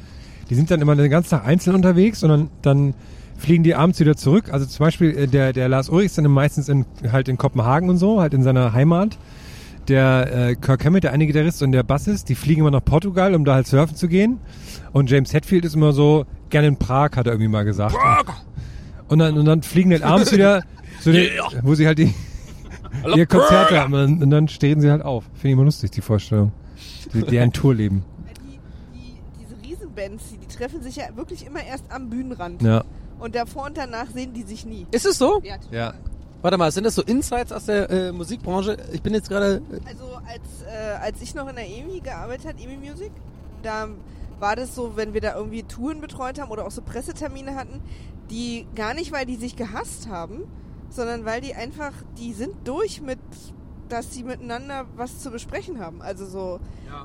[0.50, 2.94] die sind dann immer den ganzen Tag einzeln unterwegs und dann, dann
[3.38, 4.52] fliegen die abends wieder zurück.
[4.52, 7.88] Also zum Beispiel äh, der, der Lars Ulrich ist dann meistens in, halt in Kopenhagen
[7.90, 9.18] und so, halt in seiner Heimat.
[9.88, 13.34] Der äh, Kirk Hammett, der eine Gitarrist und der Bassist, die fliegen immer nach Portugal,
[13.34, 14.38] um da halt surfen zu gehen.
[14.92, 17.96] Und James Hetfield ist immer so, gerne in Prag, hat er irgendwie mal gesagt.
[19.08, 20.62] Und dann, und dann fliegen halt abends wieder,
[21.00, 21.28] zu den,
[21.62, 22.14] wo sie halt die,
[23.16, 23.92] ihr Konzerte haben.
[23.92, 25.24] Und dann- und dann stehen sie halt auf.
[25.34, 26.52] Finde ich immer lustig, die Vorstellung.
[27.12, 28.04] Die, deren Tourleben.
[28.40, 28.58] Die,
[28.98, 32.62] die, diese Riesenbands, die, die treffen sich ja wirklich immer erst am Bühnenrand.
[32.62, 32.84] Ja.
[33.18, 34.86] Und davor und danach sehen die sich nie.
[34.90, 35.40] Ist es so?
[35.44, 35.56] Ja.
[35.70, 35.94] Ja.
[36.42, 38.76] Warte mal, sind das so Insights aus der äh, Musikbranche?
[38.92, 39.62] Ich bin jetzt gerade.
[39.86, 43.12] Also als, äh, als ich noch in der EMI gearbeitet habe, EMI Music,
[43.62, 43.88] da
[44.40, 47.80] war das so, wenn wir da irgendwie Touren betreut haben oder auch so Pressetermine hatten,
[48.28, 50.42] die gar nicht, weil die sich gehasst haben,
[50.90, 53.20] sondern weil die einfach, die sind durch mit,
[53.92, 56.00] dass sie miteinander was zu besprechen haben.
[56.02, 56.60] Also so,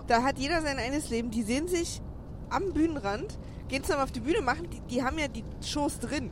[0.08, 1.30] da hat jeder sein eigenes Leben.
[1.32, 2.02] Die sehen sich
[2.50, 3.38] am Bühnenrand,
[3.68, 6.32] gehen zusammen auf die Bühne, machen, die, die haben ja die Shows drin.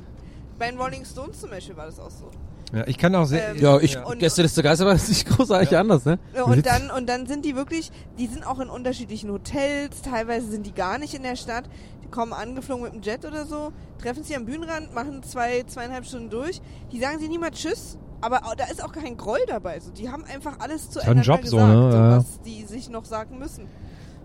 [0.58, 2.32] Bei den Rolling Stones zum Beispiel war das auch so.
[2.74, 3.52] Ja, ich kann auch sehr.
[3.52, 6.20] Ähm, Ja, ich Und- Gäste des Geister war das nicht großartig anders, ne?
[6.36, 10.48] Ja, und dann, und dann sind die wirklich, die sind auch in unterschiedlichen Hotels, teilweise
[10.50, 11.66] sind die gar nicht in der Stadt,
[12.04, 13.72] die kommen angeflogen mit dem Jet oder so,
[14.02, 16.62] treffen sich am Bühnenrand, machen zwei, zweieinhalb Stunden durch,
[16.92, 20.24] die sagen sie niemals Tschüss, aber da ist auch kein Groll dabei, so, die haben
[20.26, 21.90] einfach alles ist halt Job so, gesagt, ne?
[21.94, 22.18] Ja.
[22.18, 23.68] was die sich noch sagen müssen.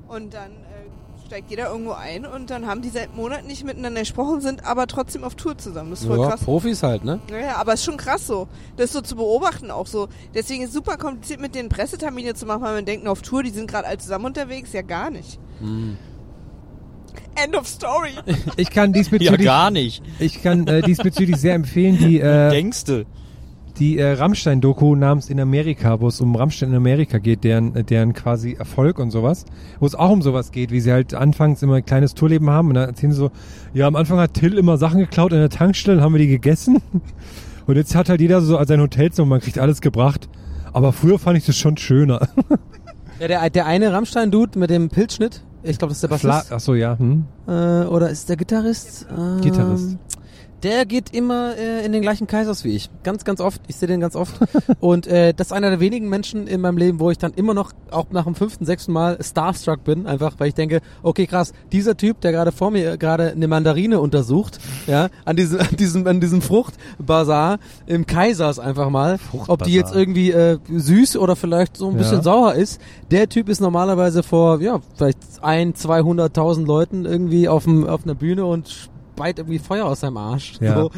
[0.08, 4.00] Und dann äh, steigt jeder irgendwo ein und dann haben die seit Monaten nicht miteinander
[4.00, 5.90] gesprochen, sind aber trotzdem auf Tour zusammen.
[5.90, 6.40] Das ist voll Ja, krass.
[6.40, 7.20] Profis halt, ne?
[7.30, 8.48] Ja, ja, aber es ist schon krass so.
[8.76, 10.08] Das so zu beobachten auch so.
[10.34, 13.44] Deswegen ist es super kompliziert mit den Pressetermine zu machen, weil man denkt, auf Tour,
[13.44, 14.72] die sind gerade alle zusammen unterwegs.
[14.72, 15.38] Ja, gar nicht.
[15.60, 15.96] Hm.
[17.40, 18.10] End of story.
[18.56, 20.02] Ich kann diesbezüglich, Ja, gar nicht.
[20.18, 23.06] ich kann äh, diesbezüglich sehr empfehlen, die, äh, Denkste.
[23.80, 27.82] Die äh, Rammstein-Doku namens In Amerika, wo es um Rammstein in Amerika geht, deren, äh,
[27.82, 29.46] deren quasi Erfolg und sowas,
[29.80, 32.68] wo es auch um sowas geht, wie sie halt anfangs immer ein kleines Tourleben haben
[32.68, 33.30] und dann erzählen sie so,
[33.72, 36.82] ja, am Anfang hat Till immer Sachen geklaut in der Tankstelle, haben wir die gegessen
[37.66, 40.28] und jetzt hat halt jeder so sein Hotelzimmer, man kriegt alles gebracht,
[40.72, 42.28] aber früher fand ich das schon schöner.
[43.18, 46.52] Ja, der, der eine Rammstein-Dude mit dem Pilzschnitt, ich glaube, das ist der Bassist.
[46.52, 47.26] Ach so, ja, hm.
[47.46, 49.06] Äh, oder ist der Gitarrist?
[49.14, 49.98] Ähm, Gitarrist.
[50.62, 52.90] Der geht immer äh, in den gleichen Kaisers wie ich.
[53.02, 53.62] Ganz, ganz oft.
[53.66, 54.34] Ich sehe den ganz oft.
[54.80, 57.54] Und äh, das ist einer der wenigen Menschen in meinem Leben, wo ich dann immer
[57.54, 60.06] noch, auch nach dem fünften, sechsten Mal starstruck bin.
[60.06, 64.00] Einfach, weil ich denke, okay, krass, dieser Typ, der gerade vor mir gerade eine Mandarine
[64.00, 69.18] untersucht, ja, an diesem, an diesem, an diesem Fruchtbazar im Kaisers einfach mal,
[69.48, 72.22] ob die jetzt irgendwie äh, süß oder vielleicht so ein bisschen Ja.
[72.22, 72.80] sauer ist.
[73.10, 78.14] Der Typ ist normalerweise vor, ja, vielleicht ein, 200.000 Leuten irgendwie auf, dem, auf einer
[78.14, 80.54] Bühne und speit irgendwie Feuer aus seinem Arsch.
[80.60, 80.74] Ja.
[80.74, 80.90] So,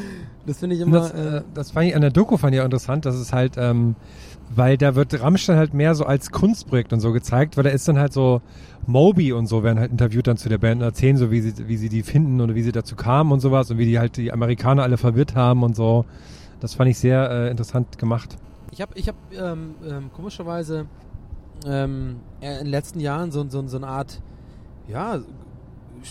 [0.47, 1.01] das finde ich immer.
[1.01, 3.33] das, äh, äh, das fand ich an der Doku fand ich auch interessant, dass es
[3.33, 3.97] halt, ähm,
[4.55, 7.89] weil da wird Rammstein halt mehr so als Kunstprojekt und so gezeigt, weil da ist
[7.89, 8.41] dann halt so
[8.87, 11.69] Moby und so werden halt interviewt dann zu der Band und erzählen so, wie sie,
[11.69, 14.17] wie sie die finden oder wie sie dazu kamen und sowas und wie die halt
[14.17, 16.05] die Amerikaner alle verwirrt haben und so.
[16.61, 18.37] Das fand ich sehr äh, interessant gemacht.
[18.71, 20.87] Ich habe ich hab, ähm, ähm, komischerweise
[21.67, 24.21] ähm, äh, in den letzten Jahren so, so, so eine Art,
[24.89, 25.21] ja,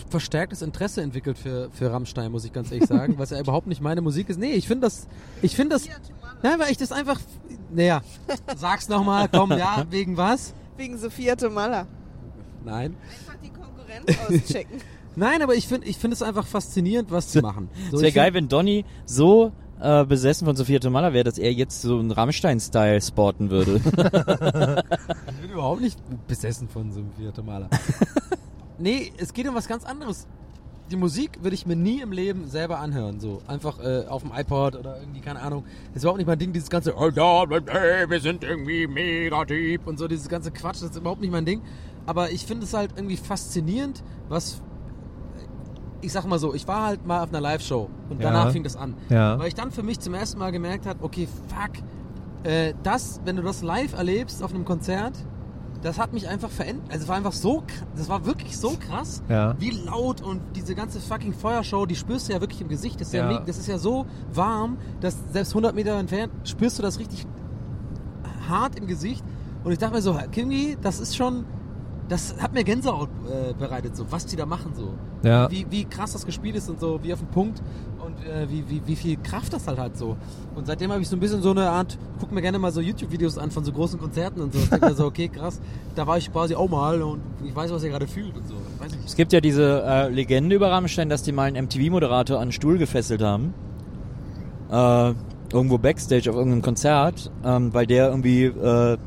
[0.10, 3.82] verstärktes Interesse entwickelt für, für Rammstein, muss ich ganz ehrlich sagen, was ja überhaupt nicht
[3.82, 4.40] meine Musik ist.
[4.40, 5.08] Nee, ich finde das,
[5.42, 5.88] ich finde das,
[6.44, 7.20] nein, weil ich das einfach,
[7.72, 8.02] naja,
[8.56, 10.54] sag's nochmal, komm, ja, wegen was?
[10.78, 11.88] Wegen Sophia Tomala.
[12.64, 12.96] Nein.
[13.10, 14.78] Einfach die Konkurrenz auschecken.
[15.16, 17.70] Nein, aber ich finde ich finde es einfach faszinierend, was zu machen.
[17.90, 19.52] So, Es wäre geil, wenn Donny so
[19.82, 23.82] äh, besessen von Sophia Tomala wäre, dass er jetzt so einen Rammstein-Style sporten würde.
[25.28, 27.70] Ich bin überhaupt nicht besessen von so einem vierten Maler.
[28.82, 30.28] Nee, es geht um was ganz anderes.
[30.92, 34.32] Die Musik würde ich mir nie im Leben selber anhören, so einfach äh, auf dem
[34.36, 35.64] iPod oder irgendwie keine Ahnung.
[35.90, 39.88] Das ist überhaupt nicht mein Ding, dieses ganze oh, ja, wir sind irgendwie mega deep
[39.88, 41.62] und so dieses ganze Quatsch, das ist überhaupt nicht mein Ding.
[42.06, 44.62] Aber ich finde es halt irgendwie faszinierend, was
[46.02, 48.32] ich sag mal so, ich war halt mal auf einer Live-Show und Ja.
[48.32, 48.96] danach fing das an.
[49.10, 49.38] Ja.
[49.40, 51.84] Weil ich dann für mich zum ersten Mal gemerkt habe, okay, fuck,
[52.44, 55.14] äh, das, wenn du das live erlebst auf einem Konzert,
[55.82, 56.86] das hat mich einfach verändert.
[56.90, 57.64] Also es war einfach so,
[57.96, 59.56] das war wirklich so krass, Ja.
[59.60, 63.02] wie laut und diese ganze fucking Feuershow, die spürst du ja wirklich im Gesicht.
[63.02, 63.40] Das ist ja, Ja.
[63.40, 67.26] das ist ja so warm, dass selbst 100 Meter entfernt spürst du das richtig
[68.48, 69.24] hart im Gesicht.
[69.64, 71.46] Und ich dachte mir so, Kingi, das ist schon,
[72.12, 74.90] das hat mir Gänsehaut äh, bereitet, so was die da machen so.
[75.24, 75.50] Ja.
[75.50, 77.62] Wie, wie krass das gespielt ist und so, wie auf den Punkt
[78.04, 80.18] und äh, wie, wie, wie viel Kraft das halt hat so.
[80.54, 82.82] Und seitdem habe ich so ein bisschen so eine Art, guck mir gerne mal so
[82.82, 84.60] YouTube-Videos an von so großen Konzerten und so.
[84.60, 85.62] Ich denke mir so, okay, krass,
[85.96, 88.56] da war ich quasi auch mal und ich weiß, was ihr gerade fühlt und so.
[89.06, 92.52] Es gibt ja diese äh, Legende über Rammstein, dass die mal einen MTV-Moderator an einen
[92.52, 93.54] Stuhl gefesselt haben.
[94.70, 95.14] Äh,
[95.54, 98.98] irgendwo Backstage auf irgendeinem Konzert, ähm, weil der irgendwie äh,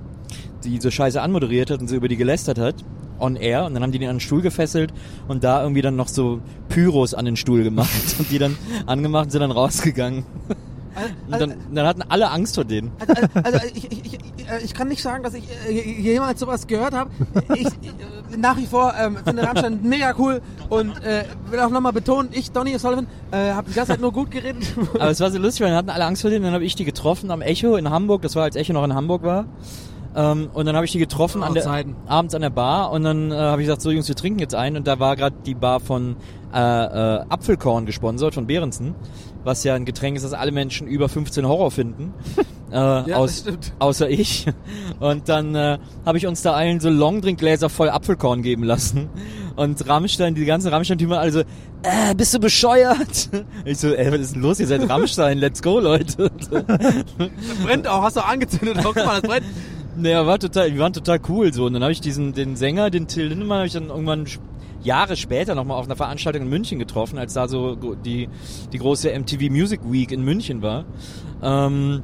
[0.65, 2.77] diese Scheiße anmoderiert hat und sie über die gelästert hat.
[3.19, 4.93] On air und dann haben die den an den Stuhl gefesselt
[5.29, 9.27] und da irgendwie dann noch so Pyros an den Stuhl gemacht und die dann angemacht
[9.27, 10.25] und sind dann rausgegangen.
[11.27, 12.93] Und dann, dann hatten alle Angst vor denen.
[13.01, 16.67] Also, also ich, ich, ich, äh, ich kann nicht sagen, dass ich äh, jemals sowas
[16.67, 17.11] gehört habe.
[17.55, 21.93] Ich, äh, nach wie vor ähm, finde Rammstein mega cool und äh, will auch nochmal
[21.93, 24.65] betonen, ich, Donny O'Sullivan, äh, habe die ganze Zeit nur gut geredet.
[24.95, 26.45] Aber es war so lustig, weil dann hatten alle Angst vor denen.
[26.45, 28.23] Dann habe ich die getroffen am Echo in Hamburg.
[28.23, 29.47] Das war, als Echo noch in Hamburg war.
[30.17, 32.93] Ähm, und dann habe ich die getroffen Oh, an der, abends an der Bar.
[32.93, 34.77] Und dann äh, habe ich gesagt, so Jungs, wir trinken jetzt ein.
[34.77, 36.17] Und da war gerade die Bar von
[36.53, 38.95] äh, äh, Apfelkorn gesponsert, von Behrensen.
[39.43, 42.15] Was ja ein Getränk ist, das alle Menschen über 15 Horror finden.
[42.71, 43.45] äh, das aus,
[43.79, 44.47] außer ich.
[45.01, 49.11] Und dann äh, habe ich uns da allen so Longdrinkgläser voll Apfelkorn geben lassen.
[49.57, 53.31] Und Rammstein, die ganzen Rammstein-Typen alle so, äh, bist du bescheuert?
[53.65, 54.61] Ich so, ey, was ist denn los?
[54.61, 56.31] Ihr seid Rammstein, let's go, Leute.
[57.65, 59.47] brennt auch, hast du angezündet, guck mal, das brennt.
[59.97, 61.67] Naja, war total, die waren total cool so.
[61.67, 64.27] Und dann habe ich diesen, den Sänger, den Till Lindemann, habe ich dann irgendwann
[64.83, 68.29] Jahre später nochmal auf einer Veranstaltung in München getroffen, als da so die,
[68.73, 70.85] die große MTV Music Week in München war.
[71.43, 72.03] Ähm,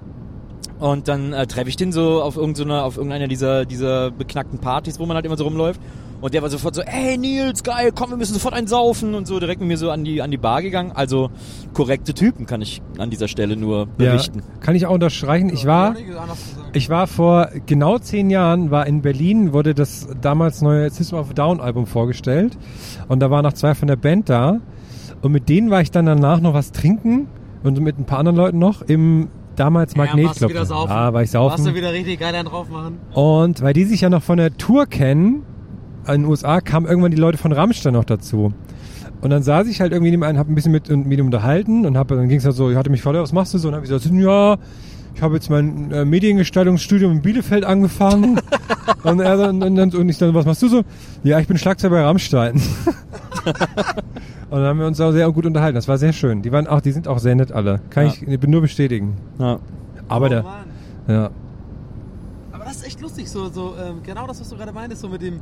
[0.79, 4.99] und dann äh, treffe ich den so auf irgendeiner, auf irgendeiner dieser, dieser beknackten Partys,
[4.99, 5.81] wo man halt immer so rumläuft.
[6.21, 9.27] Und der war sofort so, ey Nils, geil, komm, wir müssen sofort einen saufen und
[9.27, 10.93] so direkt mit mir so an die, an die Bar gegangen.
[10.93, 11.31] Also
[11.73, 14.41] korrekte Typen kann ich an dieser Stelle nur berichten.
[14.41, 15.51] Ja, kann ich auch unterstreichen.
[15.53, 15.95] Ich war,
[16.73, 21.31] ich war vor genau zehn Jahren, war in Berlin, wurde das damals neue System of
[21.31, 22.59] a Down Album vorgestellt.
[23.09, 24.61] Und da waren noch zwei von der Band da.
[25.23, 27.29] Und mit denen war ich dann danach noch was trinken
[27.63, 30.51] und mit ein paar anderen Leuten noch im damals Ja, warst du Magnetclub.
[30.51, 30.91] wieder saufen?
[30.91, 31.53] Ja, war ich saufen.
[31.59, 32.99] Warst du wieder richtig geil drauf machen?
[33.13, 35.43] Und weil die sich ja noch von der Tour kennen,
[36.15, 38.53] in den USA kamen irgendwann die Leute von Rammstein noch dazu.
[39.21, 41.85] Und dann saß ich halt irgendwie neben einem, hab ein bisschen mit, mit ihm unterhalten
[41.85, 43.69] und hab, dann ging es halt so, ich hatte mich voll, was machst du so?
[43.69, 44.57] Und dann hab ich gesagt, ja,
[45.15, 48.41] ich habe jetzt mein äh, Mediengestaltungsstudium in Bielefeld angefangen.
[49.03, 50.83] und, er dann, und, dann, und ich dann, was machst du so?
[51.23, 52.55] Ja, ich bin Schlagzeuger bei Rammstein.
[53.45, 53.53] und
[54.51, 55.75] dann haben wir uns auch sehr gut unterhalten.
[55.75, 56.43] Das war sehr schön.
[56.43, 57.81] Die waren auch, die sind auch sehr nett alle.
[57.91, 58.13] Kann Ja.
[58.13, 59.17] ich, ich bin nur bestätigen.
[59.39, 59.59] Ja.
[60.09, 60.55] Aber Oh, der, Mann.
[61.09, 61.31] ja.
[62.53, 65.09] Aber das ist echt lustig, so, so ähm, genau das, was du gerade meintest, so
[65.09, 65.41] mit dem,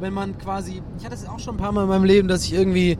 [0.00, 2.44] wenn man quasi, ich hatte es auch schon ein paar Mal in meinem Leben, dass
[2.44, 2.98] ich irgendwie,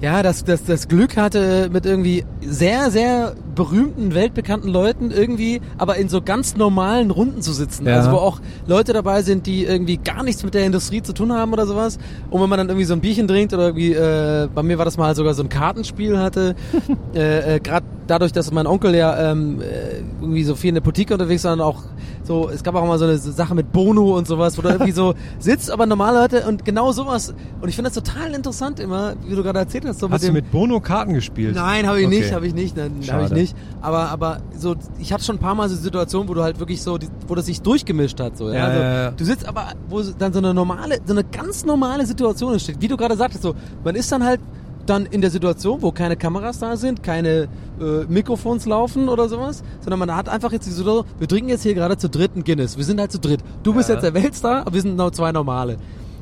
[0.00, 5.96] ja, das, das, das Glück hatte, mit irgendwie sehr, sehr berühmten, weltbekannten Leuten irgendwie, aber
[5.96, 7.86] in so ganz normalen Runden zu sitzen.
[7.86, 7.96] Ja.
[7.96, 11.32] Also wo auch Leute dabei sind, die irgendwie gar nichts mit der Industrie zu tun
[11.32, 11.98] haben oder sowas.
[12.30, 14.84] Und wenn man dann irgendwie so ein Bierchen trinkt oder irgendwie, äh, bei mir war
[14.84, 16.54] das mal sogar so ein Kartenspiel hatte,
[17.14, 20.82] äh, äh, gerade dadurch, dass mein Onkel ja ähm, äh, irgendwie so viel in der
[20.82, 21.82] Politik unterwegs war und auch
[22.28, 24.92] so, es gab auch mal so eine Sache mit Bono und sowas, wo du irgendwie
[24.92, 27.34] so sitzt, aber normale Leute und genau sowas.
[27.60, 29.98] Und ich finde das total interessant immer, wie du gerade erzählt hast.
[30.00, 31.54] So Hast mit du mit Bono Karten gespielt?
[31.54, 32.20] Nein, habe ich Okay.
[32.20, 33.56] nicht, habe ich nicht, nein, habe ich nicht.
[33.80, 36.82] Aber aber so, ich hatte schon ein paar Mal so Situationen, wo du halt wirklich
[36.82, 38.48] so, wo das sich durchgemischt hat, so.
[38.50, 39.10] Ja, Ja, also, ja.
[39.12, 42.88] Du sitzt aber, wo dann so eine normale, so eine ganz normale Situation entsteht, wie
[42.88, 44.40] du gerade sagtest, so, man ist dann halt
[44.88, 47.48] dann in der Situation, wo keine Kameras da sind, keine
[47.80, 51.62] äh, Mikrofons laufen oder sowas, sondern man hat einfach jetzt die Situation, wir trinken jetzt
[51.62, 52.76] hier gerade zu dritt ein Guinness.
[52.76, 53.40] Wir sind halt zu dritt.
[53.62, 53.94] Du bist Ja.
[53.96, 55.76] jetzt der Weltstar, aber wir sind noch zwei normale.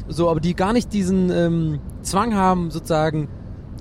[0.09, 3.29] So, aber die gar nicht diesen ähm, Zwang haben, sozusagen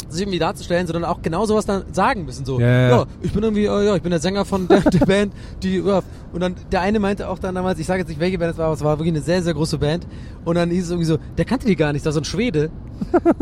[0.09, 2.45] sich irgendwie darzustellen, sondern auch genau sowas dann sagen müssen.
[2.45, 5.05] So, Ja, ja, ich bin irgendwie, äh, ja, ich bin der Sänger von der, der
[5.05, 5.33] Band,
[5.63, 6.01] die, ja.
[6.31, 8.57] Und dann, der eine meinte auch dann damals, ich sage jetzt nicht, welche Band es
[8.57, 10.05] war, aber es war wirklich eine sehr, sehr große Band.
[10.45, 12.25] Und dann hieß es irgendwie so, der kannte die gar nicht, das war so ein
[12.25, 12.69] Schwede.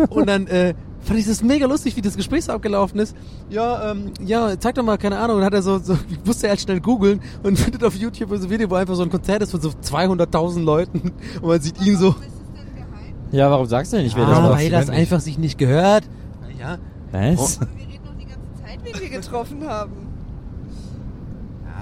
[0.10, 3.16] und dann, äh, fand ich das mega lustig, wie das Gespräch so abgelaufen ist.
[3.50, 5.36] Ja, ähm, ja, zeig doch mal, keine Ahnung.
[5.38, 8.30] Und dann hat er so, so musste er halt schnell googeln und findet auf YouTube
[8.30, 11.00] so ein Video, wo einfach so ein Konzert ist von so 200.000 Leuten
[11.42, 12.16] und man sieht ihn so.
[13.32, 14.58] Ja, warum sagst du denn nicht, wer das Ah, war?
[14.58, 16.04] weil das einfach sich nicht gehört.
[16.60, 16.78] Ja.
[17.12, 17.58] Was?
[17.60, 19.92] Aber wir reden noch die ganze Zeit, wen wir getroffen haben.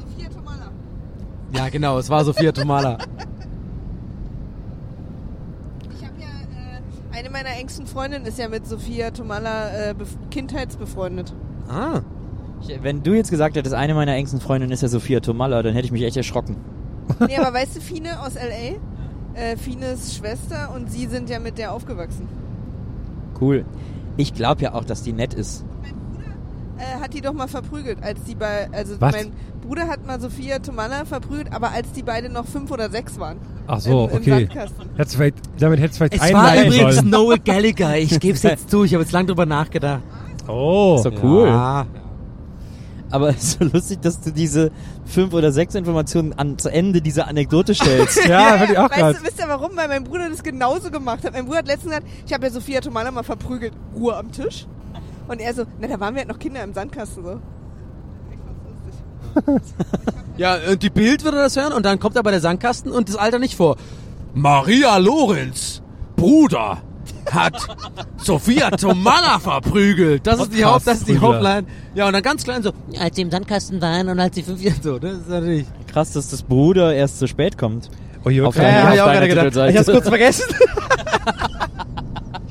[0.08, 0.72] Sophia Tomala.
[1.54, 2.98] Ja, genau, es war Sophia Tomala.
[5.90, 6.82] Ich habe ja, äh,
[7.14, 11.34] eine meiner engsten Freundinnen ist ja mit Sophia Tomala äh, bef- kindheitsbefreundet.
[11.70, 12.02] Ah.
[12.62, 15.74] Ich, wenn du jetzt gesagt hättest, eine meiner engsten Freundinnen ist ja Sophia Tomalla, dann
[15.74, 16.58] hätte ich mich echt erschrocken.
[17.28, 21.58] Nee, aber weißt du, Fine aus L.A., äh, Fines Schwester und sie sind ja mit
[21.58, 22.28] der aufgewachsen.
[23.40, 23.66] Cool.
[24.18, 25.64] Ich glaube ja auch, dass die nett ist.
[26.82, 29.12] Äh, hat die doch mal verprügelt, als die bei, also Was?
[29.14, 29.32] mein
[29.62, 33.38] Bruder hat mal Sophia Tomala verprügelt, aber als die beide noch fünf oder sechs waren.
[33.68, 34.30] Ach so, Im- im okay.
[34.32, 34.90] Sandkasten.
[34.96, 37.10] Hättest du vielleicht, damit hättest du vielleicht Es war einleiten übrigens sollen.
[37.12, 37.98] Noel Gallagher.
[37.98, 38.84] Ich gebe es jetzt zu.
[38.84, 40.02] Ich habe jetzt lange drüber nachgedacht.
[40.48, 40.96] Oh.
[40.98, 41.48] Ist doch cool.
[41.48, 41.86] Ja.
[43.12, 44.72] Aber es ist so lustig, dass du diese
[45.06, 48.26] fünf oder sechs Informationen ans Ende dieser Anekdote stellst.
[48.28, 49.18] Ja, würde ich auch weißt gerade.
[49.20, 49.72] du, wisst ihr warum?
[49.76, 51.34] Weil mein Bruder das genauso gemacht hat.
[51.34, 54.66] Mein Bruder hat letztens gesagt, ich habe ja Sophia Tomala mal verprügelt, Ruhe am Tisch.
[55.28, 57.40] Und er so, na, da waren wir halt noch Kinder im Sandkasten so.
[60.38, 63.16] Ja, und die Bild würde das hören und dann kommt aber der Sandkasten und das
[63.16, 63.78] Alter nicht vor.
[64.34, 65.82] Maria Lorenz,
[66.16, 66.80] Bruder,
[67.32, 67.56] hat
[68.18, 70.26] Sophia Tomala verprügelt.
[70.26, 71.20] Das ist die, Haupt, das ist die.
[71.20, 71.66] Hauptline.
[71.94, 74.42] Ja, und dann ganz klein so, ja, als sie im Sandkasten waren und als sie
[74.44, 75.00] fünf Jahre so.
[75.00, 75.66] Das ist natürlich...
[75.92, 77.90] Krass, dass das Bruder erst zu spät kommt.
[78.26, 79.46] Oh, hier, Auf wird, der- Ja, auf ich auch deiner gerade gedacht.
[79.48, 79.72] Titelseite.
[79.72, 80.46] Ich hab's kurz vergessen.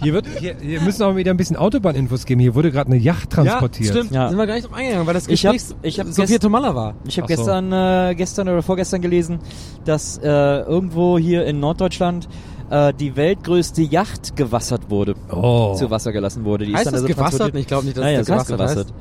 [0.02, 2.40] hier, wird, hier, hier müssen auch wieder ein bisschen Autobahninfos geben.
[2.40, 3.94] Hier wurde gerade eine Yacht transportiert.
[3.94, 4.10] Ja, stimmt.
[4.12, 4.28] Ja.
[4.28, 6.74] Sind wir gar nicht drauf eingegangen, weil das Ich Gespräch hab- ich hab Sophia Tomala
[6.74, 6.94] war.
[7.06, 7.36] Ich habe so.
[7.36, 9.39] gestern, äh, gestern oder vorgestern gelesen,
[9.85, 12.28] dass äh, irgendwo hier in Norddeutschland
[12.70, 15.14] äh, die weltgrößte Yacht gewassert wurde.
[15.31, 15.74] Oh.
[15.74, 16.64] Zu Wasser gelassen wurde.
[16.66, 17.55] Die Heißt ist dann das also gewassert?
[17.56, 18.94] Ich glaube nicht, dass Naja, es das heißt gewassert gewassert.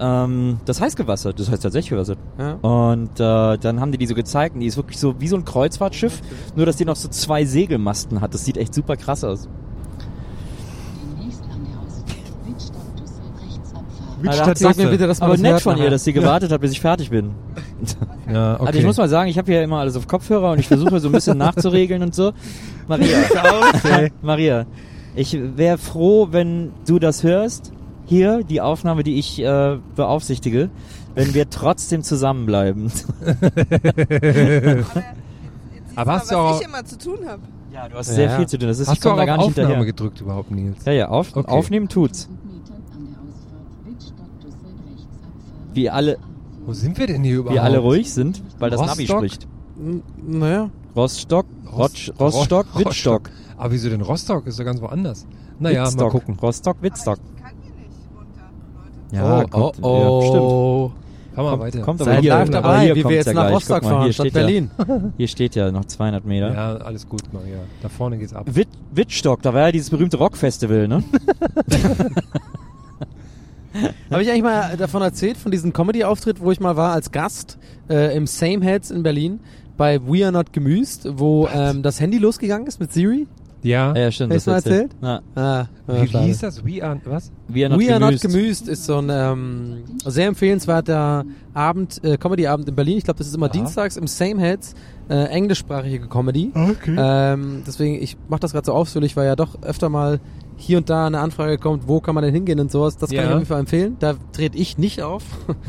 [0.00, 2.18] Ähm, das heißt gewassert, das heißt tatsächlich gewassert.
[2.38, 2.52] Ja.
[2.52, 5.34] Und äh, dann haben die die so gezeigt und die ist wirklich so wie so
[5.36, 6.20] ein Kreuzfahrtschiff,
[6.54, 8.32] nur dass die noch so zwei Segelmasten hat.
[8.32, 9.48] Das sieht echt super krass aus.
[14.22, 14.22] Rechts abfahren.
[14.22, 15.90] Mit Alter, Stadt Sag mir bitte, dass man Aber das nett hört von ihr, nachher.
[15.90, 17.30] dass sie gewartet hat, bis ich fertig bin.
[18.32, 18.64] Ja, okay.
[18.66, 21.00] Also ich muss mal sagen, ich habe hier immer alles auf Kopfhörer und ich versuche
[21.00, 22.32] so ein bisschen nachzuregeln und so.
[22.86, 23.16] Maria,
[23.74, 24.12] okay.
[24.22, 24.66] Maria,
[25.16, 27.72] ich wäre froh, wenn du das hörst.
[28.06, 30.70] Hier, die Aufnahme, die ich äh, beaufsichtige,
[31.14, 32.90] wenn wir trotzdem zusammenbleiben.
[35.94, 37.42] Aber du hast mal, du was auch- ich immer zu tun habe.
[37.72, 38.68] Ja, du hast sehr viel zu tun.
[38.68, 39.84] Das ist, ich Hast du komme auch da auf gar nicht Aufnahme hinterher.
[39.92, 40.84] gedrückt überhaupt, Nils?
[40.84, 41.50] Ja, ja, auf, Okay.
[41.50, 42.28] aufnehmen tut's.
[45.74, 46.18] Wie alle,
[46.66, 47.54] Wo sind wir denn hier überhaupt?
[47.54, 49.18] wie alle ruhig sind, weil das Navi Rostock?
[49.18, 49.46] spricht.
[49.78, 50.70] N- Naja.
[50.96, 51.46] Rostock,
[51.76, 52.78] Rotsch, Rostock, Rostock.
[52.78, 53.30] Wittstock.
[53.56, 54.46] Aber wieso denn Rostock?
[54.46, 55.26] Ist doch ganz woanders.
[55.60, 56.10] Naja, mal Wittstock.
[56.12, 56.34] gucken.
[56.40, 57.18] Rostock, Wittstock.
[59.12, 60.42] Ja, oh, kommt, oh, Ja, stimmt.
[60.42, 60.92] oh.
[61.34, 61.80] Fahr mal Kommt, weiter.
[61.82, 63.54] kommt aber Seid hier, live aber dabei, hier wie wir jetzt ja nach gleich.
[63.54, 64.70] Rostock mal, fahren, statt steht Berlin.
[64.76, 66.52] Ja, hier steht ja noch 200 Meter.
[66.52, 67.58] Ja, alles gut, Maria.
[67.80, 68.44] Da vorne geht's ab.
[68.50, 71.04] Witt, Wittstock, da war ja dieses berühmte Rockfestival, ne?
[74.10, 77.58] Habe ich eigentlich mal davon erzählt, von diesem Comedy-Auftritt, wo ich mal war als Gast
[77.88, 79.40] äh, im Same Heads in Berlin
[79.76, 83.26] bei We Are Not Gemüst, wo ähm, das Handy losgegangen ist mit Siri?
[83.62, 83.94] Ja.
[83.94, 84.34] Ja, stimmt.
[84.34, 84.90] Hast du mal erzählt?
[85.02, 85.20] Ja.
[85.34, 86.64] Ah, Wie, wie hieß das?
[86.64, 87.32] We are, was?
[87.48, 88.22] We are not We Are Not gemüst.
[88.22, 91.24] Gemüst ist so ein ähm, sehr empfehlenswerter
[91.54, 92.98] Abend, äh, Comedy-Abend in Berlin.
[92.98, 94.74] Ich glaube, das ist immer dienstags im Same Heads,
[95.08, 96.52] äh, englischsprachige Comedy.
[96.54, 96.94] Okay.
[96.96, 100.20] Ähm, deswegen, ich mache das gerade so ausführlich, weil ja doch öfter mal
[100.60, 102.96] hier und da eine Anfrage kommt, wo kann man denn hingehen und sowas.
[102.98, 103.22] Das kann Ja.
[103.22, 103.96] ich auf jeden Fall empfehlen.
[104.00, 105.22] Da trete ich nicht auf.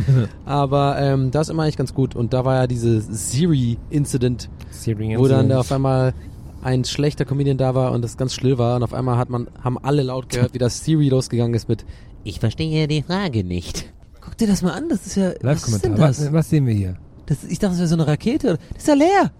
[0.45, 2.15] Aber ähm, das ist immer eigentlich ganz gut.
[2.15, 5.53] Und da war ja diese Siri-Incident, Siri wo dann Incident.
[5.53, 6.13] auf einmal
[6.61, 9.47] ein schlechter Comedian da war und es ganz still war und auf einmal hat man,
[9.63, 11.85] haben alle laut gehört, wie das Siri losgegangen ist mit
[12.25, 13.93] Ich verstehe die Frage nicht.
[14.19, 16.07] Guck dir das mal an, das ist ja, was ist denn Live-Kommentar.
[16.09, 16.25] das?
[16.25, 16.95] Was, was sehen wir hier?
[17.27, 17.43] das?
[17.45, 18.57] Ich dachte, das wäre so eine Rakete.
[18.73, 19.31] Das ist ja leer.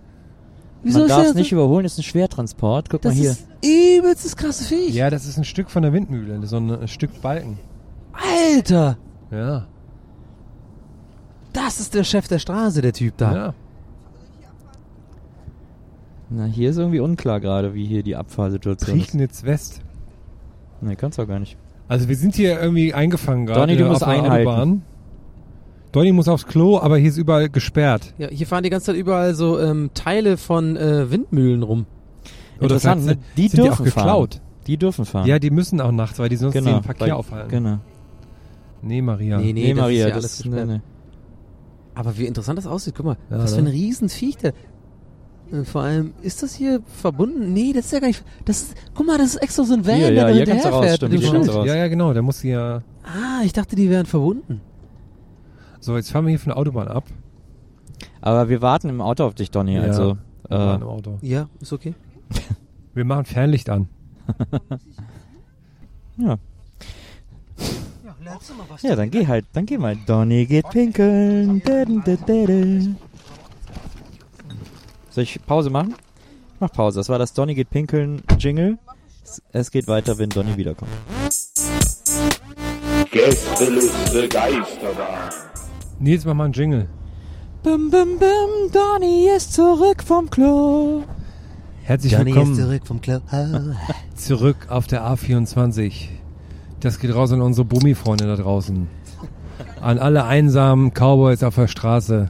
[0.84, 2.90] Wieso Man darf es nicht so, überholen, ist ein Schwertransport.
[2.90, 3.32] Guck Das mal hier.
[3.32, 4.94] ist übelst das krasse Viech.
[4.96, 6.46] Ja, das ist ein Stück von der Windmühle.
[6.48, 7.60] So ein, ein Stück Balken.
[8.14, 8.98] Alter,
[9.32, 9.68] Ja.
[11.54, 13.36] das ist der Chef der Straße, der Typ da.
[13.36, 13.54] Ja.
[16.30, 19.08] Na, hier ist irgendwie unklar gerade, wie hier die Abfahrsituation ist.
[19.08, 19.82] Prignitz West.
[20.82, 21.58] Nee, kannst du auch gar nicht.
[21.88, 24.48] Also wir sind hier irgendwie eingefangen gerade Donny, du auf musst einhalten.
[24.48, 24.82] Autobahn.
[25.92, 28.14] Donny muss aufs Klo, aber hier ist überall gesperrt.
[28.18, 31.86] Ja, hier fahren die ganze Zeit überall so ähm, Teile von äh, Windmühlen rum.
[32.60, 33.26] Interessant, vielleicht ne?
[33.38, 34.34] Die sind die auch dürfen geklaut.
[34.36, 34.44] fahren.
[34.68, 35.28] Die dürfen fahren.
[35.28, 36.74] Ja, die müssen auch nachts, weil die sonst genau.
[36.74, 37.50] den Verkehr Weil- aufhalten.
[37.50, 37.78] Genau.
[38.82, 39.38] Nee, Maria.
[39.40, 40.82] Nee, nee, Nee, das Maria, ist ja das alles nee, nee.
[41.96, 43.68] Aber wie interessant das aussieht, guck mal, Ja, was für ein?
[43.68, 44.54] Riesenviech der.
[45.52, 47.52] Und vor allem, ist das hier verbunden?
[47.54, 48.24] Nee, das ist ja gar nicht.
[48.46, 51.66] Das ist, guck mal, das ist extra so ein Van, Hier, der ja, da hinterherfährt.
[51.66, 52.14] Ja, ja, genau.
[52.14, 52.84] Der muss hier.
[53.04, 54.62] Ah, ich dachte, die wären verbunden.
[55.80, 57.06] So, jetzt fahren wir hier von der Autobahn ab.
[58.22, 59.76] Aber wir warten im Auto auf dich, Donny.
[59.76, 61.18] Ja, Also, Wir äh, im Auto.
[61.22, 61.94] Ja, ist okay.
[62.94, 63.88] Wir machen Fernlicht an.
[66.18, 66.38] ja.
[68.82, 69.96] Ja, dann geh halt, dann geh mal.
[70.06, 71.62] Donny geht pinkeln.
[75.10, 75.96] Soll ich Pause machen?
[76.60, 77.00] Mach Pause.
[77.00, 78.78] Das war das Donny geht pinkeln Jingle.
[79.24, 80.92] Es- Es geht weiter, wenn Donny wiederkommt.
[83.12, 85.30] Gästeliste Geisterbahn.
[86.02, 86.88] Nils, mach mal einen Jingle.
[87.62, 91.04] Bim, bim, bim, Donny ist zurück vom Klo.
[91.84, 93.22] Herzlich Johnny willkommen ist zurück vom Club.
[94.16, 96.08] zurück auf der A24.
[96.80, 98.88] Das geht raus an unsere Brummi-Freunde da draußen.
[99.82, 102.30] An alle einsamen Cowboys auf der Straße.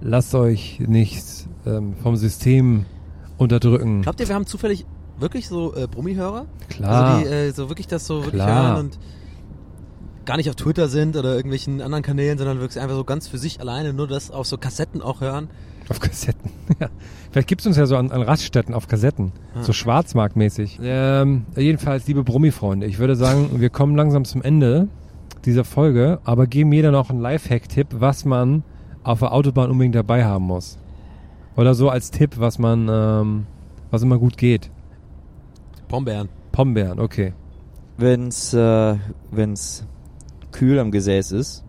[0.00, 1.22] Lasst euch nicht
[1.66, 2.86] ähm, vom System
[3.36, 4.00] unterdrücken.
[4.00, 4.86] Glaubt ihr, wir haben zufällig
[5.18, 6.46] wirklich so äh, Brummi-Hörer?
[6.70, 7.16] Klar.
[7.16, 8.76] Also die äh, so wirklich das so wirklich Klar.
[8.76, 8.98] hören und
[10.24, 13.38] gar nicht auf Twitter sind oder irgendwelchen anderen Kanälen, sondern wirklich einfach so ganz für
[13.38, 15.48] sich alleine nur das auf so Kassetten auch hören.
[15.88, 16.50] Auf Kassetten.
[16.80, 16.88] ja.
[17.30, 19.32] Vielleicht gibt's uns ja so an, an Raststätten auf Kassetten.
[19.54, 19.62] Ah.
[19.62, 20.78] So schwarzmarktmäßig.
[20.82, 24.88] Ähm, jedenfalls, liebe Brummi-Freunde, ich würde sagen, wir kommen langsam zum Ende
[25.44, 28.62] dieser Folge, aber geben jeder noch einen Lifehack-Tipp, was man
[29.02, 30.78] auf der Autobahn unbedingt dabei haben muss.
[31.56, 33.46] Oder so als Tipp, was man, ähm,
[33.90, 34.70] was immer gut geht.
[35.88, 36.28] Pombeeren.
[36.52, 37.34] Pombeeren, okay.
[37.98, 38.96] Wenn's, äh,
[39.30, 39.86] wenn's
[40.52, 41.64] kühl am Gesäß ist,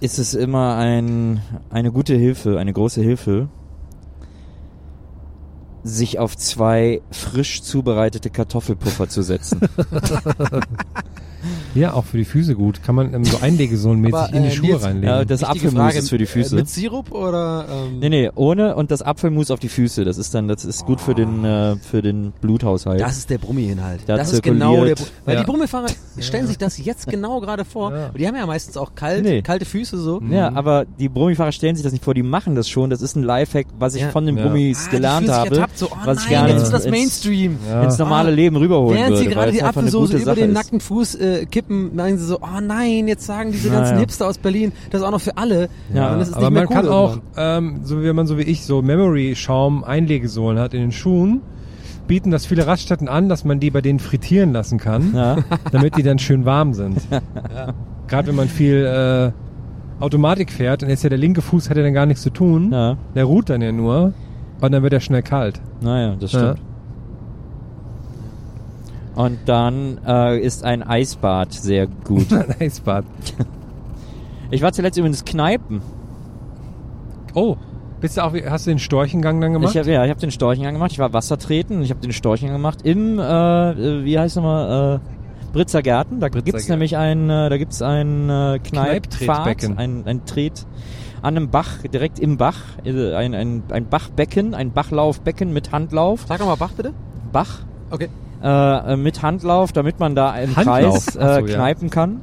[0.00, 3.48] ist es immer ein, eine gute Hilfe, eine große Hilfe,
[5.82, 9.60] sich auf zwei frisch zubereitete Kartoffelpuffer zu setzen.
[11.74, 12.82] Ja, auch für die Füße gut.
[12.82, 15.08] Kann man ähm, so Einlegesohnmäßig Aber, in die äh, Schuhe Nils, reinlegen.
[15.08, 16.54] Ja, das Apfelmus Frage, ist für die äh, Füße.
[16.56, 17.66] Mit Sirup oder?
[17.70, 20.04] Ähm, Nee, nee, ohne und das Apfelmus auf die Füße.
[20.04, 23.00] Das ist dann, das ist gut für den, äh, für den Bluthaushalt.
[23.00, 24.00] Das ist der Brummi-Inhalt.
[24.06, 24.94] Da das ist genau der.
[24.96, 25.40] Br- Weil Ja.
[25.40, 25.86] die Brummifahrer
[26.18, 27.92] stellen sich das jetzt genau gerade vor.
[27.92, 28.08] Ja.
[28.10, 29.42] Die haben ja meistens auch kalt, Nee.
[29.42, 30.20] kalte Füße so.
[30.30, 32.90] ja, aber die Brummifahrer stellen sich das nicht vor, die machen das schon.
[32.90, 34.10] Das ist ein Lifehack, was ich Ja.
[34.10, 34.44] von den Ja.
[34.44, 35.50] Brummis Ah, gelernt habe.
[35.50, 37.58] ertappt, so, oh was ich nein, gerne jetzt ist das ins- Mainstream.
[37.68, 37.82] Ja.
[37.84, 38.34] ins normale Ah.
[38.34, 39.34] Leben rüberholen Während sie würde.
[39.34, 41.14] gerade weil die gute über den nackten Fuß
[41.50, 44.00] kippen, meinen sie so, oh nein, jetzt sagen diese ganzen Naja.
[44.00, 45.68] Hipster aus Berlin, das ist auch noch für alle.
[45.94, 47.64] Ja, Und das ist aber man kann cool auch, irgendwann.
[47.64, 51.40] ähm, so wie wenn man so wie ich so Memory-Schaum Einlegesohlen hat in den Schuhen,
[52.06, 55.36] bieten das viele Raststätten an, dass man die bei denen frittieren lassen kann, Ja.
[55.72, 56.98] damit die dann schön warm sind.
[58.08, 61.82] Gerade wenn man viel äh, Automatik fährt, dann ist ja der linke Fuß hat ja
[61.82, 62.72] dann gar nichts zu tun.
[62.72, 62.96] Ja.
[63.14, 64.12] Der ruht dann ja nur.
[64.60, 65.60] Und dann wird er schnell kalt.
[65.80, 66.40] Naja, das Ja.
[66.54, 66.60] stimmt.
[69.20, 72.32] Und dann äh, ist ein Eisbad sehr gut.
[72.32, 73.04] Ein Eisbad.
[74.50, 75.82] Ich war zuletzt übrigens Kneipen.
[77.34, 77.56] Oh,
[78.00, 79.74] bist du auch, hast du den Storchengang dann gemacht?
[79.74, 80.92] Ich hab, ja, ich habe den Storchengang gemacht.
[80.92, 84.96] Ich war Wassertreten und ich habe den Storchengang gemacht im, äh, äh, wie heißt nochmal,
[84.96, 86.20] äh, Britzer Garten.
[86.20, 86.72] Da Britzer gibt's Garten.
[86.72, 89.76] nämlich ein, äh, da gibt's ein äh, Kneipptretbecken.
[89.76, 90.66] ein, ein Tret
[91.20, 96.24] an einem Bach, direkt im Bach, äh, ein, ein, ein Bachbecken, ein Bachlaufbecken mit Handlauf.
[96.26, 96.94] Sag nochmal Bach bitte.
[97.32, 97.60] Bach.
[97.90, 98.08] Okay.
[98.42, 101.06] Äh, äh, mit Handlauf, damit man da im Handlauf?
[101.06, 101.56] Kreis äh, so, ja.
[101.56, 102.20] kneipen kann.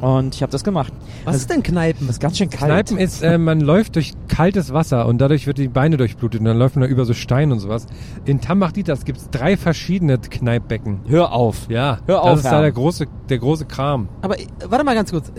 [0.00, 0.92] Und ich habe das gemacht.
[1.24, 2.06] Was ist denn Kneipen?
[2.06, 2.70] Das ist ganz schön kalt.
[2.70, 6.44] Kneipen ist, äh, man läuft durch kaltes Wasser und dadurch wird die Beine durchblutet und
[6.46, 7.86] dann läuft man da über so Stein und sowas.
[8.26, 11.00] In Tambach-Dieters gibt's drei verschiedene Kneippbecken.
[11.08, 11.68] Hör auf.
[11.70, 12.60] Ja, Hör das auf, ist da Herr.
[12.62, 14.08] der große, der große Kram.
[14.20, 15.32] Aber äh, warte mal ganz kurz.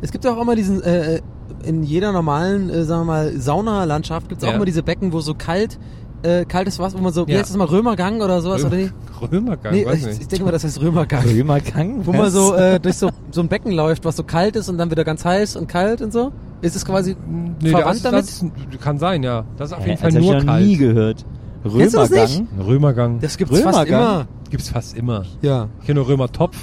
[0.00, 1.20] Es gibt auch immer diesen, äh,
[1.62, 4.56] in jeder normalen, äh, sagen wir mal, Saunalandschaft gibt es auch Ja.
[4.56, 5.78] immer diese Becken, wo so kalt,
[6.22, 7.38] äh, kaltes Wasser, wo man so, wie Ja.
[7.38, 8.92] heißt das mal, Römergang oder sowas, oder nicht?
[9.20, 10.20] Römergang, Nee, weiß ich, nicht.
[10.22, 11.24] ich denke mal, das heißt Römergang.
[11.24, 12.06] Römergang?
[12.06, 14.78] Wo man so äh, durch so, so ein Becken läuft, was so kalt ist und
[14.78, 16.32] dann wieder ganz heiß und kalt und so.
[16.60, 17.16] Ist es quasi
[17.62, 18.54] Nee, verwandt das, damit?
[18.72, 19.44] das kann sein, ja.
[19.56, 20.66] Das ist auf jeden Fall das hab nur ich kalt.
[20.66, 21.24] nie gehört.
[21.64, 22.14] Du das nicht?
[22.14, 22.66] Römergang?
[22.66, 23.20] Römergang.
[23.20, 24.00] Das gibt's fast Römergang?
[24.00, 24.28] immer.
[24.50, 25.24] Gibt's fast immer.
[25.42, 25.68] Ja.
[25.80, 26.56] Ich kenne nur Römertopf.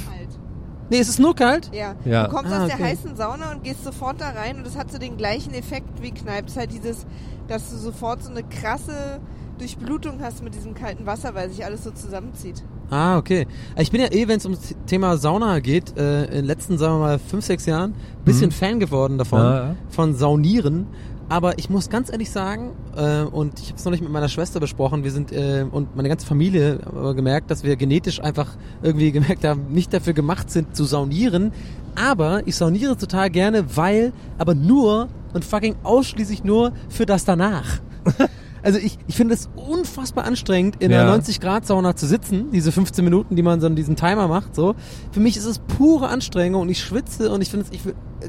[0.90, 1.72] Nee, ist es nur kalt?
[1.74, 1.96] Ja.
[2.06, 2.28] Ja.
[2.28, 2.84] Du kommst Ah, aus der okay.
[2.92, 6.12] heißen Sauna und gehst sofort da rein und es hat so den gleichen Effekt wie
[6.12, 6.46] Kneipp.
[6.46, 7.06] Es ist halt dieses,
[7.48, 9.20] dass du sofort so eine krasse
[9.58, 12.64] Durchblutung hast mit diesem kalten Wasser, weil sich alles so zusammenzieht.
[12.90, 13.48] Ah, okay.
[13.78, 16.96] Ich bin ja eh, wenn es ums Thema Sauna geht, äh, in den letzten, sagen
[16.96, 17.96] wir mal, fünf, sechs Jahren,
[18.26, 19.76] bisschen Fan geworden davon, Ja, ja.
[19.90, 20.88] von Saunieren.
[21.28, 24.30] Aber ich muss ganz ehrlich sagen, äh, und ich habe es noch nicht mit meiner
[24.30, 28.56] Schwester besprochen, wir sind äh, und meine ganze Familie äh, gemerkt, dass wir genetisch einfach
[28.84, 31.52] irgendwie gemerkt haben, nicht dafür gemacht sind zu saunieren.
[31.96, 37.80] Aber ich sauniere total gerne, weil, aber nur und fucking ausschließlich nur für das danach.
[38.66, 41.04] Also ich, ich finde es unfassbar anstrengend, in Ja.
[41.04, 44.56] einer 90-Grad-Sauna zu sitzen, diese 15 Minuten, die man so in diesem Timer macht.
[44.56, 44.74] So.
[45.12, 47.82] Für mich ist es pure Anstrengung und ich schwitze und ich finde ich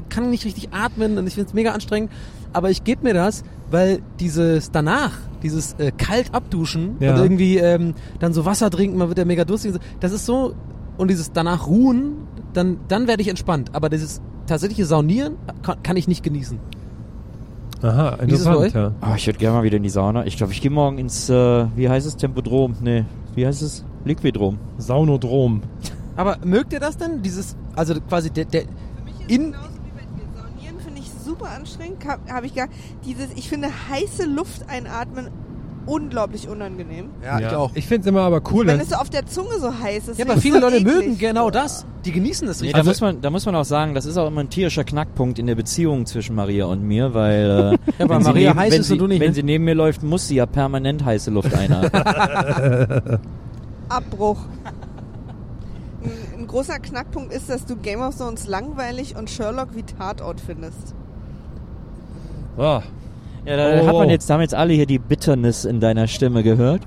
[0.09, 2.11] kann nicht richtig atmen und ich finde es mega anstrengend.
[2.53, 5.11] Aber ich gebe mir das, weil dieses danach,
[5.41, 7.15] dieses äh, kalt abduschen Ja.
[7.15, 9.73] und irgendwie ähm, dann so Wasser trinken, man wird ja mega durstig.
[9.99, 10.53] Das ist so,
[10.97, 12.13] und dieses danach ruhen,
[12.53, 13.71] dann, dann werde ich entspannt.
[13.73, 16.59] Aber dieses tatsächliche Saunieren kann, kann ich nicht genießen.
[17.83, 18.91] Aha, interessant, ja.
[19.01, 20.25] Oh, ich würde gerne mal wieder in die Sauna.
[20.25, 22.75] Ich glaube, ich gehe morgen ins, äh, wie heißt es, Tempodrom?
[22.81, 23.05] Nee,
[23.35, 23.85] wie heißt es?
[24.03, 24.57] Liquidrom.
[24.77, 25.61] Saunodrom.
[26.15, 27.21] Aber mögt ihr das denn?
[27.21, 28.67] Dieses, also quasi der, der Für
[29.05, 30.41] mich ist In- es genauso wie bei dir.
[30.41, 32.03] Saunieren finde ich super anstrengend.
[32.07, 32.67] Habe hab ich gar
[33.05, 35.27] dieses, ich finde heiße Luft einatmen
[35.87, 37.09] unglaublich unangenehm.
[37.23, 37.71] Ja, ich auch.
[37.73, 40.09] Ich finde es immer aber cool, Wenn wenn es so auf der Zunge so heiß
[40.09, 40.19] ist.
[40.19, 40.93] Ja, aber viele Leute eklig.
[40.93, 41.85] mögen genau das.
[42.05, 42.73] Die genießen das Nee, richtig.
[42.73, 44.83] da, Also- muss man, da muss man auch sagen, das ist auch immer ein tierischer
[44.83, 48.71] Knackpunkt in der Beziehung zwischen Maria und mir, weil, äh, Ja, sie Maria neben, heiß
[48.73, 49.33] wenn, ist sie, und du nicht, wenn ne?
[49.33, 51.91] sie neben mir läuft, muss sie ja permanent heiße Luft einatmen.
[53.89, 54.39] Abbruch.
[56.03, 60.39] Ein, ein großer Knackpunkt ist, dass du Game of Thrones langweilig und Sherlock wie Tatort
[60.41, 60.93] findest.
[62.57, 62.81] oh,
[63.47, 63.87] Ja, da Oh.
[63.87, 66.81] hat man jetzt, da haben jetzt alle hier die Bitterness in deiner Stimme gehört.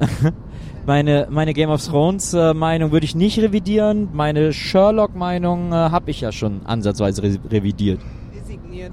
[0.86, 4.08] meine, meine Game of Thrones äh, Meinung würde ich nicht revidieren.
[4.12, 8.00] Meine Sherlock Meinung äh, habe ich ja schon ansatzweise re revidiert.
[8.34, 8.92] Resigniert.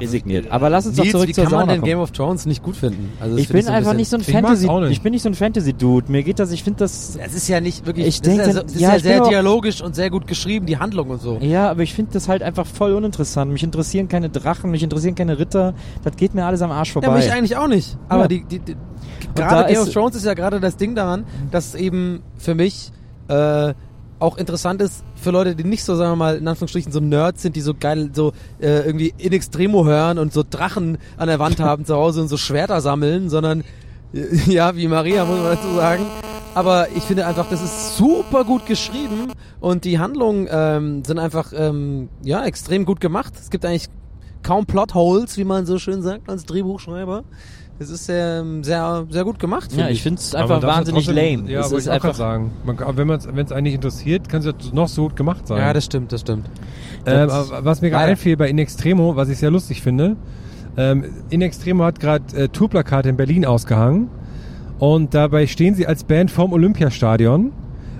[0.00, 0.50] Resigniert.
[0.50, 1.88] Aber lass uns doch Nils, zurück wie zur kann man denn kommen.
[1.90, 3.12] Game of Thrones nicht gut finden?
[3.20, 4.90] Also das Ich find bin einfach bisschen- nicht so ein Ich mag's Fantasy, auch nicht.
[4.92, 6.10] ich bin nicht so ein Fantasy Dude.
[6.12, 8.06] Mir geht das, ich finde das Es ist ja nicht wirklich.
[8.06, 9.28] Ich das denk ist ja, dann- so, das ist ja, ja, ich bin sehr auch-
[9.28, 11.38] dialogisch und sehr gut geschrieben, die Handlung und so.
[11.40, 13.52] Ja, aber ich finde das halt einfach voll uninteressant.
[13.52, 15.74] Mich interessieren keine Drachen, mich interessieren keine Ritter.
[16.04, 17.08] Das geht mir alles am Arsch vorbei.
[17.08, 17.96] Ja, mich eigentlich auch nicht.
[18.08, 18.28] Aber Ja.
[18.28, 18.76] die, die, die
[19.34, 22.54] da gerade Game ist- of Thrones ist ja gerade das Ding daran, dass eben für
[22.54, 22.92] mich
[23.28, 23.74] äh,
[24.18, 27.42] auch interessant ist für Leute, die nicht so, sagen wir mal, in Anführungsstrichen so Nerds
[27.42, 31.38] sind, die so geil, so äh, irgendwie in Extremo hören und so Drachen an der
[31.38, 33.62] Wand haben zu Hause und so Schwerter sammeln, sondern
[34.12, 36.06] äh, ja, wie Maria, muss man dazu sagen.
[36.54, 41.52] Aber ich finde einfach, das ist super gut geschrieben und die Handlungen ähm, sind einfach
[41.54, 43.34] ähm, ja extrem gut gemacht.
[43.40, 43.88] Es gibt eigentlich
[44.42, 47.24] kaum Plotholes, wie man so schön sagt als Drehbuchschreiber.
[47.80, 49.70] Es ist ähm, sehr, sehr gut gemacht.
[49.70, 51.50] ja, finde ich finde es einfach wahnsinnig trotzdem- lame.
[51.50, 52.50] Ja, es ist ich auch gerade einfach sagen.
[52.64, 55.46] Man, wenn es wenn es einen nicht interessiert, kann es ja noch so gut gemacht
[55.46, 55.58] sein.
[55.58, 56.46] Ja, das stimmt, das stimmt.
[57.06, 60.16] Ähm, Das- was mir gerade einfiel bei In Extremo, was ich sehr lustig finde,
[60.76, 64.08] ähm, In Extremo hat gerade äh, Tourplakate in Berlin ausgehangen
[64.80, 67.52] und dabei stehen sie als Band vorm Olympiastadion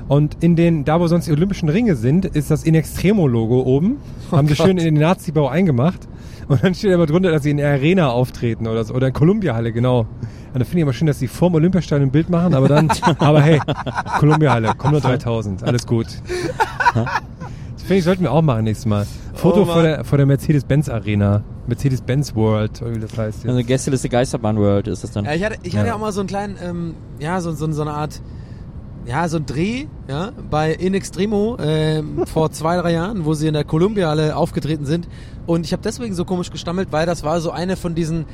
[0.09, 3.63] und in den, da wo sonst die Olympischen Ringe sind, ist das In Extremo Logo
[3.63, 3.99] oben,
[4.33, 4.67] haben sie Gott.
[4.67, 6.09] schön in den Nazi-Bau eingemacht
[6.49, 9.13] und dann steht aber drunter, dass sie in der Arena auftreten oder so, oder in
[9.13, 10.01] Columbia-Halle, genau.
[10.01, 12.89] Und da finde ich immer schön, dass sie vorm Olympiastadion ein Bild machen, aber dann,
[13.19, 13.61] aber hey,
[14.19, 16.07] Columbia-Halle, kommen nur 3000, alles gut.
[16.95, 19.07] Das finde ich, sollten wir auch machen nächstes Mal.
[19.35, 21.43] Foto Oh vor der, vor der Mercedes-Benz Arena.
[21.69, 23.45] Mercedes-Benz World, oder wie das heißt.
[23.45, 23.49] jetzt.
[23.55, 25.25] Also Gästeliste Geisterbahn World ist das dann.
[25.27, 25.93] Ja, ich hatte, ich hatte Ja.
[25.93, 28.21] ja auch mal so einen kleinen, ähm, ja, so, so, so eine Art,
[29.09, 33.47] ja, so ein Dreh, ja, bei In Extremo ähm, vor zwei, drei Jahren, wo sie
[33.49, 35.09] in der Columbia-Halle aufgetreten sind.
[35.47, 38.27] Und ich habe deswegen so komisch gestammelt, weil das war so eine von diesen,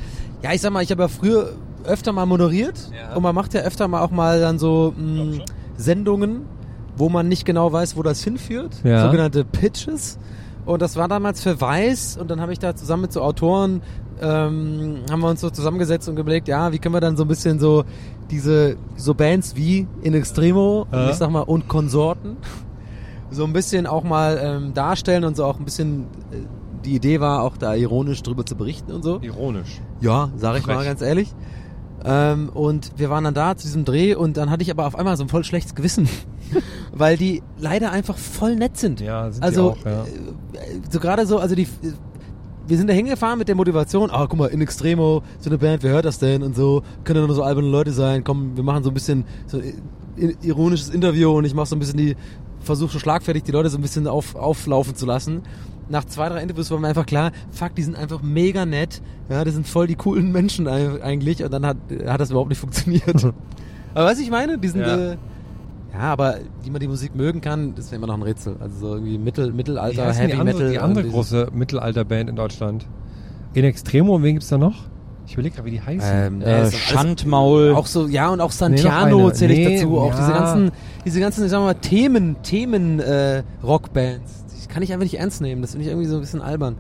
[0.43, 1.51] ja, ich sag mal, ich habe ja früher
[1.85, 5.45] öfter mal moderiert und man macht ja öfter mal auch mal dann so mh,
[5.77, 6.43] Sendungen,
[6.97, 9.05] wo man nicht genau weiß, wo das hinführt, Ja.
[9.05, 10.19] sogenannte Pitches.
[10.67, 13.83] Und das war damals für Weiß und dann habe ich da zusammen mit so Autoren
[14.25, 17.29] ähm, haben wir uns so zusammengesetzt und überlegt, ja, wie können wir dann so ein
[17.29, 17.85] bisschen so
[18.31, 21.11] diese so Bands wie In Extremo und Ja.
[21.11, 22.37] ich sag mal und Konsorten
[23.31, 26.37] so ein bisschen auch mal ähm, darstellen und so auch ein bisschen äh,
[26.85, 29.19] die Idee war auch da ironisch drüber zu berichten und so.
[29.23, 29.81] Ironisch.
[30.01, 30.87] Ja, sag ich mal Frech.
[30.87, 31.35] ganz ehrlich.
[32.05, 34.95] Ähm, und wir waren dann da zu diesem Dreh und dann hatte ich aber auf
[34.95, 36.07] einmal so ein voll schlechtes Gewissen,
[36.93, 39.01] weil die leider einfach voll nett sind.
[39.01, 40.03] Ja, sind die also auch, ja.
[40.03, 40.07] äh,
[40.91, 41.67] so gerade so, also die
[42.67, 45.83] wir sind da hingefahren mit der Motivation, ah, guck mal, in Extremo, so eine Band,
[45.83, 48.83] wer hört das denn und so, können nur so alberne Leute sein, komm, wir machen
[48.85, 49.83] so ein bisschen so ein
[50.43, 52.17] ironisches Interview und ich mache so ein bisschen die,
[52.61, 55.43] versuche so schlagfertig die Leute so ein bisschen auf, auflaufen zu lassen.
[55.91, 59.45] Nach zwei, drei Interviews war mir einfach klar, fuck, die sind einfach mega nett, ja,
[59.45, 61.77] das sind voll die coolen Menschen ei- eigentlich und dann hat,
[62.07, 63.05] hat das überhaupt nicht funktioniert.
[63.95, 65.13] aber was ich meine, die sind, Ja.
[65.13, 65.17] äh,
[65.95, 68.57] ja, aber wie man die Musik mögen kann, das ist ja immer noch ein Rätsel.
[68.61, 70.71] Also so irgendwie Mittel, Wie Mittelalter, Heavy die andere, Metal.
[70.73, 72.87] die andere große Mittelalterband in Deutschland?
[73.55, 74.75] In Extremo, und wen gibt's da noch?
[75.27, 76.11] Ich überlege gerade, wie die heißen.
[76.13, 77.73] Ähm, Äh, alles- Schandmaul.
[77.75, 79.33] Auch so, ja, und auch Nee, Santiano eine.
[79.33, 79.99] zähle ich Nee, dazu.
[79.99, 80.17] Auch ja.
[80.21, 80.71] diese ganzen,
[81.05, 84.45] diese ganzen, ich sag mal, Themen, Themen, äh, Rockbands.
[84.63, 85.63] Die kann ich einfach nicht ernst nehmen.
[85.63, 86.77] Das finde ich irgendwie so ein bisschen albern.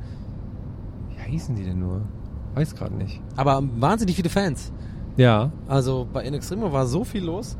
[1.27, 2.03] Wie hießen die denn nur?
[2.55, 3.20] Weiß gerade nicht.
[3.36, 4.73] Aber wahnsinnig viele Fans.
[5.16, 5.51] Ja.
[5.69, 7.57] Also bei In Extremo war so viel los.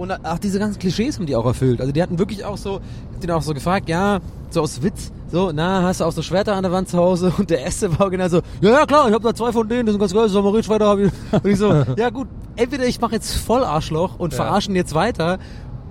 [0.00, 1.78] Und auch diese ganzen Klischees haben die auch erfüllt.
[1.80, 4.82] Also die hatten wirklich auch so, ich hab den auch so gefragt, ja, so aus
[4.82, 7.30] Witz, so, na, hast du auch so Schwerter an der Wand zu Hause?
[7.38, 9.84] Und der erste war genau so, ja, ja klar, ich habe da zwei von denen,
[9.84, 11.12] das sind ganz geil, Samurai-Schwerter habe ich.
[11.32, 14.36] Und ich so, ja gut, entweder ich mache jetzt voll Arschloch und Ja.
[14.36, 15.38] verarschen jetzt weiter,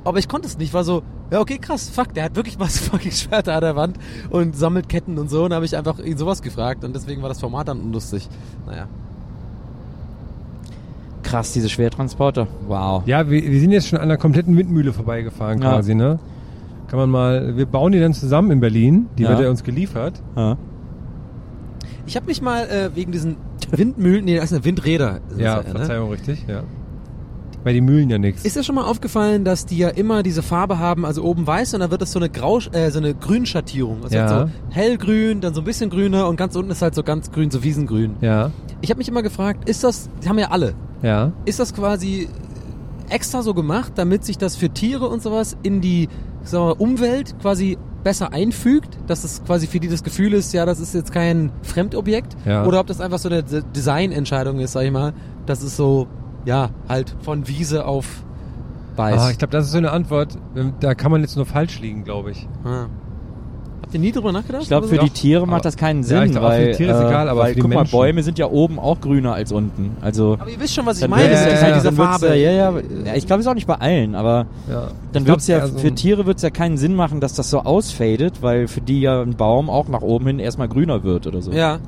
[0.04, 2.80] aber ich konnte es nicht, war so, ja okay, krass, fuck, der hat wirklich was
[2.90, 3.98] fucking Schwerter an der Wand
[4.32, 5.44] und sammelt Ketten und so.
[5.46, 8.28] Und habe ich einfach ihn sowas gefragt und deswegen war das Format dann unlustig.
[8.66, 8.88] Naja.
[11.30, 12.48] Krass, diese Schwertransporter.
[12.68, 13.04] Wow.
[13.06, 15.74] Ja, wir, wir sind jetzt schon an einer kompletten Windmühle vorbeigefahren Ja.
[15.74, 16.20] quasi, ne?
[16.88, 19.08] Kann man mal, wir bauen die dann zusammen in Berlin.
[19.18, 19.30] Die Ja.
[19.30, 20.22] wird er uns geliefert.
[20.36, 20.58] Ja.
[22.08, 23.36] Ich habe mich mal äh, wegen diesen
[23.72, 25.20] Windmühlen, nee, das sind ja Windräder.
[25.30, 25.80] sind Ja, das ne?
[25.80, 26.64] Verzeihung, richtig, ja.
[27.64, 28.46] Weil die Mühlen ja nichts.
[28.46, 31.74] Ist dir schon mal aufgefallen, dass die ja immer diese Farbe haben, also oben weiß
[31.74, 34.04] und dann wird das so eine Grau, äh, so eine Grünschattierung.
[34.04, 34.30] Also Ja.
[34.30, 37.32] halt so hellgrün, dann so ein bisschen grüner und ganz unten ist halt so ganz
[37.32, 38.16] grün, so Wiesengrün.
[38.22, 41.34] Ja, Ich habe mich immer gefragt, ist das, die haben ja alle, ja.
[41.46, 42.30] ist das quasi
[43.10, 46.08] extra so gemacht, damit sich das für Tiere und sowas in die
[46.44, 50.54] sagen wir, mal, Umwelt quasi besser einfügt, dass es quasi für die das Gefühl ist,
[50.54, 52.66] ja, das ist jetzt kein Fremdobjekt, Ja.
[52.66, 55.12] oder ob das einfach so eine De- Designentscheidung ist, sag ich mal,
[55.46, 56.08] dass es so,
[56.46, 58.06] ja, halt von Wiese auf
[58.96, 59.22] weiß.
[59.22, 61.80] Ah, ich glaube, das ist so eine Antwort, ähm, da kann man jetzt nur falsch
[61.80, 62.48] liegen, glaube ich.
[62.66, 62.88] Ah.
[63.82, 64.62] Habt ihr nie drüber nachgedacht?
[64.64, 65.10] Ich glaube, für Oder die?
[65.10, 67.00] Tiere aber- macht das keinen Ja, Sinn, ich glaub, auch für weil, die Tiere ist
[67.04, 67.92] äh, egal, aber weil für die guck mal, Menschen.
[67.92, 69.92] Bäume sind ja oben auch grüner als unten.
[70.02, 72.10] Also Aber ihr wisst schon, was ich dann meine, ja, ist ja diese dann wird's
[72.10, 72.28] Farbe.
[72.28, 74.90] Ja, ja, ja, ja, ich glaube, es ist auch nicht bei allen, aber Ja.
[75.14, 77.60] dann wird's glaub, ja, also- für Tiere wird's ja keinen Sinn machen, dass das so
[77.62, 81.42] ausfadet, weil für die ja ein Baum auch nach oben hin erstmal grüner wird oder
[81.42, 81.52] so.
[81.52, 81.80] Ja.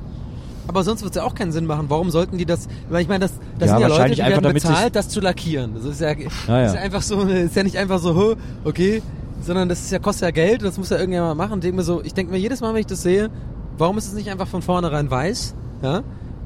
[0.68, 1.86] Aber sonst wird es ja auch keinen Sinn machen.
[1.88, 2.68] Warum sollten die das?
[2.88, 5.20] Weil ich meine, das, das Ja, sind ja Leute, die einfach, werden bezahlt, das zu
[5.20, 5.74] lackieren.
[5.74, 6.64] Das ist ja, ja.
[6.66, 8.34] Ist ja einfach so, ist ja nicht einfach so, "Hö,
[8.64, 9.02] okay,
[9.42, 10.62] sondern das ist ja kostet ja Geld.
[10.62, 11.60] Das muss ja irgendjemand machen.
[11.60, 13.28] Denk mir so, ich denke mir jedes Mal, wenn ich das sehe,
[13.76, 15.54] warum ist es nicht einfach von vornherein weiß?
[15.82, 16.02] Ja.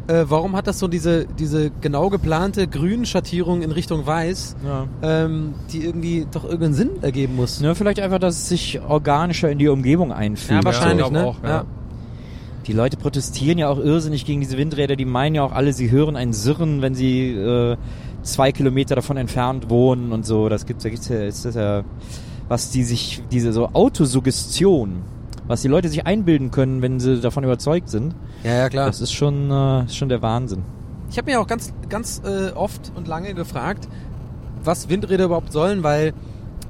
[0.09, 4.87] Äh, warum hat das so diese diese genau geplante Grünschattierung in Richtung Weiß, Ja.
[5.03, 7.61] ähm, die irgendwie doch irgendeinen Sinn ergeben muss?
[7.61, 10.53] Ne, vielleicht einfach, dass es sich organischer in die Umgebung einfügt.
[10.63, 11.25] Ja, wahrscheinlich, ich ne?
[11.27, 11.65] auch, ja.
[12.67, 14.97] Die Leute protestieren ja auch irrsinnig gegen diese Windräder.
[14.97, 17.77] Die meinen ja auch alle, sie hören ein Sirren, wenn sie äh,
[18.23, 20.49] zwei Kilometer davon entfernt wohnen und so.
[20.49, 21.85] Das gibt's, da gibt's ja, ist das ja,
[22.49, 25.03] was die sich, diese so Autosuggestion,
[25.47, 28.17] was die Leute sich einbilden können, wenn sie davon überzeugt sind.
[28.43, 28.87] Ja, ja, klar.
[28.87, 30.63] Das ist schon, äh, ist schon der Wahnsinn.
[31.09, 33.87] Ich habe mir auch ganz, ganz äh, oft und lange gefragt,
[34.65, 36.15] was Windräder überhaupt sollen, weil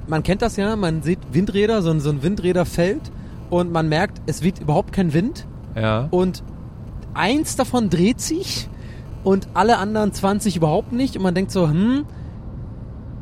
[0.05, 3.01] man kennt das ja, man sieht Windräder, so ein, so ein Windräderfeld
[3.49, 5.47] und man merkt, es weht überhaupt kein Wind
[5.79, 6.07] Ja.
[6.11, 6.43] und
[7.13, 8.69] eins davon dreht sich
[9.23, 12.05] und alle anderen 20 überhaupt nicht und man denkt so, hm,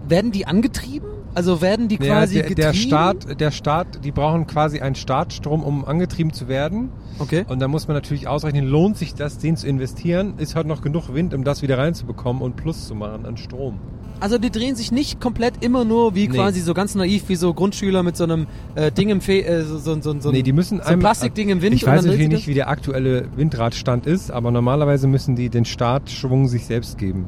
[0.08, 2.88] werden die angetrieben Also werden die quasi der, der getrieben?
[2.88, 6.90] Start, der Start, die brauchen quasi einen Startstrom, um angetrieben zu werden.
[7.20, 7.46] Okay.
[7.48, 10.36] Und da muss man natürlich ausrechnen, lohnt sich das, den zu investieren?
[10.38, 13.80] Ist heute noch genug Wind, um das wieder reinzubekommen und Plus zu machen an Strom?
[14.20, 16.36] Also die drehen sich nicht komplett immer nur wie Nee.
[16.36, 19.64] quasi so ganz naiv wie so Grundschüler mit so einem äh, Ding im Fe äh,
[19.64, 22.30] so, so, so, so, nee, die müssen so ein Plastikding im Wind Ich weiß natürlich
[22.30, 27.28] nicht, wie der aktuelle Windradstand ist, aber normalerweise müssen die den Startschwung sich selbst geben.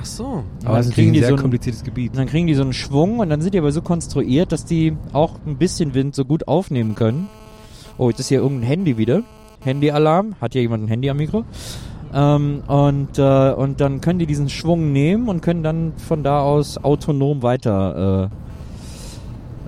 [0.00, 0.44] Ach so.
[0.64, 2.16] Aber das ist ein sehr kompliziertes Gebiet.
[2.16, 4.96] Dann kriegen die so einen Schwung und dann sind die aber so konstruiert, dass die
[5.12, 7.28] auch ein bisschen Wind so gut aufnehmen können.
[7.98, 9.22] Oh, jetzt ist hier irgendein Handy wieder.
[9.62, 10.36] Handyalarm.
[10.40, 11.44] Hat hier jemand ein Handy am Mikro?
[12.12, 16.40] Ähm, und, äh, und dann können die diesen Schwung nehmen und können dann von da
[16.40, 18.28] aus autonom weiter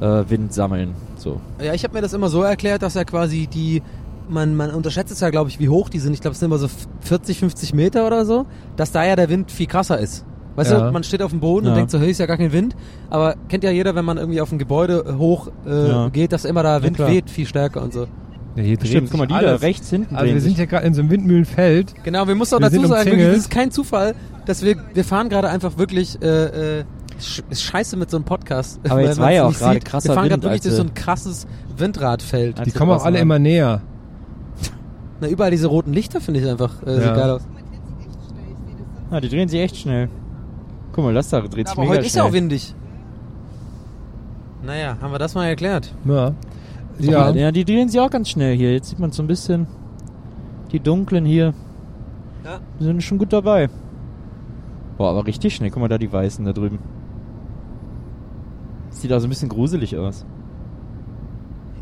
[0.00, 0.94] äh, äh, Wind sammeln.
[1.16, 1.40] So.
[1.62, 3.82] Ja, ich habe mir das immer so erklärt, dass er quasi die
[4.28, 6.14] man, man unterschätzt es ja, glaube ich, wie hoch die sind.
[6.14, 6.68] Ich glaube, es sind immer so
[7.00, 8.46] 40, 50 Meter oder so,
[8.76, 10.24] dass da ja der Wind viel krasser ist.
[10.56, 10.86] Weißt Ja.
[10.86, 11.72] du, man steht auf dem Boden Ja.
[11.72, 12.74] und denkt so, hey, ist ja gar kein Wind.
[13.10, 16.08] Aber kennt ja jeder, wenn man irgendwie auf ein Gebäude hoch äh, Ja.
[16.08, 18.06] geht, dass immer da Wind weht, viel stärker und so.
[18.56, 19.60] Ja, hier dreht guck mal, die alles.
[19.60, 21.94] da rechts hinten Also wir sind ja gerade in so einem Windmühlenfeld.
[22.04, 24.14] Genau, wir müssen auch Wir dazu sagen, wirklich, das ist kein Zufall,
[24.44, 26.84] dass wir, wir fahren gerade einfach wirklich, äh, äh,
[27.50, 28.78] ist scheiße mit so einem Podcast.
[28.88, 29.84] Aber jetzt war ja auch gerade sieht.
[29.86, 31.46] krasser Wir fahren gerade wirklich durch so ein krasses
[31.78, 32.66] Windradfeld.
[32.66, 33.80] Die kommen auch alle immer näher.
[35.20, 37.14] Na, überall diese roten Lichter finde ich einfach, äh, sieht Ja.
[37.14, 37.42] geil aus.
[39.10, 40.08] Ah, die drehen sich echt schnell.
[40.92, 42.30] Guck mal, das da dreht sich Aber mega heute ist ja schnell.
[42.30, 42.74] auch windig.
[44.64, 45.94] Naja, haben wir das mal erklärt.
[46.04, 46.32] Ja.
[47.10, 47.20] Ja.
[47.20, 48.72] mal, ja, die drehen sich auch ganz schnell hier.
[48.72, 49.66] Jetzt sieht man so ein bisschen
[50.72, 51.54] die dunklen hier.
[52.44, 52.60] Ja.
[52.80, 53.68] Die sind schon gut dabei.
[54.98, 55.70] Boah, aber richtig schnell.
[55.70, 56.78] Guck mal da die Weißen da drüben.
[58.90, 60.24] Sieht also ein bisschen gruselig aus.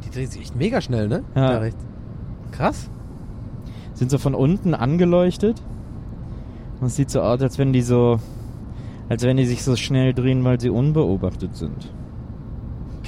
[0.05, 1.23] Die drehen sich echt mega schnell, ne?
[1.35, 1.53] Ja.
[1.53, 1.85] Da rechts.
[2.53, 2.91] Krass.
[3.95, 5.61] Sind so von unten angeleuchtet.
[6.81, 8.19] Und es sieht so aus, als wenn die so,
[9.09, 11.93] als wenn die sich so schnell drehen, weil sie unbeobachtet sind.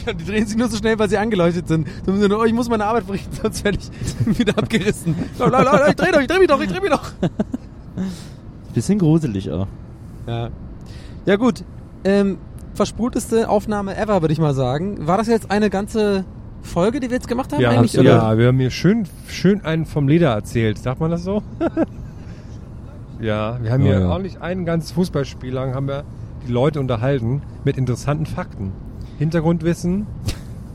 [0.19, 1.87] Die drehen sich nur so schnell, weil sie angeleuchtet sind.
[2.05, 5.15] So oh, ich muss meine Arbeit verrichten, sonst werde ich wieder abgerissen.
[5.39, 7.13] Leute, Leute, ich dreh doch, ich dreh mich doch, ich dreh mich doch.
[8.75, 9.67] Bisschen gruselig auch.
[10.27, 10.49] Ja.
[11.27, 11.63] Ja gut.
[12.05, 12.39] Ähm,
[12.75, 15.07] verspulteste Aufnahme ever, würde ich mal sagen.
[15.07, 16.25] War das jetzt eine ganze
[16.63, 17.93] Folge, die wir jetzt gemacht haben Ja, eigentlich?
[17.93, 18.39] ja, oder?
[18.39, 20.79] wir haben mir schön, schön einen vom Leder erzählt.
[20.79, 21.43] Sagt man das so?
[23.21, 24.09] ja, wir haben Ja, hier ja.
[24.09, 26.05] ordentlich ein ganzes Fußballspiel lang haben wir
[26.47, 28.73] die Leute unterhalten mit interessanten Fakten.
[29.19, 30.07] Hintergrundwissen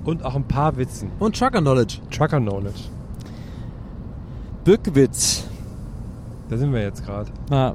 [0.06, 1.10] und auch ein paar Witzen.
[1.20, 1.98] Und Trucker Knowledge.
[2.12, 2.80] Trucker Knowledge.
[4.64, 5.46] Bückwitz.
[6.50, 7.30] Da sind wir jetzt gerade.
[7.52, 7.74] Ja,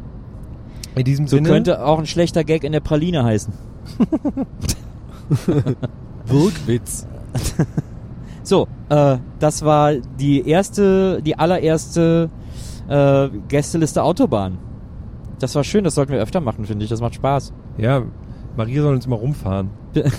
[0.94, 1.48] In diesem so Sinne.
[1.48, 3.52] könnte auch ein schlechter Gag in der Praline heißen.
[6.26, 7.06] Burgwitz.
[8.44, 12.28] So, äh, das war die erste, die allererste
[12.88, 14.58] äh, Gästeliste Autobahn.
[15.38, 16.90] Das war schön, das sollten wir öfter machen, finde ich.
[16.90, 17.52] Das macht Spaß.
[17.78, 18.02] Ja,
[18.56, 19.70] Maria soll uns mal rumfahren.
[19.94, 20.12] Und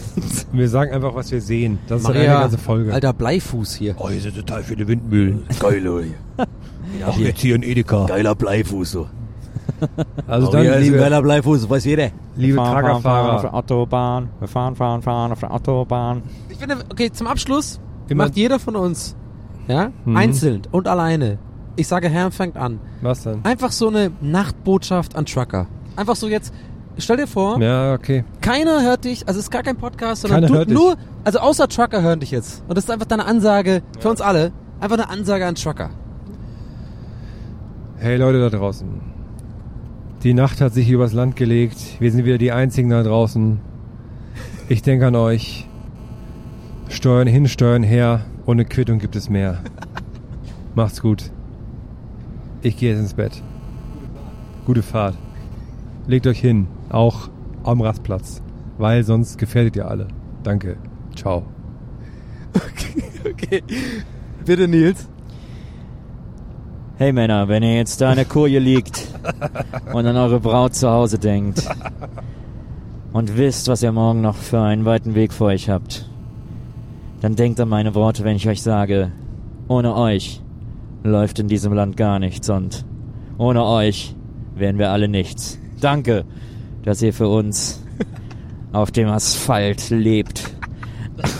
[0.54, 1.80] wir sagen einfach, was wir sehen.
[1.88, 2.94] Das ist Maria, eine ganze Folge.
[2.94, 3.96] alter Bleifuß hier.
[3.98, 5.44] Oh, hier sind total viele Windmühlen.
[5.60, 6.12] Geil, oi.
[7.06, 8.06] Ach, jetzt hier in Edeka.
[8.06, 9.08] Geiler Bleifuß, so.
[10.28, 12.10] Also dann, ist ein liebe, geiler Bleifuß, weiß jeder.
[12.36, 14.30] liebe fahren, fahren, fahren auf der Autobahn.
[14.40, 16.22] Wir fahren, fahren, fahren auf der Autobahn.
[16.50, 19.16] Ich finde, okay, zum Abschluss Immer- macht jeder von uns,
[19.68, 20.18] ja, Mhm.
[20.18, 21.38] einzeln und alleine.
[21.76, 22.80] Ich sage, Herr fängt an.
[23.02, 23.44] was denn?
[23.44, 25.68] Einfach so eine Nachtbotschaft an Trucker.
[25.96, 26.54] Einfach so jetzt,
[26.98, 28.24] stell dir vor, Ja, okay.
[28.42, 31.68] keiner hört dich, also es ist gar kein Podcast, sondern Keiner du, nur, also außer
[31.68, 32.64] Trucker hören dich jetzt.
[32.68, 34.52] Und das ist einfach deine Ansage für uns alle.
[34.80, 35.90] Einfach eine Ansage an Trucker.
[37.98, 38.88] Hey Leute da draußen.
[40.24, 41.78] Die Nacht hat sich übers Land gelegt.
[42.00, 43.60] Wir sind wieder die Einzigen da draußen.
[44.70, 45.68] Ich denke an euch.
[46.90, 48.22] Steuern hin, Steuern her.
[48.46, 49.60] Ohne Quittung gibt es mehr.
[50.76, 51.32] Macht's gut.
[52.62, 53.42] Ich gehe jetzt ins Bett.
[54.66, 55.16] Gute Fahrt.
[56.08, 56.68] Legt euch hin.
[56.94, 57.30] Auch
[57.64, 58.42] am Rastplatz.
[58.78, 60.08] Weil sonst gefährdet ihr alle.
[60.44, 60.78] Danke.
[61.16, 61.44] Ciao.
[63.26, 63.64] Okay.
[64.46, 65.08] Bitte, Nils.
[66.98, 69.08] Hey Männer, wenn ihr jetzt da in der Koje liegt
[69.94, 71.66] und an eure Braut zu Hause denkt
[73.14, 76.10] und wisst, was ihr morgen noch für einen weiten Weg vor euch habt,
[77.22, 79.14] dann denkt an meine Worte, wenn ich euch sage,
[79.70, 80.42] ohne euch
[81.04, 82.86] läuft in diesem Land gar nichts und
[83.38, 84.16] ohne euch
[84.54, 85.60] wären wir alle nichts.
[85.80, 86.26] Danke,
[86.84, 87.82] dass ihr für uns
[88.72, 90.54] auf dem Asphalt lebt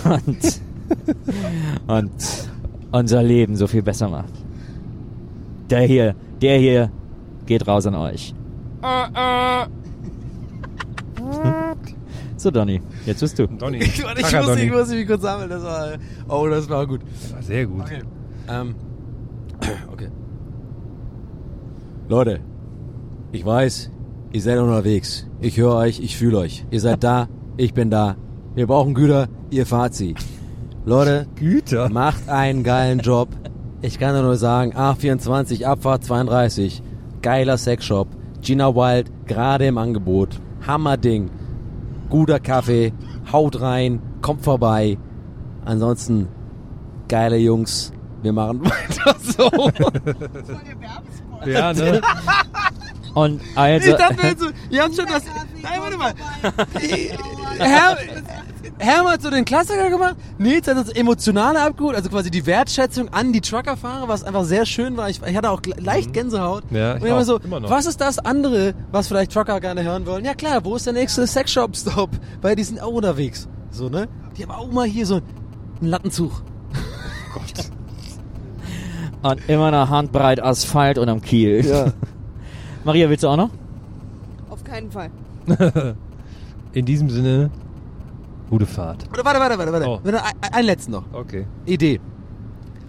[0.06, 0.62] und,
[1.88, 2.12] und
[2.92, 4.34] unser Leben so viel besser macht.
[5.70, 6.92] Der hier, der hier
[7.46, 8.34] geht raus an euch.
[12.38, 13.48] So, Donny, jetzt bist du.
[13.48, 13.78] Donny.
[13.78, 14.62] Ich, ich, Trucker muss, Donny.
[14.64, 15.50] ich muss mich kurz sammeln.
[15.50, 15.94] Das war,
[16.28, 17.00] oh, das war gut.
[17.32, 17.84] War sehr gut.
[17.84, 18.02] Okay.
[18.50, 18.76] Ähm,
[19.92, 20.10] okay.
[22.10, 22.42] Leute,
[23.32, 23.90] ich weiß,
[24.34, 25.26] ihr seid unterwegs.
[25.40, 26.66] Ich höre euch, ich fühle euch.
[26.72, 28.18] Ihr seid da, ich bin da.
[28.56, 30.16] Wir brauchen Güter, ihr fahrt sie.
[30.86, 31.90] Leute, Güter.
[31.90, 33.30] macht einen geilen Job.
[33.82, 36.82] Ich kann nur sagen, A24, Abfahrt 32.
[37.22, 38.08] Geiler Sexshop.
[38.42, 40.40] Gina Wild, gerade im Angebot.
[40.68, 41.30] Hammerding.
[42.10, 42.94] Guter Kaffee.
[43.32, 44.02] Haut rein.
[44.22, 44.98] Kommt vorbei.
[45.64, 46.28] Ansonsten,
[47.08, 47.94] geile Jungs.
[48.22, 49.50] Wir machen weiter so.
[51.46, 52.02] Ja, ne?
[53.14, 55.24] Und also, Ich dachte jetzt so, ihr habt schon das.
[55.62, 56.14] Nein, warte mal.
[57.60, 57.98] Herr,
[58.80, 63.10] Herm hat so den Klassiker gemacht, Nils hat das Emotionale abgeholt, also quasi die Wertschätzung
[63.10, 65.10] an die Truckerfahrer, was einfach sehr schön war.
[65.10, 66.64] Ich, ich hatte auch leicht Gänsehaut.
[66.72, 67.70] Ja, ich und ich so, immer noch.
[67.70, 70.26] was ist das andere, was vielleicht Trucker gerne hören wollen?
[70.26, 72.10] Ja klar, wo ist der nächste Sexshop-Stop?
[72.42, 73.48] Weil die sind auch unterwegs.
[73.70, 74.08] So, ne?
[74.38, 75.22] Die haben auch mal hier so
[75.80, 76.32] einen Lattenzug.
[79.22, 81.66] und immer eine Handbreit Asphalt unterm Kiel.
[81.66, 81.94] Ja.
[82.84, 83.50] Maria, willst du auch noch?
[84.50, 85.10] Auf keinen Fall.
[86.74, 87.50] In diesem Sinne,
[88.50, 89.08] gute Fahrt.
[89.10, 89.72] Warte, warte, warte, warte.
[89.72, 89.88] warte.
[89.88, 90.02] Oh.
[90.08, 91.04] Ein, ein letzten noch.
[91.14, 91.46] Okay.
[91.66, 92.00] Idee.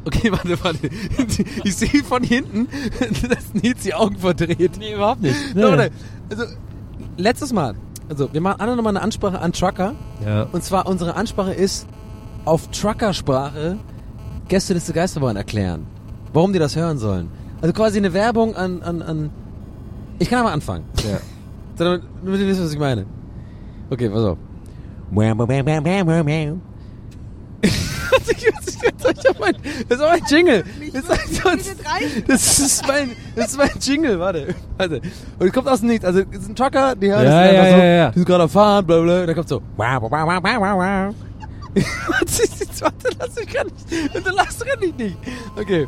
[0.05, 0.91] Okay, warte, warte.
[1.65, 2.69] Ich sehe von hinten,
[3.29, 4.73] dass Nils die Augen verdreht.
[4.79, 5.37] Nee, überhaupt nicht.
[5.55, 5.91] So, warte.
[6.31, 6.45] Also,
[7.16, 7.75] letztes Mal.
[8.09, 9.95] Also, wir machen alle nochmal eine Ansprache an Trucker.
[10.25, 10.49] Ja.
[10.53, 11.87] Und zwar, unsere Ansprache ist
[12.45, 13.79] auf Truckersprache
[14.49, 15.87] Gästeliste Geisterbahn erklären.
[16.33, 17.31] Warum die das hören sollen.
[17.62, 19.31] Also quasi eine Werbung an, an, an
[20.19, 20.85] ich kann aber anfangen.
[21.03, 21.19] Ja.
[21.77, 23.05] Sondern, damit ihr wisst, was ich meine.
[23.91, 24.39] Okay, pass auf.
[29.16, 29.57] Ich hab mein-
[29.89, 30.65] Das ist auch ein Jingle.
[30.93, 31.45] Das ist,
[32.28, 34.55] das ist mein, das ist mein Jingle, warte.
[34.78, 35.01] warte.
[35.39, 36.05] Und es kommt aus dem Nichts.
[36.05, 38.11] Also, es ist ein Trucker, die hören Ja, das ist ja, einfach so, ja, ja.
[38.11, 39.20] die sind gerade am Fahren, bla, bla.
[39.20, 39.62] Und dann kommt so.
[42.81, 44.12] Warte, lass mich gar nicht.
[44.12, 45.16] Bitte lass renn ich nicht.
[45.57, 45.86] Okay.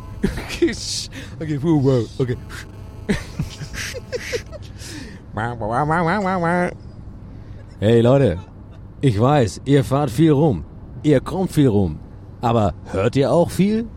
[0.49, 0.71] Okay,
[1.39, 2.37] okay, wow, okay.
[7.79, 8.39] Hey Leute,
[9.01, 10.63] ich weiß, ihr fahrt viel rum.
[11.03, 11.99] Ihr kommt viel rum.
[12.41, 13.87] Aber hört ihr auch viel?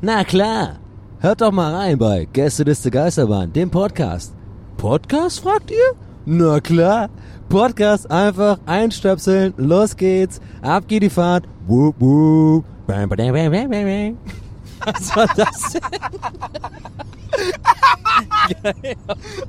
[0.00, 0.78] Na klar.
[1.20, 4.34] Hört doch mal rein bei Gästeliste Geisterbahn, dem Podcast.
[4.76, 5.94] Podcast, fragt ihr?
[6.24, 7.08] Na klar.
[7.48, 11.44] Podcast einfach einstöpseln, los geht's, ab geht die Fahrt.
[11.66, 12.64] Wup, wup.
[12.86, 14.41] Bam, badam, bam, bam, bam, bam.
[14.84, 15.76] Was war das?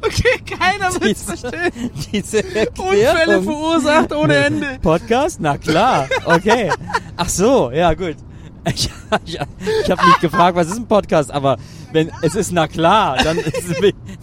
[0.02, 1.92] Okay, keiner wird's Diese- verstehen.
[2.12, 2.40] Diese
[2.78, 4.80] Unfälle verursacht ohne Ende.
[4.82, 5.40] Podcast?
[5.42, 6.72] Na klar, okay.
[7.18, 8.16] Ach so, ja gut.
[8.66, 8.90] Ich,
[9.26, 9.40] ich,
[9.84, 11.58] ich habe nicht gefragt, was ist ein Podcast, aber
[11.92, 13.54] wenn es ist na klar, dann, ist,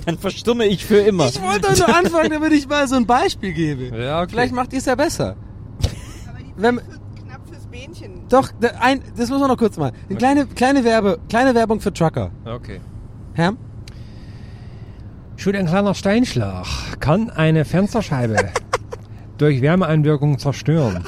[0.06, 1.26] dann verstumme ich für immer.
[1.28, 3.94] Ich wollte doch nur anfangen, damit ich mal so ein Beispiel gebe.
[3.96, 4.30] Ja, okay.
[4.30, 5.36] Vielleicht macht ihr es ja besser.
[6.56, 6.80] Wenn,
[7.80, 8.10] Bähnchen.
[8.28, 8.50] doch,
[8.80, 9.92] ein, das muss man noch kurz mal.
[10.08, 12.30] Eine kleine, kleine, Werbe, kleine Werbung für Trucker.
[12.44, 12.80] Okay.
[13.34, 13.54] Herr?
[15.36, 16.66] Schon ein kleiner Steinschlag
[17.00, 18.36] kann eine Fensterscheibe
[19.38, 21.04] durch Wärmeeinwirkung zerstören.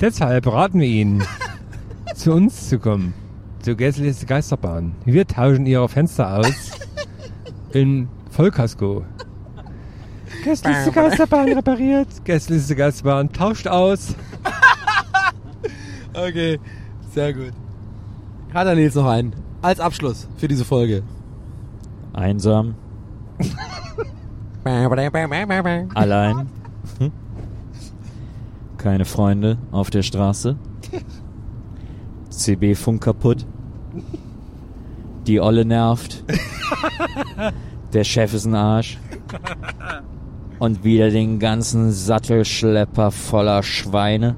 [0.00, 1.24] Deshalb raten wir Ihnen,
[2.14, 3.12] zu uns zu kommen,
[3.60, 4.94] zur Gästeliste Geisterbahn.
[5.04, 6.70] Wir tauschen Ihre Fenster aus
[7.72, 9.04] in Vollkasko.
[10.44, 14.14] Gästeliste Geisterbahn repariert, Gästeliste Geisterbahn tauscht aus.
[16.14, 16.58] Okay,
[17.12, 17.52] sehr gut.
[18.52, 19.34] Hat er Nils noch einen?
[19.62, 21.02] Als Abschluss für diese Folge.
[22.12, 22.74] Einsam,
[25.94, 26.48] allein,
[26.98, 27.12] Hm?
[28.78, 30.56] keine Freunde auf der Straße,
[32.30, 33.46] CB-Funk kaputt,
[35.26, 36.24] die Olle nervt,
[37.92, 38.98] der Chef ist ein Arsch
[40.58, 44.34] und wieder den ganzen Sattelschlepper voller Schweine.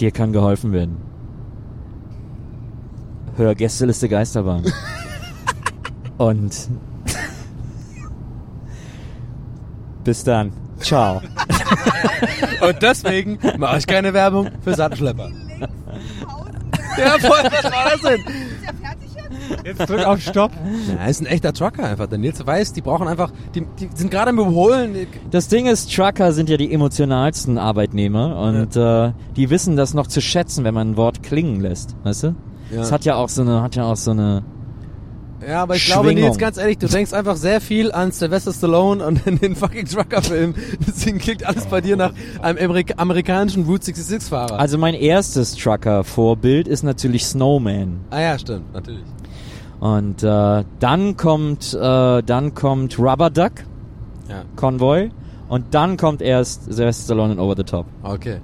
[0.00, 0.96] Dir kann geholfen werden.
[3.36, 4.64] Hör Gästeliste Geisterbahn.
[6.18, 6.68] Und
[10.04, 10.52] bis dann.
[10.80, 11.20] Ciao.
[12.60, 15.30] Und deswegen mache ich keine Werbung für Sattelschlepper.
[16.98, 18.24] ja, voll, was war das denn?
[19.64, 20.52] Jetzt drück auf Stopp.
[20.88, 22.06] Ja, er ist ein echter Trucker einfach.
[22.06, 24.94] Der Nils weiß, die brauchen einfach, die, die sind gerade im Überholen.
[25.30, 30.06] Das Ding ist, Trucker sind ja die emotionalsten Arbeitnehmer und äh, die wissen das noch
[30.06, 32.34] zu schätzen, wenn man ein Wort klingen lässt, weißt du?
[32.70, 32.78] Ja.
[32.78, 34.42] Das hat ja auch so eine, hat ja auch so eine.
[35.46, 36.24] Ja, aber ich glaube, Schwingung.
[36.24, 40.54] Nils, ganz ehrlich, du denkst einfach sehr viel an Sylvester Stallone und den fucking Trucker-Film.
[40.86, 44.58] Deswegen klingt alles bei dir nach einem Amerik amerikanischen Route 66-Fahrer.
[44.58, 48.00] Also mein erstes Trucker-Vorbild ist natürlich Snowman.
[48.10, 49.04] ah ja, stimmt, natürlich.
[49.84, 53.52] Und äh, dann kommt, äh, dann kommt Rubber Duck,
[54.30, 54.44] Ja.
[54.56, 55.10] Convoy,
[55.50, 57.84] und dann kommt erst Sylvester Stallone in Over the Top.
[58.02, 58.38] Okay.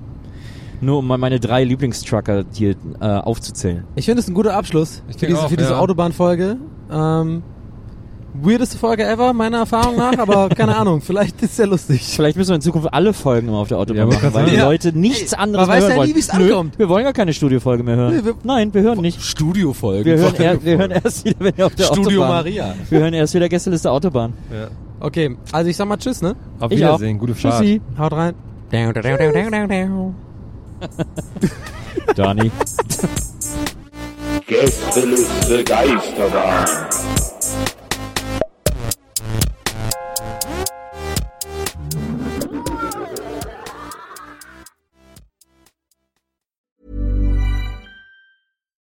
[0.82, 3.84] Nur um mal meine drei Lieblingstrucker hier äh, aufzuzählen.
[3.94, 5.78] Ich finde es ein guter Abschluss Ich für diese, auch, für diese ja.
[5.78, 6.58] Autobahnfolge.
[6.92, 7.42] Ähm,
[8.34, 12.02] weirdeste Folge ever, meiner Erfahrung nach, aber keine Ahnung, vielleicht ist es ja lustig.
[12.14, 14.56] Vielleicht müssen wir in Zukunft alle Folgen immer auf der Autobahn Ja, machen, weil die
[14.56, 14.68] sagen.
[14.68, 16.16] Leute nichts anderes man mehr weiß hören ja nie, wollen.
[16.16, 16.78] wie es ankommt.
[16.78, 18.16] Wir wollen gar keine Studiofolge mehr hören.
[18.16, 19.20] Nee, wir- Nein, wir hören nicht.
[19.22, 20.04] Studiofolge.
[20.04, 22.28] Wir hören, er, wir hören erst wieder, wenn wir auf der Studio Autobahn.
[22.28, 22.74] Maria.
[22.88, 24.32] Wir hören erst wieder Gästeliste Autobahn.
[24.52, 24.68] Ja.
[25.00, 26.36] Okay, also ich sag mal Tschüss, ne?
[26.58, 27.20] Auf Ich Wiedersehen, auch.
[27.20, 27.60] gute Fahrt.
[27.62, 27.80] Tschüssi.
[27.98, 28.34] Haut rein.
[32.16, 32.50] Dani.
[34.46, 36.66] Gästeliste Geisterbahn.